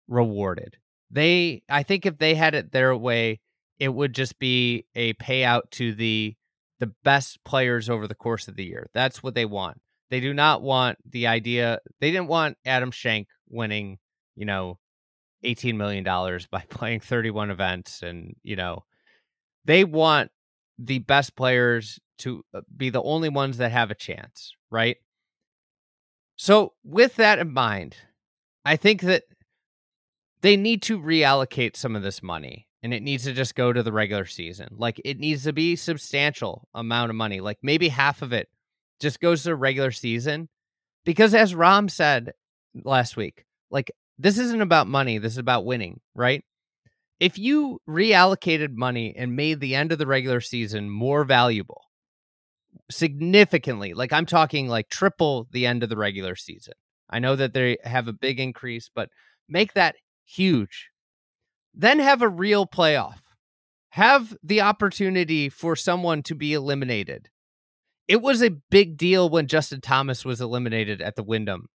rewarded. 0.08 0.76
They 1.10 1.62
I 1.68 1.82
think 1.82 2.06
if 2.06 2.18
they 2.18 2.34
had 2.34 2.54
it 2.54 2.72
their 2.72 2.96
way, 2.96 3.40
it 3.78 3.88
would 3.88 4.14
just 4.14 4.38
be 4.38 4.86
a 4.94 5.12
payout 5.14 5.70
to 5.72 5.94
the 5.94 6.34
the 6.82 6.92
best 7.04 7.38
players 7.44 7.88
over 7.88 8.08
the 8.08 8.14
course 8.14 8.48
of 8.48 8.56
the 8.56 8.64
year. 8.64 8.90
That's 8.92 9.22
what 9.22 9.36
they 9.36 9.44
want. 9.44 9.80
They 10.10 10.18
do 10.18 10.34
not 10.34 10.62
want 10.62 10.98
the 11.08 11.28
idea. 11.28 11.78
They 12.00 12.10
didn't 12.10 12.26
want 12.26 12.58
Adam 12.66 12.90
Schenk 12.90 13.28
winning, 13.48 13.98
you 14.34 14.46
know, 14.46 14.80
$18 15.44 15.76
million 15.76 16.02
by 16.50 16.64
playing 16.68 16.98
31 16.98 17.52
events. 17.52 18.02
And, 18.02 18.34
you 18.42 18.56
know, 18.56 18.82
they 19.64 19.84
want 19.84 20.32
the 20.76 20.98
best 20.98 21.36
players 21.36 22.00
to 22.18 22.44
uh, 22.52 22.62
be 22.76 22.90
the 22.90 23.02
only 23.02 23.28
ones 23.28 23.58
that 23.58 23.70
have 23.70 23.92
a 23.92 23.94
chance, 23.94 24.52
right? 24.68 24.96
So, 26.34 26.72
with 26.82 27.14
that 27.14 27.38
in 27.38 27.52
mind, 27.52 27.94
I 28.64 28.74
think 28.74 29.02
that 29.02 29.22
they 30.40 30.56
need 30.56 30.82
to 30.82 30.98
reallocate 30.98 31.76
some 31.76 31.94
of 31.94 32.02
this 32.02 32.24
money 32.24 32.66
and 32.82 32.92
it 32.92 33.02
needs 33.02 33.24
to 33.24 33.32
just 33.32 33.54
go 33.54 33.72
to 33.72 33.82
the 33.82 33.92
regular 33.92 34.26
season. 34.26 34.68
Like 34.76 35.00
it 35.04 35.18
needs 35.18 35.44
to 35.44 35.52
be 35.52 35.76
substantial 35.76 36.68
amount 36.74 37.10
of 37.10 37.16
money. 37.16 37.40
Like 37.40 37.58
maybe 37.62 37.88
half 37.88 38.22
of 38.22 38.32
it 38.32 38.48
just 39.00 39.20
goes 39.20 39.42
to 39.42 39.50
the 39.50 39.56
regular 39.56 39.90
season. 39.90 40.48
Because 41.04 41.34
as 41.34 41.54
Rahm 41.54 41.90
said 41.90 42.32
last 42.84 43.16
week, 43.16 43.44
like 43.70 43.92
this 44.18 44.38
isn't 44.38 44.60
about 44.60 44.86
money, 44.86 45.18
this 45.18 45.32
is 45.32 45.38
about 45.38 45.64
winning, 45.64 46.00
right? 46.14 46.44
If 47.20 47.38
you 47.38 47.80
reallocated 47.88 48.74
money 48.74 49.14
and 49.16 49.36
made 49.36 49.60
the 49.60 49.74
end 49.76 49.92
of 49.92 49.98
the 49.98 50.06
regular 50.06 50.40
season 50.40 50.90
more 50.90 51.24
valuable, 51.24 51.82
significantly, 52.90 53.94
like 53.94 54.12
I'm 54.12 54.26
talking 54.26 54.68
like 54.68 54.88
triple 54.88 55.46
the 55.52 55.66
end 55.66 55.82
of 55.82 55.88
the 55.88 55.96
regular 55.96 56.36
season. 56.36 56.74
I 57.10 57.18
know 57.18 57.36
that 57.36 57.52
they 57.52 57.78
have 57.84 58.08
a 58.08 58.12
big 58.12 58.40
increase, 58.40 58.90
but 58.92 59.08
make 59.48 59.74
that 59.74 59.96
huge. 60.24 60.88
Then 61.74 61.98
have 61.98 62.22
a 62.22 62.28
real 62.28 62.66
playoff. 62.66 63.18
Have 63.90 64.36
the 64.42 64.60
opportunity 64.60 65.48
for 65.48 65.76
someone 65.76 66.22
to 66.24 66.34
be 66.34 66.54
eliminated. 66.54 67.28
It 68.08 68.22
was 68.22 68.42
a 68.42 68.56
big 68.70 68.96
deal 68.96 69.28
when 69.28 69.46
Justin 69.46 69.80
Thomas 69.80 70.24
was 70.24 70.40
eliminated 70.40 71.00
at 71.00 71.16
the 71.16 71.22
Wyndham 71.22 71.68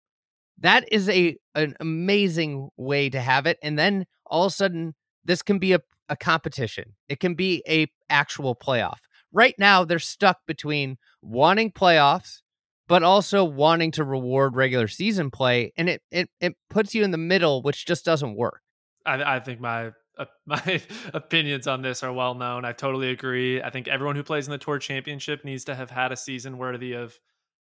that 0.59 0.85
is 0.91 1.09
a 1.09 1.37
an 1.53 1.75
amazing 1.79 2.69
way 2.77 3.09
to 3.09 3.19
have 3.19 3.45
it. 3.45 3.57
And 3.61 3.77
then 3.77 4.05
all 4.25 4.45
of 4.45 4.51
a 4.51 4.55
sudden, 4.55 4.93
this 5.23 5.41
can 5.41 5.59
be 5.59 5.73
a, 5.73 5.79
a 6.09 6.15
competition. 6.15 6.95
It 7.09 7.19
can 7.19 7.35
be 7.35 7.63
a 7.67 7.87
actual 8.09 8.55
playoff. 8.55 8.99
Right 9.31 9.55
now, 9.57 9.83
they're 9.83 9.99
stuck 9.99 10.39
between 10.47 10.97
wanting 11.21 11.71
playoffs, 11.71 12.41
but 12.87 13.03
also 13.03 13.43
wanting 13.43 13.91
to 13.91 14.03
reward 14.03 14.55
regular 14.55 14.87
season 14.87 15.29
play, 15.31 15.73
and 15.77 15.89
it 15.89 16.01
it 16.11 16.29
it 16.39 16.53
puts 16.69 16.95
you 16.95 17.03
in 17.03 17.11
the 17.11 17.17
middle, 17.17 17.61
which 17.61 17.85
just 17.85 18.05
doesn't 18.05 18.35
work. 18.35 18.61
I, 19.05 19.35
I 19.35 19.39
think 19.39 19.59
my 19.59 19.91
uh, 20.17 20.25
my 20.45 20.81
opinions 21.13 21.67
on 21.67 21.81
this 21.81 22.03
are 22.03 22.13
well 22.13 22.33
known. 22.33 22.65
I 22.65 22.71
totally 22.71 23.09
agree. 23.11 23.61
I 23.61 23.69
think 23.69 23.87
everyone 23.87 24.15
who 24.15 24.23
plays 24.23 24.47
in 24.47 24.51
the 24.51 24.57
Tour 24.57 24.79
Championship 24.79 25.43
needs 25.43 25.65
to 25.65 25.75
have 25.75 25.89
had 25.89 26.11
a 26.11 26.17
season 26.17 26.57
worthy 26.57 26.93
of 26.93 27.17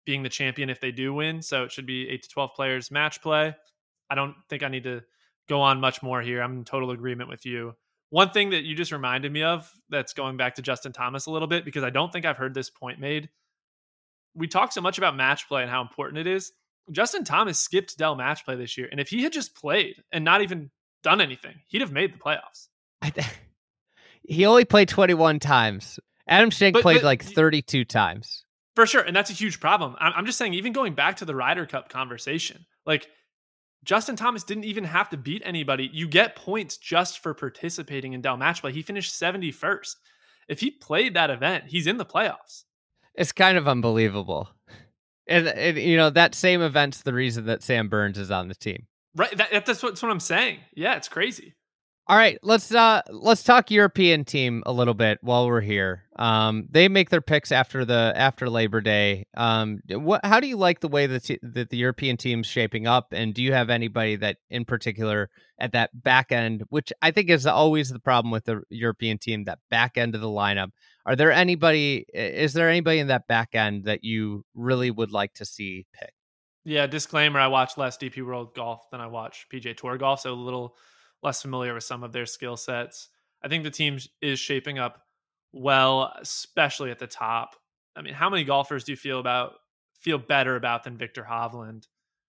being 0.06 0.24
the 0.24 0.30
champion 0.30 0.70
if 0.70 0.80
they 0.80 0.92
do 0.92 1.14
win. 1.14 1.42
So 1.42 1.64
it 1.64 1.72
should 1.72 1.86
be 1.86 2.10
eight 2.10 2.24
to 2.24 2.30
12 2.30 2.52
players 2.56 2.92
match 2.92 3.22
play. 3.22 3.56
I 4.10 4.16
don't 4.16 4.36
think 4.50 4.64
I 4.64 4.68
need 4.68 4.84
to 4.84 5.02
go 5.48 5.62
on 5.62 5.80
much 5.80 6.02
more 6.02 6.22
here. 6.22 6.42
I'm 6.42 6.60
in 6.60 6.66
total 6.66 6.92
agreement 6.92 7.30
with 7.30 7.46
you. 7.46 7.74
One 8.10 8.32
thing 8.32 8.50
that 8.50 8.64
you 8.64 8.76
just 8.76 8.92
reminded 8.92 9.32
me 9.32 9.44
of 9.44 9.72
that's 9.90 10.14
going 10.14 10.36
back 10.36 10.56
to 10.56 10.62
Justin 10.62 10.92
Thomas 10.92 11.28
a 11.28 11.32
little 11.32 11.48
bit, 11.48 11.64
because 11.64 11.84
I 11.84 11.90
don't 11.90 12.12
think 12.12 12.26
I've 12.26 12.38
heard 12.38 12.54
this 12.54 12.70
point 12.70 13.00
made. 13.00 13.30
We 14.36 14.48
talk 14.48 14.74
so 14.74 14.82
much 14.82 14.98
about 14.98 15.16
match 15.16 15.48
play 15.48 15.62
and 15.62 15.72
how 15.72 15.82
important 15.82 16.18
it 16.18 16.28
is. 16.28 16.52
Justin 16.92 17.24
Thomas 17.24 17.60
skipped 17.60 17.98
Dell 17.98 18.16
match 18.16 18.44
play 18.44 18.56
this 18.56 18.78
year. 18.78 18.90
And 18.92 19.00
if 19.00 19.08
he 19.08 19.24
had 19.24 19.32
just 19.32 19.56
played 19.56 20.04
and 20.12 20.26
not 20.26 20.42
even 20.42 20.72
done 21.04 21.22
anything, 21.22 21.56
he'd 21.68 21.82
have 21.82 21.92
made 21.92 22.14
the 22.14 22.18
playoffs. 22.18 22.68
he 24.24 24.46
only 24.46 24.66
played 24.66 24.90
21 24.90 25.40
times. 25.40 26.00
Adam 26.28 26.50
Schenk 26.50 26.74
but, 26.74 26.82
played 26.84 26.98
but, 26.98 27.06
like 27.06 27.24
32 27.24 27.86
times. 27.86 28.46
For 28.76 28.86
sure. 28.86 29.02
And 29.02 29.16
that's 29.16 29.30
a 29.30 29.34
huge 29.34 29.60
problem. 29.60 29.96
I'm 30.00 30.26
just 30.26 30.38
saying, 30.38 30.54
even 30.54 30.72
going 30.72 30.94
back 30.94 31.18
to 31.18 31.26
the 31.26 31.36
Ryder 31.36 31.66
Cup 31.66 31.90
conversation, 31.90 32.66
like 32.86 33.08
Justin 33.84 34.16
Thomas 34.16 34.44
didn't 34.44 34.64
even 34.64 34.84
have 34.84 35.10
to 35.10 35.18
beat 35.18 35.42
anybody. 35.44 35.90
You 35.92 36.08
get 36.08 36.36
points 36.36 36.78
just 36.78 37.20
for 37.20 37.34
participating 37.34 38.14
in 38.14 38.22
Dell 38.22 38.38
Match 38.38 38.62
Play. 38.62 38.72
He 38.72 38.82
finished 38.82 39.20
71st. 39.20 39.96
If 40.48 40.60
he 40.60 40.72
played 40.72 41.16
that 41.16 41.30
event, 41.30 41.66
he's 41.68 41.88
in 41.88 41.98
the 41.98 42.06
playoffs. 42.06 42.64
It's 43.16 43.32
kind 43.32 43.58
of 43.58 43.68
unbelievable. 43.68 44.50
And, 45.28 45.48
and 45.48 45.78
you 45.78 45.98
know, 45.98 46.10
that 46.10 46.36
same 46.36 46.62
event's 46.62 47.02
the 47.02 47.14
reason 47.14 47.46
that 47.46 47.64
Sam 47.64 47.90
Burns 47.90 48.18
is 48.18 48.32
on 48.32 48.48
the 48.48 48.56
team. 48.56 48.86
Right. 49.16 49.36
That, 49.38 49.66
that's, 49.66 49.84
what, 49.84 50.02
what 50.02 50.12
I'm 50.12 50.20
saying. 50.20 50.60
Yeah, 50.74 50.96
it's 50.96 51.10
crazy. 51.10 51.56
All 52.08 52.18
right, 52.18 52.38
let's 52.42 52.74
uh 52.74 53.02
let's 53.10 53.44
talk 53.44 53.72
European 53.72 54.26
team 54.26 54.64
a 54.66 54.74
little 54.74 54.96
bit 54.96 55.20
while 55.22 55.48
we're 55.48 55.62
here. 55.62 56.04
Um, 56.18 56.68
they 56.70 56.90
make 56.90 57.10
their 57.10 57.22
picks 57.22 57.52
after 57.52 57.86
the 57.86 58.12
after 58.16 58.50
Labor 58.50 58.82
Day. 58.82 59.28
Um, 59.38 59.80
what 59.88 60.26
how 60.26 60.40
do 60.40 60.48
you 60.48 60.58
like 60.58 60.82
the 60.82 60.90
way 60.90 61.06
that 61.08 61.24
t- 61.24 61.40
that 61.42 61.70
the 61.70 61.78
European 61.78 62.18
team's 62.18 62.48
shaping 62.48 62.86
up, 62.86 63.14
and 63.14 63.34
do 63.34 63.42
you 63.42 63.54
have 63.54 63.70
anybody 63.70 64.18
that 64.18 64.38
in 64.50 64.66
particular 64.66 65.30
at 65.60 65.74
that 65.74 65.92
back 65.94 66.32
end, 66.32 66.64
which 66.70 66.92
I 67.02 67.12
think 67.12 67.30
is 67.30 67.46
always 67.46 67.90
the 67.90 68.00
problem 68.00 68.32
with 68.32 68.46
the 68.46 68.64
European 68.70 69.18
team, 69.20 69.46
that 69.46 69.60
back 69.70 69.96
end 69.96 70.16
of 70.16 70.22
the 70.22 70.28
lineup? 70.28 70.72
Are 71.06 71.16
there 71.16 71.32
anybody? 71.32 72.08
Is 72.14 72.54
there 72.54 72.70
anybody 72.70 73.00
in 73.00 73.08
that 73.08 73.28
back 73.28 73.50
end 73.54 73.86
that 73.86 74.04
you 74.04 74.44
really 74.54 74.92
would 74.92 75.12
like 75.12 75.34
to 75.36 75.46
see 75.46 75.86
pick? 75.94 76.14
Yeah, 76.64 76.86
disclaimer: 76.88 77.40
I 77.40 77.48
watch 77.48 77.78
less 77.78 77.98
DP 77.98 78.26
World 78.26 78.54
Golf 78.54 78.90
than 78.92 79.02
I 79.02 79.08
watch 79.08 79.48
PGA 79.52 79.76
Tour 79.76 79.98
Golf, 79.98 80.22
so 80.22 80.32
a 80.32 80.36
little 80.36 80.76
less 81.24 81.42
familiar 81.42 81.74
with 81.74 81.84
some 81.84 82.04
of 82.04 82.12
their 82.12 82.26
skill 82.26 82.58
sets. 82.58 83.10
I 83.44 83.48
think 83.48 83.64
the 83.64 83.72
team 83.72 83.98
is 84.22 84.40
shaping 84.40 84.78
up 84.78 85.02
well, 85.54 86.14
especially 86.20 86.92
at 86.92 87.00
the 87.00 87.08
top. 87.08 87.56
I 87.96 88.02
mean, 88.02 88.14
how 88.14 88.30
many 88.30 88.44
golfers 88.44 88.84
do 88.84 88.92
you 88.92 88.96
feel 88.96 89.20
about 89.20 89.54
feel 90.00 90.18
better 90.18 90.56
about 90.56 90.84
than 90.84 90.98
Viktor 90.98 91.26
Hovland 91.30 91.88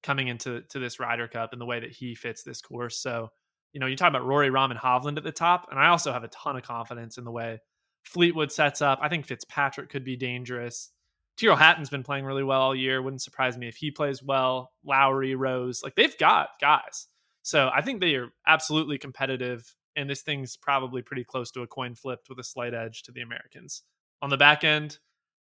coming 0.03 0.27
into 0.27 0.61
to 0.69 0.79
this 0.79 0.99
Ryder 0.99 1.27
Cup 1.27 1.51
and 1.53 1.61
the 1.61 1.65
way 1.65 1.79
that 1.79 1.91
he 1.91 2.15
fits 2.15 2.43
this 2.43 2.61
course? 2.61 2.97
So, 2.97 3.29
you 3.73 3.79
know, 3.79 3.85
you 3.85 3.95
talk 3.95 4.09
about 4.09 4.25
Rory, 4.25 4.49
Rahm, 4.49 4.71
and 4.71 4.79
Hovland 4.79 5.17
at 5.17 5.23
the 5.23 5.31
top, 5.31 5.67
and 5.69 5.79
I 5.79 5.87
also 5.89 6.11
have 6.11 6.23
a 6.23 6.29
ton 6.29 6.57
of 6.57 6.63
confidence 6.63 7.17
in 7.17 7.25
the 7.25 7.31
way 7.31 7.59
Fleetwood 8.03 8.51
sets 8.51 8.81
up. 8.81 8.99
I 9.01 9.09
think 9.09 9.25
Fitzpatrick 9.25 9.89
could 9.89 10.03
be 10.03 10.15
dangerous. 10.15 10.91
Tyrrell 11.37 11.57
Hatton's 11.57 11.89
been 11.89 12.03
playing 12.03 12.25
really 12.25 12.43
well 12.43 12.61
all 12.61 12.75
year. 12.75 13.01
Wouldn't 13.01 13.21
surprise 13.21 13.57
me 13.57 13.67
if 13.67 13.75
he 13.75 13.91
plays 13.91 14.23
well. 14.23 14.71
Lowry, 14.85 15.35
Rose, 15.35 15.83
like 15.83 15.95
they've 15.95 16.17
got 16.17 16.49
guys. 16.61 17.07
So 17.41 17.69
I 17.73 17.81
think 17.81 17.99
they 17.99 18.15
are 18.15 18.29
absolutely 18.47 18.97
competitive, 18.97 19.75
and 19.95 20.09
this 20.09 20.21
thing's 20.21 20.57
probably 20.57 21.01
pretty 21.01 21.23
close 21.23 21.51
to 21.51 21.61
a 21.61 21.67
coin 21.67 21.93
flipped 21.93 22.29
with 22.29 22.39
a 22.39 22.43
slight 22.43 22.73
edge 22.73 23.03
to 23.03 23.11
the 23.11 23.21
Americans. 23.21 23.83
On 24.21 24.29
the 24.29 24.37
back 24.37 24.63
end, 24.63 24.97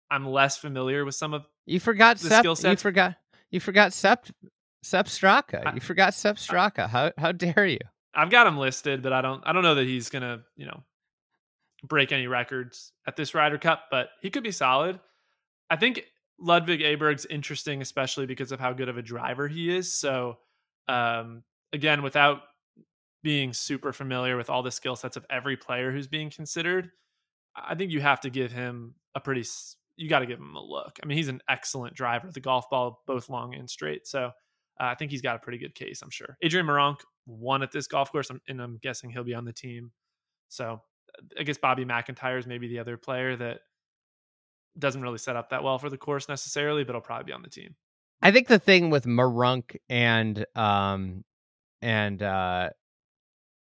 I'm 0.10 0.28
less 0.28 0.58
familiar 0.58 1.06
with 1.06 1.16
some 1.16 1.34
of 1.34 1.46
you 1.66 1.80
forgot 1.80 2.18
the 2.18 2.30
Sep, 2.30 2.40
skill 2.40 2.56
sets. 2.56 2.82
You 2.82 2.84
forgot 2.84 3.16
you 3.52 3.60
forgot 3.60 3.94
Sep 3.94 4.28
Sepp 4.84 5.08
Straka. 5.08 5.74
You 5.74 5.82
forgot 5.82 6.14
Sepp 6.14 6.38
Straka. 6.38 6.90
How 6.90 7.12
how 7.18 7.32
dare 7.32 7.66
you? 7.66 7.80
I've 8.14 8.30
got 8.30 8.48
him 8.48 8.58
listed, 8.58 9.02
but 9.02 9.14
I 9.14 9.22
don't 9.22 9.42
I 9.46 9.54
don't 9.54 9.64
know 9.64 9.76
that 9.76 9.86
he's 9.88 10.10
gonna 10.10 10.42
you 10.56 10.66
know 10.66 10.84
break 11.84 12.12
any 12.12 12.28
records 12.28 12.92
at 13.08 13.16
this 13.16 13.34
Ryder 13.34 13.58
Cup, 13.58 13.86
but 13.92 14.10
he 14.22 14.30
could 14.30 14.44
be 14.44 14.52
solid. 14.52 15.00
I 15.70 15.76
think 15.76 16.04
Ludvig 16.40 16.82
Aberg's 16.82 17.26
interesting, 17.26 17.82
especially 17.82 18.26
because 18.26 18.52
of 18.52 18.60
how 18.60 18.74
good 18.74 18.90
of 18.90 18.98
a 18.98 19.02
driver 19.02 19.48
he 19.48 19.76
is. 19.76 19.94
So 19.94 20.38
um, 20.88 21.44
again, 21.74 22.04
without 22.04 22.42
being 23.24 23.54
super 23.54 23.92
familiar 23.92 24.38
with 24.38 24.50
all 24.50 24.62
the 24.62 24.72
skill 24.72 24.96
sets 24.96 25.18
of 25.18 25.26
every 25.30 25.58
player 25.58 25.92
who's 25.92 26.08
being 26.08 26.30
considered, 26.30 26.92
I 27.56 27.76
think 27.76 27.92
you 27.92 28.02
have 28.02 28.22
to 28.22 28.30
give 28.30 28.52
him 28.52 28.96
a 29.16 29.20
pretty. 29.20 29.44
You 29.98 30.10
got 30.10 30.20
to 30.20 30.26
give 30.26 30.40
him 30.40 30.56
a 30.56 30.62
look. 30.62 31.00
I 31.02 31.06
mean, 31.06 31.18
he's 31.18 31.30
an 31.30 31.42
excellent 31.48 31.96
driver. 31.96 32.30
The 32.30 32.42
golf 32.42 32.70
ball, 32.70 33.02
both 33.08 33.30
long 33.30 33.56
and 33.56 33.70
straight. 33.70 34.06
So 34.06 34.26
uh, 34.26 34.30
I 34.84 34.96
think 34.96 35.10
he's 35.10 35.22
got 35.22 35.38
a 35.38 35.40
pretty 35.40 35.58
good 35.58 35.74
case. 35.74 36.02
I'm 36.02 36.10
sure. 36.10 36.38
Adrian 36.42 36.66
Meronk 36.66 36.98
won 37.26 37.64
at 37.64 37.72
this 37.72 37.88
golf 37.88 38.12
course, 38.12 38.30
and 38.48 38.62
I'm 38.62 38.78
guessing 38.84 39.10
he'll 39.10 39.24
be 39.24 39.34
on 39.34 39.46
the 39.46 39.54
team. 39.54 39.92
So 40.50 40.82
I 41.40 41.44
guess 41.44 41.58
Bobby 41.58 41.86
MacIntyre 41.86 42.38
is 42.38 42.46
maybe 42.46 42.68
the 42.68 42.80
other 42.80 42.98
player 42.98 43.38
that 43.38 43.62
doesn't 44.78 45.02
really 45.02 45.18
set 45.18 45.36
up 45.36 45.50
that 45.50 45.64
well 45.64 45.80
for 45.80 45.90
the 45.90 45.98
course 45.98 46.30
necessarily, 46.30 46.84
but 46.84 46.94
he'll 46.94 47.02
probably 47.02 47.26
be 47.26 47.34
on 47.34 47.42
the 47.42 47.50
team. 47.50 47.76
I 48.22 48.32
think 48.32 48.48
the 48.48 48.60
thing 48.60 48.90
with 48.90 49.06
Meronk 49.06 49.78
and 49.90 50.46
um, 50.56 51.24
and 51.82 52.22
uh, 52.22 52.70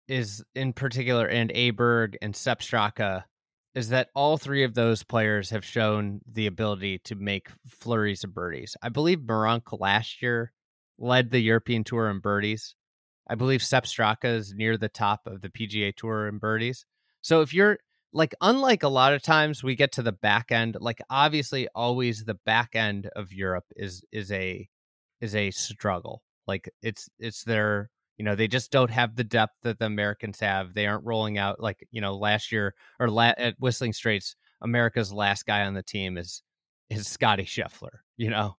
is 0.07 0.43
in 0.53 0.73
particular, 0.73 1.27
and 1.27 1.51
Aberg 1.51 2.15
and 2.21 2.35
Sepp 2.35 2.61
Straka, 2.61 3.23
is 3.75 3.89
that 3.89 4.09
all 4.15 4.37
three 4.37 4.63
of 4.63 4.73
those 4.73 5.03
players 5.03 5.49
have 5.49 5.65
shown 5.65 6.21
the 6.31 6.47
ability 6.47 6.99
to 7.05 7.15
make 7.15 7.49
flurries 7.67 8.23
of 8.23 8.33
birdies. 8.33 8.75
I 8.81 8.89
believe 8.89 9.19
Meronk 9.19 9.79
last 9.79 10.21
year 10.21 10.51
led 10.97 11.29
the 11.29 11.39
European 11.39 11.83
Tour 11.83 12.09
in 12.09 12.19
birdies. 12.19 12.75
I 13.27 13.35
believe 13.35 13.63
Sepp 13.63 13.85
Straka 13.85 14.35
is 14.35 14.53
near 14.53 14.77
the 14.77 14.89
top 14.89 15.27
of 15.27 15.41
the 15.41 15.49
PGA 15.49 15.93
Tour 15.95 16.27
in 16.27 16.37
birdies. 16.37 16.85
So 17.21 17.41
if 17.41 17.53
you're 17.53 17.79
like, 18.15 18.33
unlike 18.39 18.83
a 18.83 18.87
lot 18.87 19.13
of 19.13 19.21
times 19.21 19.61
we 19.61 19.75
get 19.75 19.91
to 19.93 20.01
the 20.01 20.13
back 20.13 20.49
end, 20.49 20.77
like 20.79 20.99
obviously 21.09 21.67
always 21.75 22.23
the 22.23 22.39
back 22.45 22.69
end 22.73 23.09
of 23.13 23.33
Europe 23.33 23.65
is 23.75 24.03
is 24.13 24.31
a 24.31 24.67
is 25.19 25.35
a 25.35 25.51
struggle. 25.51 26.23
Like 26.47 26.69
it's 26.81 27.09
it's 27.19 27.43
their 27.43 27.89
you 28.17 28.23
know 28.23 28.35
they 28.35 28.47
just 28.47 28.71
don't 28.71 28.89
have 28.89 29.17
the 29.17 29.25
depth 29.25 29.55
that 29.63 29.79
the 29.79 29.85
Americans 29.85 30.39
have. 30.39 30.73
They 30.73 30.87
aren't 30.87 31.03
rolling 31.03 31.37
out 31.37 31.59
like 31.59 31.85
you 31.91 31.99
know 31.99 32.15
last 32.15 32.53
year 32.53 32.73
or 33.01 33.09
la- 33.09 33.33
at 33.37 33.55
Whistling 33.59 33.91
Straits. 33.91 34.37
America's 34.61 35.11
last 35.11 35.45
guy 35.45 35.65
on 35.65 35.73
the 35.73 35.83
team 35.83 36.17
is 36.17 36.41
is 36.89 37.07
Scottie 37.07 37.43
Scheffler. 37.43 37.99
You 38.15 38.29
know, 38.29 38.55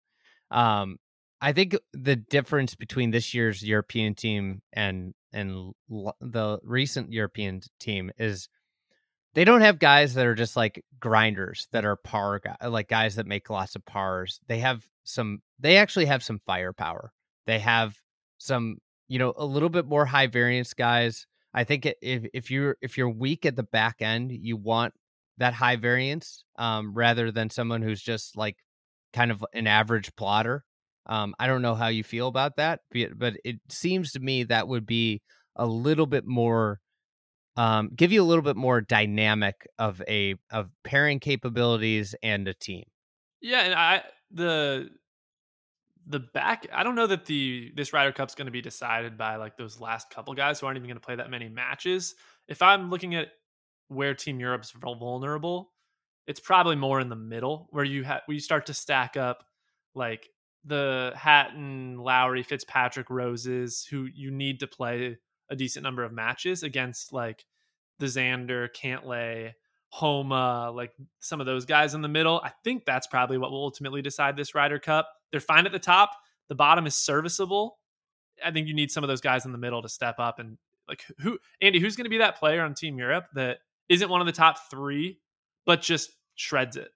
um, 0.50 0.98
I 1.40 1.54
think 1.54 1.76
the 1.94 2.16
difference 2.16 2.74
between 2.74 3.10
this 3.10 3.32
year's 3.32 3.62
European 3.62 4.14
team 4.14 4.60
and 4.74 5.14
and 5.32 5.72
l- 5.90 6.16
the 6.20 6.58
recent 6.62 7.10
European 7.10 7.62
team 7.80 8.10
is 8.18 8.50
they 9.36 9.44
don't 9.44 9.60
have 9.60 9.78
guys 9.78 10.14
that 10.14 10.24
are 10.24 10.34
just 10.34 10.56
like 10.56 10.82
grinders 10.98 11.68
that 11.70 11.84
are 11.84 11.96
par 11.96 12.40
guy, 12.40 12.56
like 12.66 12.88
guys 12.88 13.16
that 13.16 13.26
make 13.26 13.50
lots 13.50 13.76
of 13.76 13.84
pars. 13.84 14.40
They 14.48 14.60
have 14.60 14.82
some. 15.04 15.42
They 15.60 15.76
actually 15.76 16.06
have 16.06 16.24
some 16.24 16.40
firepower. 16.46 17.12
They 17.46 17.58
have 17.58 17.94
some, 18.38 18.78
you 19.08 19.18
know, 19.18 19.34
a 19.36 19.44
little 19.44 19.68
bit 19.68 19.84
more 19.84 20.06
high 20.06 20.26
variance 20.26 20.72
guys. 20.72 21.26
I 21.52 21.64
think 21.64 21.84
if 21.84 22.24
if 22.32 22.50
you're 22.50 22.78
if 22.80 22.96
you're 22.96 23.10
weak 23.10 23.44
at 23.44 23.56
the 23.56 23.62
back 23.62 24.00
end, 24.00 24.32
you 24.32 24.56
want 24.56 24.94
that 25.36 25.52
high 25.52 25.76
variance 25.76 26.42
um, 26.58 26.94
rather 26.94 27.30
than 27.30 27.50
someone 27.50 27.82
who's 27.82 28.00
just 28.00 28.38
like 28.38 28.56
kind 29.12 29.30
of 29.30 29.44
an 29.52 29.66
average 29.66 30.16
plotter. 30.16 30.64
Um, 31.04 31.34
I 31.38 31.46
don't 31.46 31.62
know 31.62 31.74
how 31.74 31.88
you 31.88 32.04
feel 32.04 32.28
about 32.28 32.56
that, 32.56 32.80
but 33.14 33.34
it 33.44 33.56
seems 33.68 34.12
to 34.12 34.20
me 34.20 34.44
that 34.44 34.66
would 34.66 34.86
be 34.86 35.20
a 35.56 35.66
little 35.66 36.06
bit 36.06 36.26
more 36.26 36.80
um, 37.56 37.90
give 37.94 38.12
you 38.12 38.22
a 38.22 38.24
little 38.24 38.42
bit 38.42 38.56
more 38.56 38.80
dynamic 38.80 39.66
of 39.78 40.02
a 40.08 40.36
of 40.50 40.70
pairing 40.84 41.20
capabilities 41.20 42.14
and 42.22 42.46
a 42.48 42.54
team. 42.54 42.84
Yeah, 43.40 43.62
and 43.62 43.74
I 43.74 44.02
the 44.30 44.90
the 46.06 46.20
back 46.20 46.66
I 46.72 46.82
don't 46.82 46.94
know 46.94 47.06
that 47.06 47.26
the 47.26 47.72
this 47.74 47.92
Ryder 47.92 48.12
Cup's 48.12 48.34
going 48.34 48.46
to 48.46 48.52
be 48.52 48.62
decided 48.62 49.16
by 49.16 49.36
like 49.36 49.56
those 49.56 49.80
last 49.80 50.10
couple 50.10 50.34
guys 50.34 50.60
who 50.60 50.66
aren't 50.66 50.76
even 50.76 50.88
going 50.88 51.00
to 51.00 51.04
play 51.04 51.16
that 51.16 51.30
many 51.30 51.48
matches. 51.48 52.14
If 52.48 52.62
I'm 52.62 52.90
looking 52.90 53.14
at 53.14 53.28
where 53.88 54.14
Team 54.14 54.38
Europe's 54.40 54.72
vulnerable, 54.72 55.72
it's 56.26 56.40
probably 56.40 56.76
more 56.76 57.00
in 57.00 57.08
the 57.08 57.16
middle 57.16 57.68
where 57.70 57.84
you 57.84 58.04
have 58.04 58.22
where 58.26 58.34
you 58.34 58.40
start 58.40 58.66
to 58.66 58.74
stack 58.74 59.16
up 59.16 59.44
like 59.94 60.28
the 60.64 61.12
Hatton, 61.16 61.98
Lowry, 61.98 62.42
Fitzpatrick, 62.42 63.08
Roses, 63.08 63.86
who 63.88 64.08
you 64.12 64.30
need 64.30 64.60
to 64.60 64.66
play 64.66 65.16
a 65.50 65.56
decent 65.56 65.82
number 65.82 66.04
of 66.04 66.12
matches 66.12 66.62
against 66.62 67.12
like 67.12 67.44
the 67.98 68.06
Xander, 68.06 68.68
Cantlay, 68.74 69.52
Homa, 69.88 70.70
like 70.74 70.92
some 71.20 71.40
of 71.40 71.46
those 71.46 71.64
guys 71.64 71.94
in 71.94 72.02
the 72.02 72.08
middle. 72.08 72.40
I 72.44 72.52
think 72.64 72.84
that's 72.84 73.06
probably 73.06 73.38
what 73.38 73.50
will 73.50 73.62
ultimately 73.62 74.02
decide 74.02 74.36
this 74.36 74.54
Ryder 74.54 74.78
Cup. 74.78 75.08
They're 75.30 75.40
fine 75.40 75.66
at 75.66 75.72
the 75.72 75.78
top. 75.78 76.10
The 76.48 76.54
bottom 76.54 76.86
is 76.86 76.96
serviceable. 76.96 77.78
I 78.44 78.50
think 78.50 78.68
you 78.68 78.74
need 78.74 78.90
some 78.90 79.04
of 79.04 79.08
those 79.08 79.20
guys 79.20 79.46
in 79.46 79.52
the 79.52 79.58
middle 79.58 79.82
to 79.82 79.88
step 79.88 80.16
up 80.18 80.38
and 80.38 80.58
like 80.88 81.04
who 81.18 81.38
Andy, 81.60 81.80
who's 81.80 81.96
going 81.96 82.04
to 82.04 82.10
be 82.10 82.18
that 82.18 82.38
player 82.38 82.62
on 82.62 82.74
Team 82.74 82.98
Europe 82.98 83.26
that 83.34 83.58
isn't 83.88 84.10
one 84.10 84.20
of 84.20 84.26
the 84.26 84.32
top 84.32 84.70
three, 84.70 85.18
but 85.64 85.80
just 85.80 86.10
shreds 86.34 86.76
it? 86.76 86.90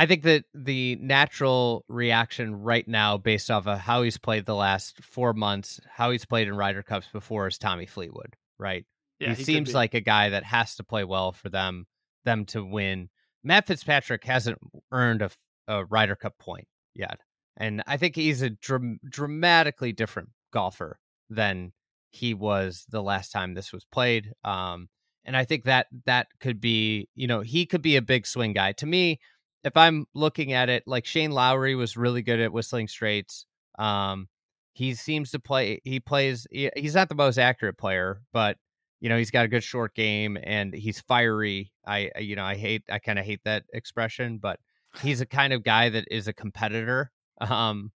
I 0.00 0.06
think 0.06 0.22
that 0.22 0.44
the 0.54 0.96
natural 0.96 1.84
reaction 1.86 2.62
right 2.62 2.88
now, 2.88 3.18
based 3.18 3.50
off 3.50 3.66
of 3.66 3.78
how 3.78 4.02
he's 4.02 4.16
played 4.16 4.46
the 4.46 4.54
last 4.54 5.04
four 5.04 5.34
months, 5.34 5.78
how 5.86 6.10
he's 6.10 6.24
played 6.24 6.48
in 6.48 6.56
Ryder 6.56 6.82
Cups 6.82 7.06
before, 7.12 7.46
is 7.48 7.58
Tommy 7.58 7.84
Fleetwood. 7.84 8.34
Right? 8.58 8.86
Yeah, 9.18 9.28
he, 9.30 9.34
he 9.34 9.44
seems 9.44 9.74
like 9.74 9.92
a 9.92 10.00
guy 10.00 10.30
that 10.30 10.42
has 10.44 10.76
to 10.76 10.84
play 10.84 11.04
well 11.04 11.32
for 11.32 11.50
them 11.50 11.86
them 12.24 12.46
to 12.46 12.64
win. 12.64 13.10
Matt 13.44 13.66
Fitzpatrick 13.66 14.24
hasn't 14.24 14.56
earned 14.90 15.20
a, 15.20 15.30
a 15.68 15.84
Ryder 15.84 16.16
Cup 16.16 16.38
point 16.38 16.66
yet, 16.94 17.20
and 17.58 17.82
I 17.86 17.98
think 17.98 18.16
he's 18.16 18.40
a 18.40 18.48
dr- 18.48 19.00
dramatically 19.06 19.92
different 19.92 20.30
golfer 20.50 20.98
than 21.28 21.74
he 22.10 22.32
was 22.32 22.86
the 22.88 23.02
last 23.02 23.32
time 23.32 23.52
this 23.52 23.70
was 23.70 23.84
played. 23.84 24.32
Um, 24.44 24.88
and 25.26 25.36
I 25.36 25.44
think 25.44 25.64
that 25.64 25.88
that 26.06 26.28
could 26.40 26.58
be, 26.58 27.10
you 27.14 27.26
know, 27.26 27.42
he 27.42 27.66
could 27.66 27.82
be 27.82 27.96
a 27.96 28.02
big 28.02 28.26
swing 28.26 28.54
guy. 28.54 28.72
To 28.72 28.86
me, 28.86 29.20
if 29.64 29.76
I'm 29.76 30.06
looking 30.14 30.52
at 30.52 30.68
it, 30.68 30.84
like 30.86 31.06
Shane 31.06 31.30
Lowry 31.32 31.74
was 31.74 31.96
really 31.96 32.22
good 32.22 32.40
at 32.40 32.52
Whistling 32.52 32.88
Straits. 32.88 33.46
Um, 33.78 34.28
he 34.72 34.94
seems 34.94 35.30
to 35.32 35.38
play. 35.38 35.80
He 35.84 36.00
plays. 36.00 36.46
He, 36.50 36.70
he's 36.76 36.94
not 36.94 37.08
the 37.08 37.14
most 37.14 37.38
accurate 37.38 37.78
player, 37.78 38.22
but 38.32 38.56
you 39.00 39.08
know 39.08 39.16
he's 39.18 39.30
got 39.30 39.44
a 39.44 39.48
good 39.48 39.64
short 39.64 39.94
game 39.94 40.38
and 40.42 40.74
he's 40.74 41.00
fiery. 41.00 41.72
I 41.86 42.10
you 42.18 42.36
know 42.36 42.44
I 42.44 42.56
hate. 42.56 42.82
I 42.90 42.98
kind 42.98 43.18
of 43.18 43.24
hate 43.24 43.40
that 43.44 43.64
expression, 43.72 44.38
but 44.38 44.58
he's 45.02 45.20
a 45.20 45.26
kind 45.26 45.52
of 45.52 45.62
guy 45.64 45.88
that 45.90 46.06
is 46.10 46.28
a 46.28 46.32
competitor. 46.32 47.10
Um, 47.40 47.92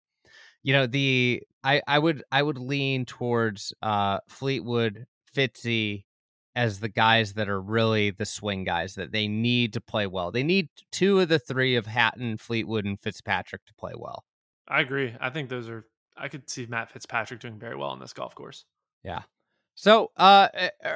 you 0.63 0.73
know 0.73 0.87
the 0.87 1.43
I 1.63 1.81
I 1.87 1.99
would 1.99 2.23
I 2.31 2.41
would 2.43 2.57
lean 2.57 3.05
towards 3.05 3.73
uh 3.83 4.19
Fleetwood, 4.29 5.05
Fitzy, 5.35 6.04
as 6.55 6.79
the 6.79 6.89
guys 6.89 7.33
that 7.33 7.49
are 7.49 7.61
really 7.61 8.11
the 8.11 8.25
swing 8.25 8.63
guys 8.63 8.95
that 8.95 9.11
they 9.11 9.27
need 9.27 9.73
to 9.73 9.81
play 9.81 10.07
well. 10.07 10.31
They 10.31 10.43
need 10.43 10.69
two 10.91 11.19
of 11.19 11.27
the 11.27 11.39
three 11.39 11.75
of 11.75 11.85
Hatton, 11.85 12.37
Fleetwood, 12.37 12.85
and 12.85 12.99
Fitzpatrick 12.99 13.65
to 13.65 13.73
play 13.73 13.93
well. 13.95 14.23
I 14.67 14.81
agree. 14.81 15.13
I 15.19 15.29
think 15.29 15.49
those 15.49 15.69
are. 15.69 15.85
I 16.17 16.29
could 16.29 16.49
see 16.49 16.65
Matt 16.65 16.91
Fitzpatrick 16.91 17.41
doing 17.41 17.59
very 17.59 17.75
well 17.75 17.89
on 17.89 17.99
this 17.99 18.13
golf 18.13 18.35
course. 18.35 18.63
Yeah. 19.03 19.23
So, 19.75 20.11
uh, 20.15 20.47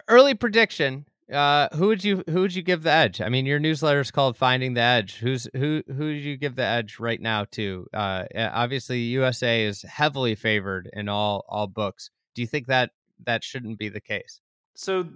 early 0.08 0.34
prediction. 0.34 1.06
Uh, 1.32 1.68
who 1.76 1.88
would 1.88 2.04
you 2.04 2.24
who 2.28 2.42
would 2.42 2.56
you 2.56 2.64
give 2.64 2.82
the 2.82 2.92
edge? 2.92 3.22
I 3.22 3.30
mean, 3.30 3.46
your 3.46 3.60
newsletter 3.60 4.00
is 4.00 4.10
called 4.10 4.36
"Finding 4.36 4.74
the 4.74 4.82
Edge." 4.82 5.18
Who's 5.18 5.48
who? 5.56 5.84
Who 5.88 6.12
do 6.12 6.18
you 6.18 6.38
give 6.38 6.56
the 6.56 6.64
edge 6.64 6.98
right 6.98 7.22
now 7.22 7.46
to? 7.52 7.86
Uh, 7.94 8.24
obviously, 8.36 9.00
USA 9.00 9.64
is 9.64 9.84
heavily 9.84 10.34
favored 10.34 10.90
in 10.92 11.08
all 11.08 11.46
all 11.48 11.68
books. 11.68 12.10
Do 12.34 12.42
you 12.42 12.48
think 12.48 12.66
that 12.68 12.92
that 13.26 13.44
shouldn't 13.44 13.78
be 13.78 13.90
the 13.90 14.02
case? 14.02 14.42
So 14.74 15.08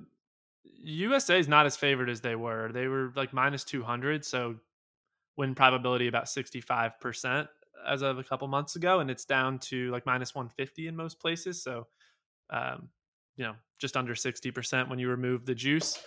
USA 0.84 1.40
is 1.40 1.48
not 1.48 1.66
as 1.66 1.76
favored 1.76 2.10
as 2.10 2.22
they 2.22 2.36
were. 2.36 2.72
They 2.72 2.88
were 2.88 3.12
like 3.16 3.34
minus 3.34 3.64
200, 3.64 4.26
so 4.26 4.56
win 5.38 5.56
probability 5.56 6.08
about 6.08 6.26
65% 6.26 7.48
as 7.88 8.02
of 8.02 8.20
a 8.20 8.24
couple 8.24 8.48
months 8.48 8.76
ago, 8.76 9.00
and 9.00 9.10
it's 9.10 9.26
down 9.26 9.60
to 9.60 9.90
like 9.92 10.06
minus 10.06 10.36
150 10.36 10.88
in 10.88 10.96
most 10.96 11.20
places. 11.20 11.64
So, 11.64 11.88
um, 12.50 12.90
you 13.36 13.44
know, 13.44 13.54
just 13.80 13.98
under 13.98 14.14
60% 14.14 14.90
when 14.90 15.00
you 15.00 15.10
remove 15.10 15.46
the 15.46 15.56
juice. 15.56 16.02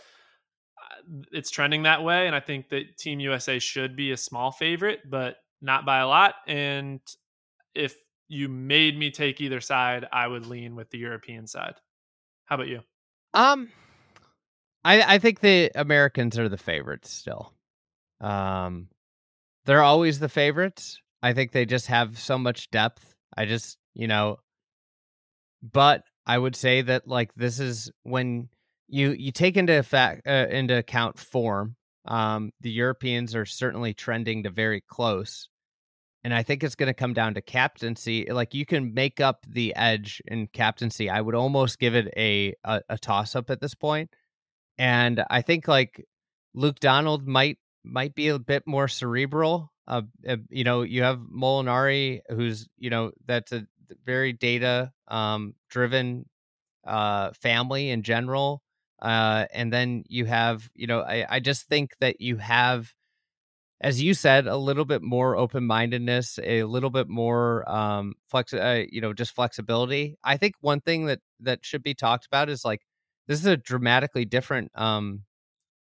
It's 1.32 1.50
trending 1.50 1.82
that 1.82 2.02
way, 2.02 2.26
and 2.26 2.36
I 2.36 2.40
think 2.40 2.68
that 2.68 2.96
Team 2.98 3.20
USA 3.20 3.58
should 3.58 3.96
be 3.96 4.12
a 4.12 4.16
small 4.16 4.52
favorite, 4.52 5.00
but 5.08 5.36
not 5.60 5.84
by 5.84 5.98
a 5.98 6.06
lot. 6.06 6.34
And 6.46 7.00
if 7.74 7.94
you 8.28 8.48
made 8.48 8.98
me 8.98 9.10
take 9.10 9.40
either 9.40 9.60
side, 9.60 10.06
I 10.12 10.26
would 10.26 10.46
lean 10.46 10.76
with 10.76 10.90
the 10.90 10.98
European 10.98 11.46
side. 11.46 11.74
How 12.44 12.54
about 12.54 12.68
you? 12.68 12.80
Um, 13.34 13.70
I 14.86 15.14
I 15.14 15.18
think 15.18 15.40
the 15.40 15.72
Americans 15.74 16.38
are 16.38 16.48
the 16.48 16.56
favorites 16.56 17.10
still. 17.12 17.52
Um, 18.20 18.88
they're 19.64 19.82
always 19.82 20.20
the 20.20 20.28
favorites. 20.28 21.00
I 21.22 21.32
think 21.32 21.50
they 21.50 21.66
just 21.66 21.88
have 21.88 22.18
so 22.18 22.38
much 22.38 22.70
depth. 22.70 23.14
I 23.36 23.46
just 23.46 23.78
you 23.94 24.06
know, 24.06 24.38
but 25.60 26.04
I 26.24 26.38
would 26.38 26.54
say 26.54 26.82
that 26.82 27.08
like 27.08 27.34
this 27.34 27.58
is 27.58 27.90
when 28.04 28.48
you 28.88 29.10
you 29.10 29.32
take 29.32 29.56
into 29.56 29.76
effect 29.76 30.26
uh, 30.26 30.46
into 30.50 30.78
account 30.78 31.18
form. 31.18 31.74
Um, 32.06 32.52
the 32.60 32.70
Europeans 32.70 33.34
are 33.34 33.44
certainly 33.44 33.92
trending 33.92 34.44
to 34.44 34.50
very 34.50 34.80
close, 34.88 35.48
and 36.22 36.32
I 36.32 36.44
think 36.44 36.62
it's 36.62 36.76
going 36.76 36.86
to 36.86 36.94
come 36.94 37.12
down 37.12 37.34
to 37.34 37.42
captaincy. 37.42 38.26
Like 38.30 38.54
you 38.54 38.64
can 38.64 38.94
make 38.94 39.20
up 39.20 39.44
the 39.48 39.74
edge 39.74 40.22
in 40.28 40.46
captaincy. 40.46 41.10
I 41.10 41.20
would 41.20 41.34
almost 41.34 41.80
give 41.80 41.96
it 41.96 42.14
a 42.16 42.54
a, 42.62 42.82
a 42.90 42.98
toss 42.98 43.34
up 43.34 43.50
at 43.50 43.60
this 43.60 43.74
point 43.74 44.10
and 44.78 45.24
I 45.30 45.42
think 45.42 45.68
like 45.68 46.04
Luke 46.54 46.80
Donald 46.80 47.26
might 47.26 47.58
might 47.84 48.14
be 48.14 48.28
a 48.28 48.38
bit 48.38 48.66
more 48.66 48.88
cerebral. 48.88 49.72
Uh, 49.88 50.02
uh, 50.28 50.36
you 50.50 50.64
know, 50.64 50.82
you 50.82 51.02
have 51.02 51.18
Molinari, 51.18 52.20
who's 52.28 52.68
you 52.78 52.90
know 52.90 53.12
that's 53.26 53.52
a 53.52 53.66
very 54.04 54.32
data 54.32 54.92
um, 55.08 55.54
driven 55.70 56.26
uh, 56.86 57.32
family 57.42 57.90
in 57.90 58.02
general, 58.02 58.62
uh, 59.02 59.46
and 59.54 59.72
then 59.72 60.04
you 60.08 60.26
have 60.26 60.68
you 60.74 60.86
know 60.86 61.00
I, 61.00 61.26
I 61.36 61.40
just 61.40 61.68
think 61.68 61.92
that 62.00 62.20
you 62.20 62.36
have 62.38 62.92
as 63.80 64.00
you 64.02 64.14
said, 64.14 64.46
a 64.46 64.56
little 64.56 64.86
bit 64.86 65.02
more 65.02 65.36
open 65.36 65.66
mindedness, 65.66 66.38
a 66.42 66.64
little 66.64 66.88
bit 66.90 67.08
more 67.08 67.68
um, 67.70 68.14
flex, 68.30 68.54
uh, 68.54 68.84
you 68.90 69.00
know, 69.02 69.12
just 69.12 69.34
flexibility. 69.34 70.16
I 70.24 70.38
think 70.38 70.54
one 70.60 70.80
thing 70.80 71.06
that 71.06 71.20
that 71.40 71.64
should 71.64 71.82
be 71.82 71.94
talked 71.94 72.26
about 72.26 72.48
is 72.48 72.64
like 72.64 72.80
this 73.26 73.40
is 73.40 73.46
a 73.46 73.56
dramatically 73.56 74.24
different 74.24 74.70
um, 74.74 75.22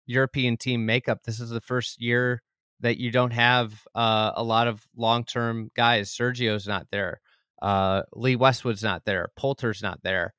European 0.07 0.57
team 0.57 0.87
makeup. 0.87 1.23
This 1.25 1.41
is 1.41 1.51
the 1.51 1.61
first 1.61 2.01
year 2.01 2.43
that 2.81 2.99
you 2.99 3.11
don't 3.11 3.33
have 3.33 3.87
uh, 3.95 4.33
a 4.35 4.43
lot 4.43 4.69
of 4.69 4.87
long 4.97 5.25
term 5.25 5.71
guys. 5.75 6.11
Sergio's 6.15 6.67
not 6.67 6.87
there. 6.91 7.21
Uh, 7.61 8.03
Lee 8.13 8.37
Westwood's 8.37 8.83
not 8.83 9.05
there. 9.05 9.29
Poulter's 9.37 9.83
not 9.83 10.03
there. 10.03 10.35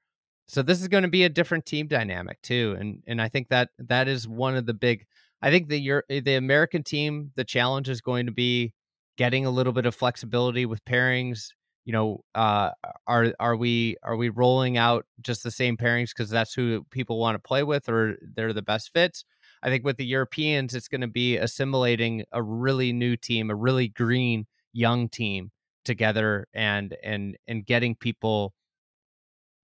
So 0.48 0.62
this 0.62 0.82
is 0.82 0.88
going 0.88 1.04
to 1.04 1.10
be 1.10 1.24
a 1.24 1.30
different 1.30 1.66
team 1.66 1.88
dynamic 1.88 2.42
too, 2.42 2.78
and 2.80 3.04
and 3.06 3.22
I 3.22 3.28
think 3.28 3.50
that 3.50 3.70
that 3.80 4.08
is 4.08 4.28
one 4.28 4.56
of 4.56 4.66
the 4.66 4.74
big. 4.74 5.06
I 5.42 5.52
think 5.52 5.68
the 5.68 5.80
your 5.80 6.04
the 6.08 6.36
American 6.36 6.84
team, 6.84 7.32
the 7.36 7.44
challenge 7.44 7.90
is 7.90 8.00
going 8.02 8.28
to 8.28 8.32
be 8.32 8.74
getting 9.18 9.46
a 9.46 9.50
little 9.50 9.74
bit 9.74 9.86
of 9.86 9.94
flexibility 9.96 10.66
with 10.66 10.86
pairings. 10.86 11.50
You 11.88 11.94
know, 11.94 12.26
uh, 12.36 12.72
are 13.08 13.34
are 13.40 13.56
we 13.56 13.96
are 14.04 14.18
we 14.18 14.28
rolling 14.28 14.76
out 14.78 15.06
just 15.22 15.42
the 15.42 15.52
same 15.52 15.78
pairings 15.78 16.10
because 16.10 16.30
that's 16.30 16.54
who 16.54 16.84
people 16.92 17.18
want 17.18 17.36
to 17.36 17.40
play 17.40 17.64
with, 17.64 17.88
or 17.88 18.18
they're 18.36 18.52
the 18.52 18.62
best 18.62 18.92
fits? 18.92 19.24
I 19.64 19.70
think 19.70 19.86
with 19.86 19.96
the 19.96 20.06
Europeans, 20.06 20.76
it's 20.76 20.90
going 20.90 21.00
to 21.00 21.08
be 21.08 21.38
assimilating 21.38 22.26
a 22.34 22.44
really 22.44 22.92
new 22.92 23.16
team, 23.16 23.50
a 23.50 23.56
really 23.56 23.88
green 23.88 24.48
young 24.74 25.08
team 25.08 25.52
together, 25.86 26.50
and 26.54 26.94
and 27.02 27.38
and 27.48 27.66
getting 27.66 27.96
people 27.96 28.54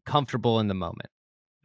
comfortable 0.05 0.61
in 0.61 0.69
the 0.69 0.73
moment. 0.73 1.09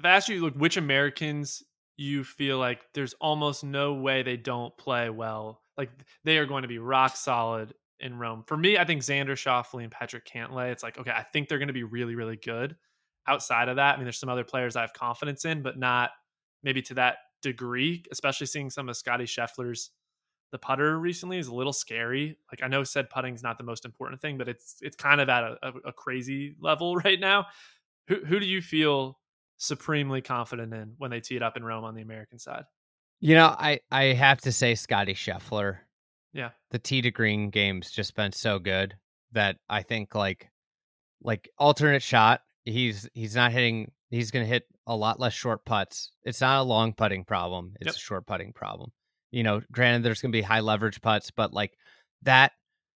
If 0.01 0.07
I 0.07 0.11
asked 0.11 0.29
you, 0.29 0.41
look, 0.43 0.55
which 0.55 0.77
Americans 0.77 1.63
you 1.97 2.25
feel 2.25 2.59
like 2.59 2.81
there's 2.95 3.15
almost 3.21 3.63
no 3.63 3.95
way 3.95 4.25
they 4.25 4.37
don't 4.37 4.77
play 4.77 5.09
well, 5.09 5.63
like 5.77 5.91
they 6.25 6.39
are 6.39 6.47
going 6.47 6.63
to 6.63 6.69
be 6.69 6.81
rock 6.81 7.15
solid 7.15 7.75
in 8.01 8.19
Rome. 8.19 8.45
For 8.47 8.57
me, 8.57 8.79
I 8.79 8.85
think 8.85 9.03
Xander 9.03 9.31
Schauffele 9.31 9.83
and 9.83 9.93
Patrick 9.93 10.27
Cantlay. 10.27 10.71
It's 10.71 10.83
like 10.83 10.99
okay, 10.99 11.11
I 11.11 11.25
think 11.33 11.49
they're 11.49 11.59
going 11.59 11.69
to 11.69 11.75
be 11.75 11.85
really, 11.85 12.15
really 12.15 12.37
good. 12.37 12.77
Outside 13.27 13.69
of 13.69 13.77
that, 13.77 13.95
I 13.95 13.97
mean, 13.97 14.05
there's 14.05 14.19
some 14.19 14.31
other 14.31 14.45
players 14.45 14.77
I 14.77 14.81
have 14.81 14.93
confidence 14.93 15.45
in, 15.45 15.63
but 15.63 15.79
not 15.79 16.11
maybe 16.63 16.83
to 16.83 16.95
that 16.95 17.19
degree. 17.43 18.05
Especially 18.11 18.47
seeing 18.47 18.71
some 18.71 18.89
of 18.89 18.97
Scottie 18.97 19.25
Scheffler's 19.25 19.91
the 20.51 20.59
putter 20.59 20.99
recently 20.99 21.39
is 21.39 21.49
a 21.49 21.55
little 21.55 21.73
scary. 21.73 22.39
Like 22.51 22.63
I 22.63 22.69
know 22.69 22.85
said 22.85 23.11
putting 23.11 23.35
is 23.35 23.43
not 23.43 23.59
the 23.59 23.65
most 23.65 23.85
important 23.85 24.21
thing, 24.21 24.39
but 24.39 24.49
it's 24.49 24.77
it's 24.81 24.97
kind 24.97 25.21
of 25.21 25.29
at 25.29 25.45
a, 25.45 25.59
a, 25.63 25.73
a 25.89 25.93
crazy 25.93 26.57
level 26.61 26.97
right 27.05 27.21
now. 27.21 27.47
Who 28.09 28.25
who 28.25 28.41
do 28.41 28.47
you 28.47 28.63
feel 28.63 29.19
supremely 29.59 30.23
confident 30.23 30.73
in 30.73 30.95
when 30.99 31.11
they 31.11 31.21
tee 31.21 31.37
it 31.37 31.43
up 31.43 31.57
in 31.57 31.65
Rome 31.65 31.85
on 31.85 31.95
the 31.95 32.03
American 32.03 32.39
side? 32.39 32.65
You 33.21 33.35
know, 33.35 33.55
I 33.59 33.81
I 33.91 34.05
have 34.05 34.41
to 34.43 34.53
say 34.53 34.75
Scottie 34.75 35.15
Scheffler. 35.15 35.79
Yeah. 36.33 36.51
The 36.71 36.79
T 36.79 37.03
to 37.03 37.11
green 37.11 37.51
game's 37.51 37.91
just 37.91 38.15
been 38.15 38.33
so 38.33 38.59
good 38.59 38.95
that 39.33 39.57
I 39.69 39.83
think 39.83 40.15
like 40.15 40.51
like 41.23 41.49
alternate 41.59 42.03
shot, 42.03 42.43
he's 42.65 43.09
he's 43.15 43.35
not 43.35 43.53
hitting 43.53 43.91
he's 44.11 44.31
going 44.31 44.45
to 44.45 44.49
hit 44.49 44.65
a 44.87 44.97
lot 44.97 45.21
less 45.21 45.35
short 45.35 45.65
putts. 45.65 46.13
It's 46.25 46.41
not 46.41 46.61
a 46.61 46.63
long 46.63 46.93
putting 46.95 47.25
problem, 47.25 47.75
it's 47.81 47.87
Yep. 47.89 47.95
a 47.95 47.99
short 47.99 48.27
putting 48.27 48.53
problem. 48.53 48.91
You 49.31 49.43
know, 49.43 49.61
granted 49.71 50.03
there's 50.03 50.23
going 50.23 50.33
to 50.33 50.37
be 50.37 50.43
high 50.43 50.61
leverage 50.61 51.01
putts, 51.03 51.31
but 51.31 51.53
like 51.53 51.73
that 52.23 52.53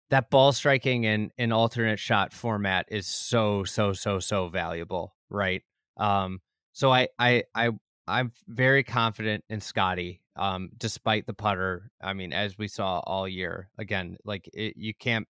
that 0.10 0.30
ball 0.30 0.52
striking 0.52 1.04
in 1.06 1.32
in 1.38 1.52
alternate 1.52 2.00
shot 2.00 2.34
format 2.34 2.86
is 2.90 3.08
so 3.08 3.64
so 3.64 3.94
so 3.94 4.20
so 4.20 4.50
valuable, 4.50 5.16
right? 5.30 5.62
Um 5.98 6.40
so 6.74 6.92
I 6.92 7.10
I 7.20 7.44
I 7.56 7.70
I'm 8.08 8.32
very 8.48 8.84
confident 8.84 9.44
in 9.50 9.62
Scottie, 9.62 10.22
um, 10.36 10.70
despite 10.78 11.26
the 11.26 11.34
putter. 11.34 11.92
I 12.02 12.14
mean, 12.14 12.34
as 12.34 12.58
we 12.58 12.68
saw 12.68 13.00
all 13.00 13.28
year, 13.28 13.70
again, 13.78 14.18
like 14.26 14.50
it, 14.54 14.76
you 14.78 14.94
can't. 14.94 15.28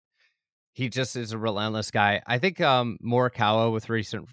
He 0.74 0.90
just 0.90 1.16
is 1.16 1.34
a 1.34 1.38
relentless 1.38 1.92
guy. 1.92 2.22
I 2.26 2.40
think 2.40 2.62
um, 2.62 2.98
Morikawa 3.04 3.72
with 3.74 3.90
recent 3.90 4.30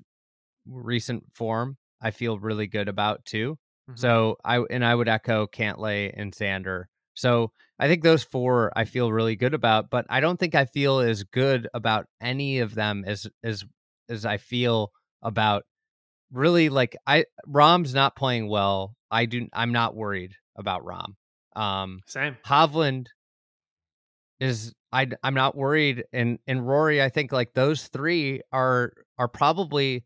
recent 0.67 1.25
form, 1.35 1.77
I 2.01 2.11
feel 2.11 2.39
really 2.39 2.67
good 2.67 2.89
about 2.89 3.25
too. 3.25 3.59
Mhm. 3.91 3.99
So 3.99 4.37
I 4.45 4.59
and 4.71 4.85
I 4.85 4.95
would 4.95 5.09
echo 5.09 5.47
Cantlay 5.47 6.13
and 6.17 6.33
Xander. 6.33 6.85
So 7.15 7.53
I 7.79 7.89
think 7.89 8.03
those 8.03 8.23
four 8.23 8.73
I 8.77 8.85
feel 8.85 9.13
really 9.13 9.37
good 9.37 9.55
about, 9.55 9.91
but 9.91 10.07
I 10.09 10.21
don't 10.21 10.39
think 10.39 10.55
I 10.55 10.67
feel 10.67 11.01
as 11.01 11.25
good 11.25 11.69
about 11.75 12.07
any 12.21 12.61
of 12.61 12.75
them 12.75 13.05
as 13.07 13.27
as 13.43 13.65
as 14.09 14.25
I 14.25 14.37
feel 14.37 14.93
about 15.23 15.65
really 16.33 16.69
like 16.69 16.97
I 17.07 17.25
Rahm's 17.47 17.95
not 17.95 18.17
playing 18.17 18.49
well. 18.49 18.95
I 19.11 19.27
do 19.27 19.49
I'm 19.53 19.73
not 19.73 19.95
worried 19.95 20.35
about 20.57 20.85
Rom. 20.85 21.17
Um 21.57 22.01
Same. 22.07 22.37
Hovland 22.47 23.07
is 24.41 24.75
I 24.93 25.09
I'm 25.23 25.35
not 25.35 25.57
worried 25.57 26.05
and 26.13 26.39
and 26.47 26.67
Rory 26.67 27.03
I 27.03 27.09
think 27.09 27.33
like 27.33 27.53
those 27.55 27.89
3 27.89 28.43
are 28.53 28.93
are 29.19 29.29
probably 29.29 30.05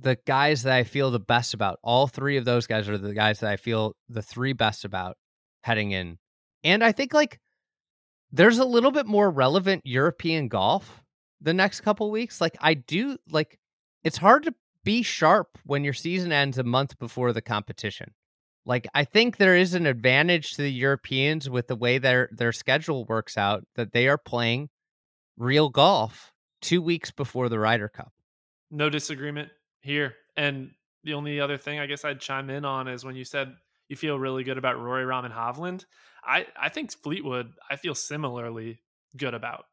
the 0.00 0.18
guys 0.26 0.62
that 0.62 0.74
I 0.74 0.84
feel 0.84 1.10
the 1.10 1.20
best 1.20 1.54
about. 1.54 1.78
All 1.82 2.06
three 2.06 2.36
of 2.36 2.44
those 2.44 2.66
guys 2.66 2.88
are 2.88 2.98
the 2.98 3.14
guys 3.14 3.40
that 3.40 3.50
I 3.50 3.56
feel 3.56 3.94
the 4.08 4.22
three 4.22 4.54
best 4.54 4.84
about 4.84 5.16
heading 5.62 5.92
in. 5.92 6.18
And 6.64 6.82
I 6.82 6.92
think 6.92 7.12
like 7.12 7.38
there's 8.32 8.58
a 8.58 8.64
little 8.64 8.90
bit 8.90 9.06
more 9.06 9.30
relevant 9.30 9.82
European 9.84 10.48
golf 10.48 11.02
the 11.40 11.54
next 11.54 11.82
couple 11.82 12.10
weeks. 12.10 12.40
Like 12.40 12.56
I 12.60 12.74
do 12.74 13.18
like 13.30 13.58
it's 14.04 14.16
hard 14.16 14.44
to 14.44 14.54
be 14.84 15.02
sharp 15.02 15.58
when 15.64 15.84
your 15.84 15.92
season 15.92 16.32
ends 16.32 16.58
a 16.58 16.64
month 16.64 16.98
before 16.98 17.32
the 17.32 17.42
competition. 17.42 18.12
Like 18.66 18.86
I 18.94 19.04
think 19.04 19.36
there 19.36 19.56
is 19.56 19.74
an 19.74 19.86
advantage 19.86 20.52
to 20.52 20.62
the 20.62 20.72
Europeans 20.72 21.48
with 21.48 21.66
the 21.68 21.76
way 21.76 21.98
their 21.98 22.28
their 22.32 22.52
schedule 22.52 23.04
works 23.06 23.36
out 23.38 23.64
that 23.76 23.92
they 23.92 24.06
are 24.08 24.18
playing 24.18 24.68
real 25.36 25.68
golf 25.70 26.32
2 26.62 26.82
weeks 26.82 27.10
before 27.10 27.48
the 27.48 27.58
Ryder 27.58 27.88
Cup. 27.88 28.12
No 28.70 28.90
disagreement 28.90 29.48
here. 29.80 30.14
And 30.36 30.70
the 31.04 31.14
only 31.14 31.40
other 31.40 31.56
thing 31.56 31.78
I 31.80 31.86
guess 31.86 32.04
I'd 32.04 32.20
chime 32.20 32.50
in 32.50 32.64
on 32.64 32.86
is 32.86 33.04
when 33.04 33.16
you 33.16 33.24
said 33.24 33.54
you 33.88 33.96
feel 33.96 34.18
really 34.18 34.44
good 34.44 34.58
about 34.58 34.78
Rory 34.78 35.04
Rahm 35.04 35.24
and 35.24 35.34
Hovland. 35.34 35.84
I, 36.22 36.46
I 36.60 36.68
think 36.68 36.92
Fleetwood 36.92 37.52
I 37.70 37.76
feel 37.76 37.94
similarly 37.94 38.80
good 39.16 39.34
about. 39.34 39.64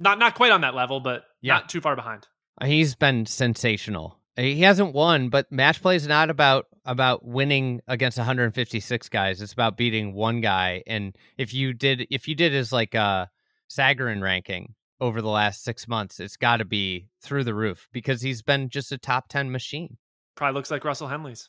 Not 0.00 0.18
not 0.18 0.34
quite 0.34 0.50
on 0.50 0.62
that 0.62 0.74
level, 0.74 0.98
but 1.00 1.24
Yeah. 1.42 1.54
not 1.54 1.68
too 1.68 1.80
far 1.82 1.94
behind. 1.94 2.26
Uh, 2.60 2.66
he's 2.66 2.94
been 2.94 3.26
sensational. 3.26 4.18
He 4.36 4.62
hasn't 4.62 4.94
won, 4.94 5.28
but 5.28 5.50
match 5.52 5.80
play 5.80 5.96
is 5.96 6.08
not 6.08 6.28
about 6.28 6.66
about 6.84 7.24
winning 7.24 7.80
against 7.86 8.18
156 8.18 9.08
guys. 9.08 9.40
It's 9.40 9.52
about 9.52 9.76
beating 9.76 10.12
one 10.12 10.40
guy. 10.40 10.82
And 10.86 11.16
if 11.38 11.54
you 11.54 11.72
did 11.72 12.06
if 12.10 12.26
you 12.26 12.34
did 12.34 12.52
his 12.52 12.72
like 12.72 12.94
uh 12.94 13.26
Sagarin 13.70 14.22
ranking 14.22 14.74
over 15.00 15.22
the 15.22 15.28
last 15.28 15.62
six 15.62 15.86
months, 15.86 16.18
it's 16.18 16.36
got 16.36 16.58
to 16.58 16.64
be 16.64 17.08
through 17.22 17.44
the 17.44 17.54
roof 17.54 17.88
because 17.92 18.22
he's 18.22 18.42
been 18.42 18.68
just 18.68 18.92
a 18.92 18.98
top 18.98 19.28
10 19.28 19.50
machine. 19.50 19.96
Probably 20.34 20.54
looks 20.54 20.70
like 20.70 20.84
Russell 20.84 21.08
Henley's. 21.08 21.48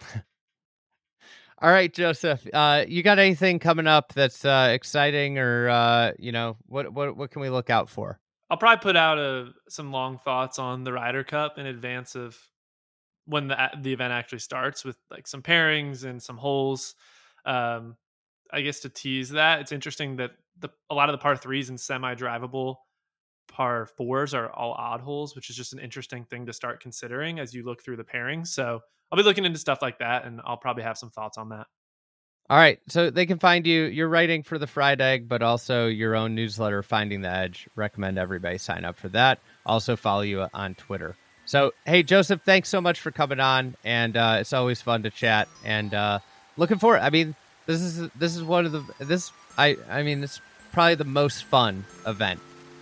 All 1.62 1.70
right, 1.70 1.92
Joseph, 1.92 2.46
uh, 2.52 2.84
you 2.86 3.02
got 3.02 3.18
anything 3.18 3.58
coming 3.58 3.86
up 3.86 4.12
that's 4.12 4.44
uh, 4.44 4.68
exciting, 4.72 5.38
or 5.38 5.70
uh, 5.70 6.12
you 6.18 6.30
know, 6.30 6.58
what 6.66 6.92
what 6.92 7.16
what 7.16 7.30
can 7.30 7.40
we 7.40 7.48
look 7.48 7.70
out 7.70 7.88
for? 7.88 8.20
I'll 8.48 8.56
probably 8.56 8.82
put 8.82 8.96
out 8.96 9.18
a, 9.18 9.50
some 9.68 9.90
long 9.90 10.18
thoughts 10.18 10.58
on 10.58 10.84
the 10.84 10.92
Ryder 10.92 11.24
Cup 11.24 11.58
in 11.58 11.66
advance 11.66 12.14
of 12.14 12.38
when 13.26 13.48
the 13.48 13.70
the 13.80 13.92
event 13.92 14.12
actually 14.12 14.38
starts 14.38 14.84
with 14.84 14.96
like 15.10 15.26
some 15.26 15.42
pairings 15.42 16.04
and 16.04 16.22
some 16.22 16.36
holes. 16.36 16.94
Um, 17.44 17.96
I 18.52 18.60
guess 18.60 18.80
to 18.80 18.88
tease 18.88 19.30
that, 19.30 19.60
it's 19.60 19.72
interesting 19.72 20.16
that 20.16 20.32
the 20.58 20.68
a 20.90 20.94
lot 20.94 21.08
of 21.08 21.12
the 21.12 21.18
par 21.18 21.36
threes 21.36 21.68
and 21.68 21.80
semi 21.80 22.14
drivable 22.14 22.76
par 23.48 23.86
fours 23.86 24.34
are 24.34 24.50
all 24.50 24.72
odd 24.72 25.00
holes, 25.00 25.34
which 25.34 25.50
is 25.50 25.56
just 25.56 25.72
an 25.72 25.78
interesting 25.78 26.24
thing 26.24 26.46
to 26.46 26.52
start 26.52 26.80
considering 26.80 27.38
as 27.38 27.54
you 27.54 27.64
look 27.64 27.82
through 27.82 27.96
the 27.96 28.04
pairings. 28.04 28.48
So 28.48 28.80
I'll 29.10 29.16
be 29.16 29.22
looking 29.22 29.44
into 29.44 29.58
stuff 29.58 29.82
like 29.82 29.98
that, 29.98 30.24
and 30.24 30.40
I'll 30.44 30.56
probably 30.56 30.82
have 30.82 30.98
some 30.98 31.10
thoughts 31.10 31.38
on 31.38 31.48
that. 31.50 31.66
All 32.48 32.56
right, 32.56 32.78
so 32.86 33.10
they 33.10 33.26
can 33.26 33.40
find 33.40 33.66
you. 33.66 33.84
You're 33.84 34.08
writing 34.08 34.44
for 34.44 34.56
the 34.56 34.68
Fried 34.68 35.00
Egg, 35.00 35.28
but 35.28 35.42
also 35.42 35.88
your 35.88 36.14
own 36.14 36.36
newsletter, 36.36 36.82
Finding 36.84 37.20
the 37.20 37.30
Edge. 37.30 37.68
Recommend 37.74 38.18
everybody 38.18 38.58
sign 38.58 38.84
up 38.84 38.96
for 38.96 39.08
that. 39.08 39.40
Also 39.64 39.96
follow 39.96 40.20
you 40.20 40.46
on 40.54 40.76
Twitter. 40.76 41.16
So, 41.44 41.72
hey, 41.84 42.04
Joseph, 42.04 42.42
thanks 42.42 42.68
so 42.68 42.80
much 42.80 43.00
for 43.00 43.10
coming 43.10 43.40
on, 43.40 43.76
and 43.84 44.16
uh, 44.16 44.38
it's 44.40 44.52
always 44.52 44.80
fun 44.80 45.02
to 45.02 45.10
chat. 45.10 45.48
And 45.64 45.92
uh, 45.92 46.20
looking 46.56 46.78
forward. 46.78 47.00
I 47.00 47.10
mean, 47.10 47.34
this 47.66 47.80
is 47.80 48.08
this 48.16 48.36
is 48.36 48.42
one 48.42 48.64
of 48.64 48.72
the 48.72 48.84
this 49.04 49.32
I 49.58 49.76
I 49.88 50.02
mean, 50.02 50.22
it's 50.22 50.40
probably 50.72 50.94
the 50.94 51.04
most 51.04 51.44
fun 51.44 51.84
event 52.06 52.40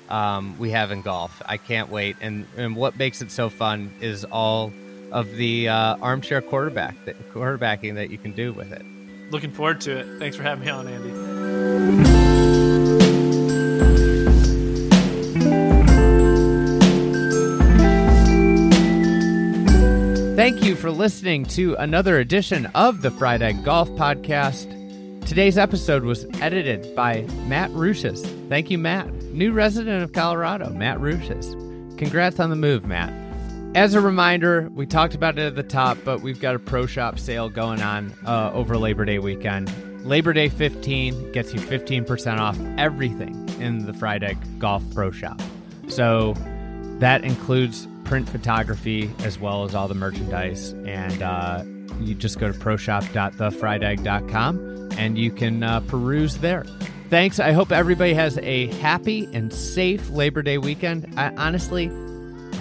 um, 0.08 0.58
we 0.58 0.70
have 0.70 0.90
in 0.90 1.02
golf. 1.02 1.40
I 1.46 1.56
can't 1.56 1.88
wait. 1.88 2.16
And 2.20 2.46
and 2.56 2.76
what 2.76 2.96
makes 2.96 3.22
it 3.22 3.30
so 3.30 3.48
fun 3.48 3.92
is 4.00 4.24
all 4.24 4.72
of 5.10 5.30
the 5.36 5.68
uh, 5.68 5.96
armchair 6.02 6.42
quarterback 6.42 7.02
that, 7.04 7.16
quarterbacking 7.32 7.94
that 7.94 8.10
you 8.10 8.18
can 8.18 8.32
do 8.32 8.52
with 8.52 8.72
it. 8.72 8.84
Looking 9.34 9.50
forward 9.50 9.80
to 9.80 9.98
it. 9.98 10.06
Thanks 10.20 10.36
for 10.36 10.44
having 10.44 10.64
me 10.64 10.70
on, 10.70 10.86
Andy. 10.86 11.10
Thank 20.36 20.62
you 20.62 20.76
for 20.76 20.92
listening 20.92 21.46
to 21.46 21.74
another 21.80 22.20
edition 22.20 22.66
of 22.76 23.02
the 23.02 23.10
Fried 23.10 23.42
Egg 23.42 23.64
Golf 23.64 23.90
Podcast. 23.90 24.70
Today's 25.26 25.58
episode 25.58 26.04
was 26.04 26.26
edited 26.40 26.94
by 26.94 27.22
Matt 27.48 27.72
Ruchis. 27.72 28.24
Thank 28.48 28.70
you, 28.70 28.78
Matt. 28.78 29.12
New 29.32 29.50
resident 29.50 30.04
of 30.04 30.12
Colorado, 30.12 30.70
Matt 30.70 30.98
Ruchis. 30.98 31.98
Congrats 31.98 32.38
on 32.38 32.50
the 32.50 32.56
move, 32.56 32.84
Matt. 32.84 33.23
As 33.74 33.94
a 33.94 34.00
reminder, 34.00 34.70
we 34.72 34.86
talked 34.86 35.16
about 35.16 35.36
it 35.36 35.42
at 35.42 35.56
the 35.56 35.64
top, 35.64 35.98
but 36.04 36.20
we've 36.20 36.38
got 36.38 36.54
a 36.54 36.60
pro 36.60 36.86
shop 36.86 37.18
sale 37.18 37.48
going 37.48 37.82
on 37.82 38.14
uh, 38.24 38.52
over 38.52 38.78
Labor 38.78 39.04
Day 39.04 39.18
weekend. 39.18 39.68
Labor 40.06 40.32
Day 40.32 40.48
15 40.48 41.32
gets 41.32 41.52
you 41.52 41.58
15% 41.58 42.38
off 42.38 42.56
everything 42.78 43.48
in 43.60 43.84
the 43.84 43.92
Fried 43.92 44.22
Egg 44.22 44.38
Golf 44.60 44.84
Pro 44.94 45.10
Shop. 45.10 45.42
So 45.88 46.34
that 47.00 47.24
includes 47.24 47.88
print 48.04 48.28
photography 48.28 49.10
as 49.20 49.40
well 49.40 49.64
as 49.64 49.74
all 49.74 49.88
the 49.88 49.94
merchandise. 49.94 50.70
And 50.86 51.20
uh, 51.20 51.64
you 51.98 52.14
just 52.14 52.38
go 52.38 52.52
to 52.52 52.56
proshop.thefriedegg.com 52.56 54.88
and 54.98 55.18
you 55.18 55.32
can 55.32 55.64
uh, 55.64 55.80
peruse 55.80 56.36
there. 56.36 56.64
Thanks. 57.10 57.40
I 57.40 57.50
hope 57.50 57.72
everybody 57.72 58.14
has 58.14 58.38
a 58.38 58.68
happy 58.74 59.28
and 59.32 59.52
safe 59.52 60.10
Labor 60.10 60.42
Day 60.42 60.58
weekend. 60.58 61.12
I, 61.16 61.34
honestly, 61.36 61.90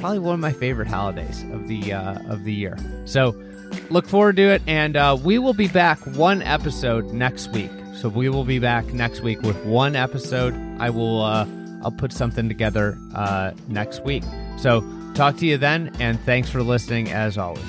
probably 0.04 0.20
one 0.20 0.34
of 0.34 0.40
my 0.42 0.52
favorite 0.52 0.90
holidays 0.90 1.44
of 1.54 1.70
the 1.70 1.94
uh, 1.94 2.20
of 2.28 2.44
the 2.44 2.52
year. 2.52 2.78
So 3.06 3.42
look 3.90 4.06
forward 4.06 4.36
to 4.36 4.42
it, 4.50 4.62
and 4.68 4.98
uh, 4.98 5.18
we 5.24 5.40
will 5.40 5.54
be 5.54 5.70
back 5.70 5.98
one 6.18 6.42
episode 6.42 7.14
next 7.14 7.48
week. 7.54 7.72
So 7.96 8.10
we 8.10 8.28
will 8.28 8.44
be 8.44 8.60
back 8.60 8.86
next 8.88 9.22
week 9.22 9.42
with 9.44 9.56
one 9.64 9.96
episode. 9.96 10.54
I 10.78 10.90
will 10.90 11.22
uh, 11.22 11.48
I'll 11.84 11.92
put 11.92 12.12
something 12.12 12.50
together 12.50 12.98
uh, 13.16 13.52
next 13.70 14.04
week. 14.04 14.24
So 14.58 14.84
talk 15.14 15.38
to 15.38 15.46
you 15.46 15.58
then, 15.58 15.96
and 16.02 16.20
thanks 16.26 16.50
for 16.50 16.62
listening 16.62 17.10
as 17.10 17.38
always. 17.38 17.64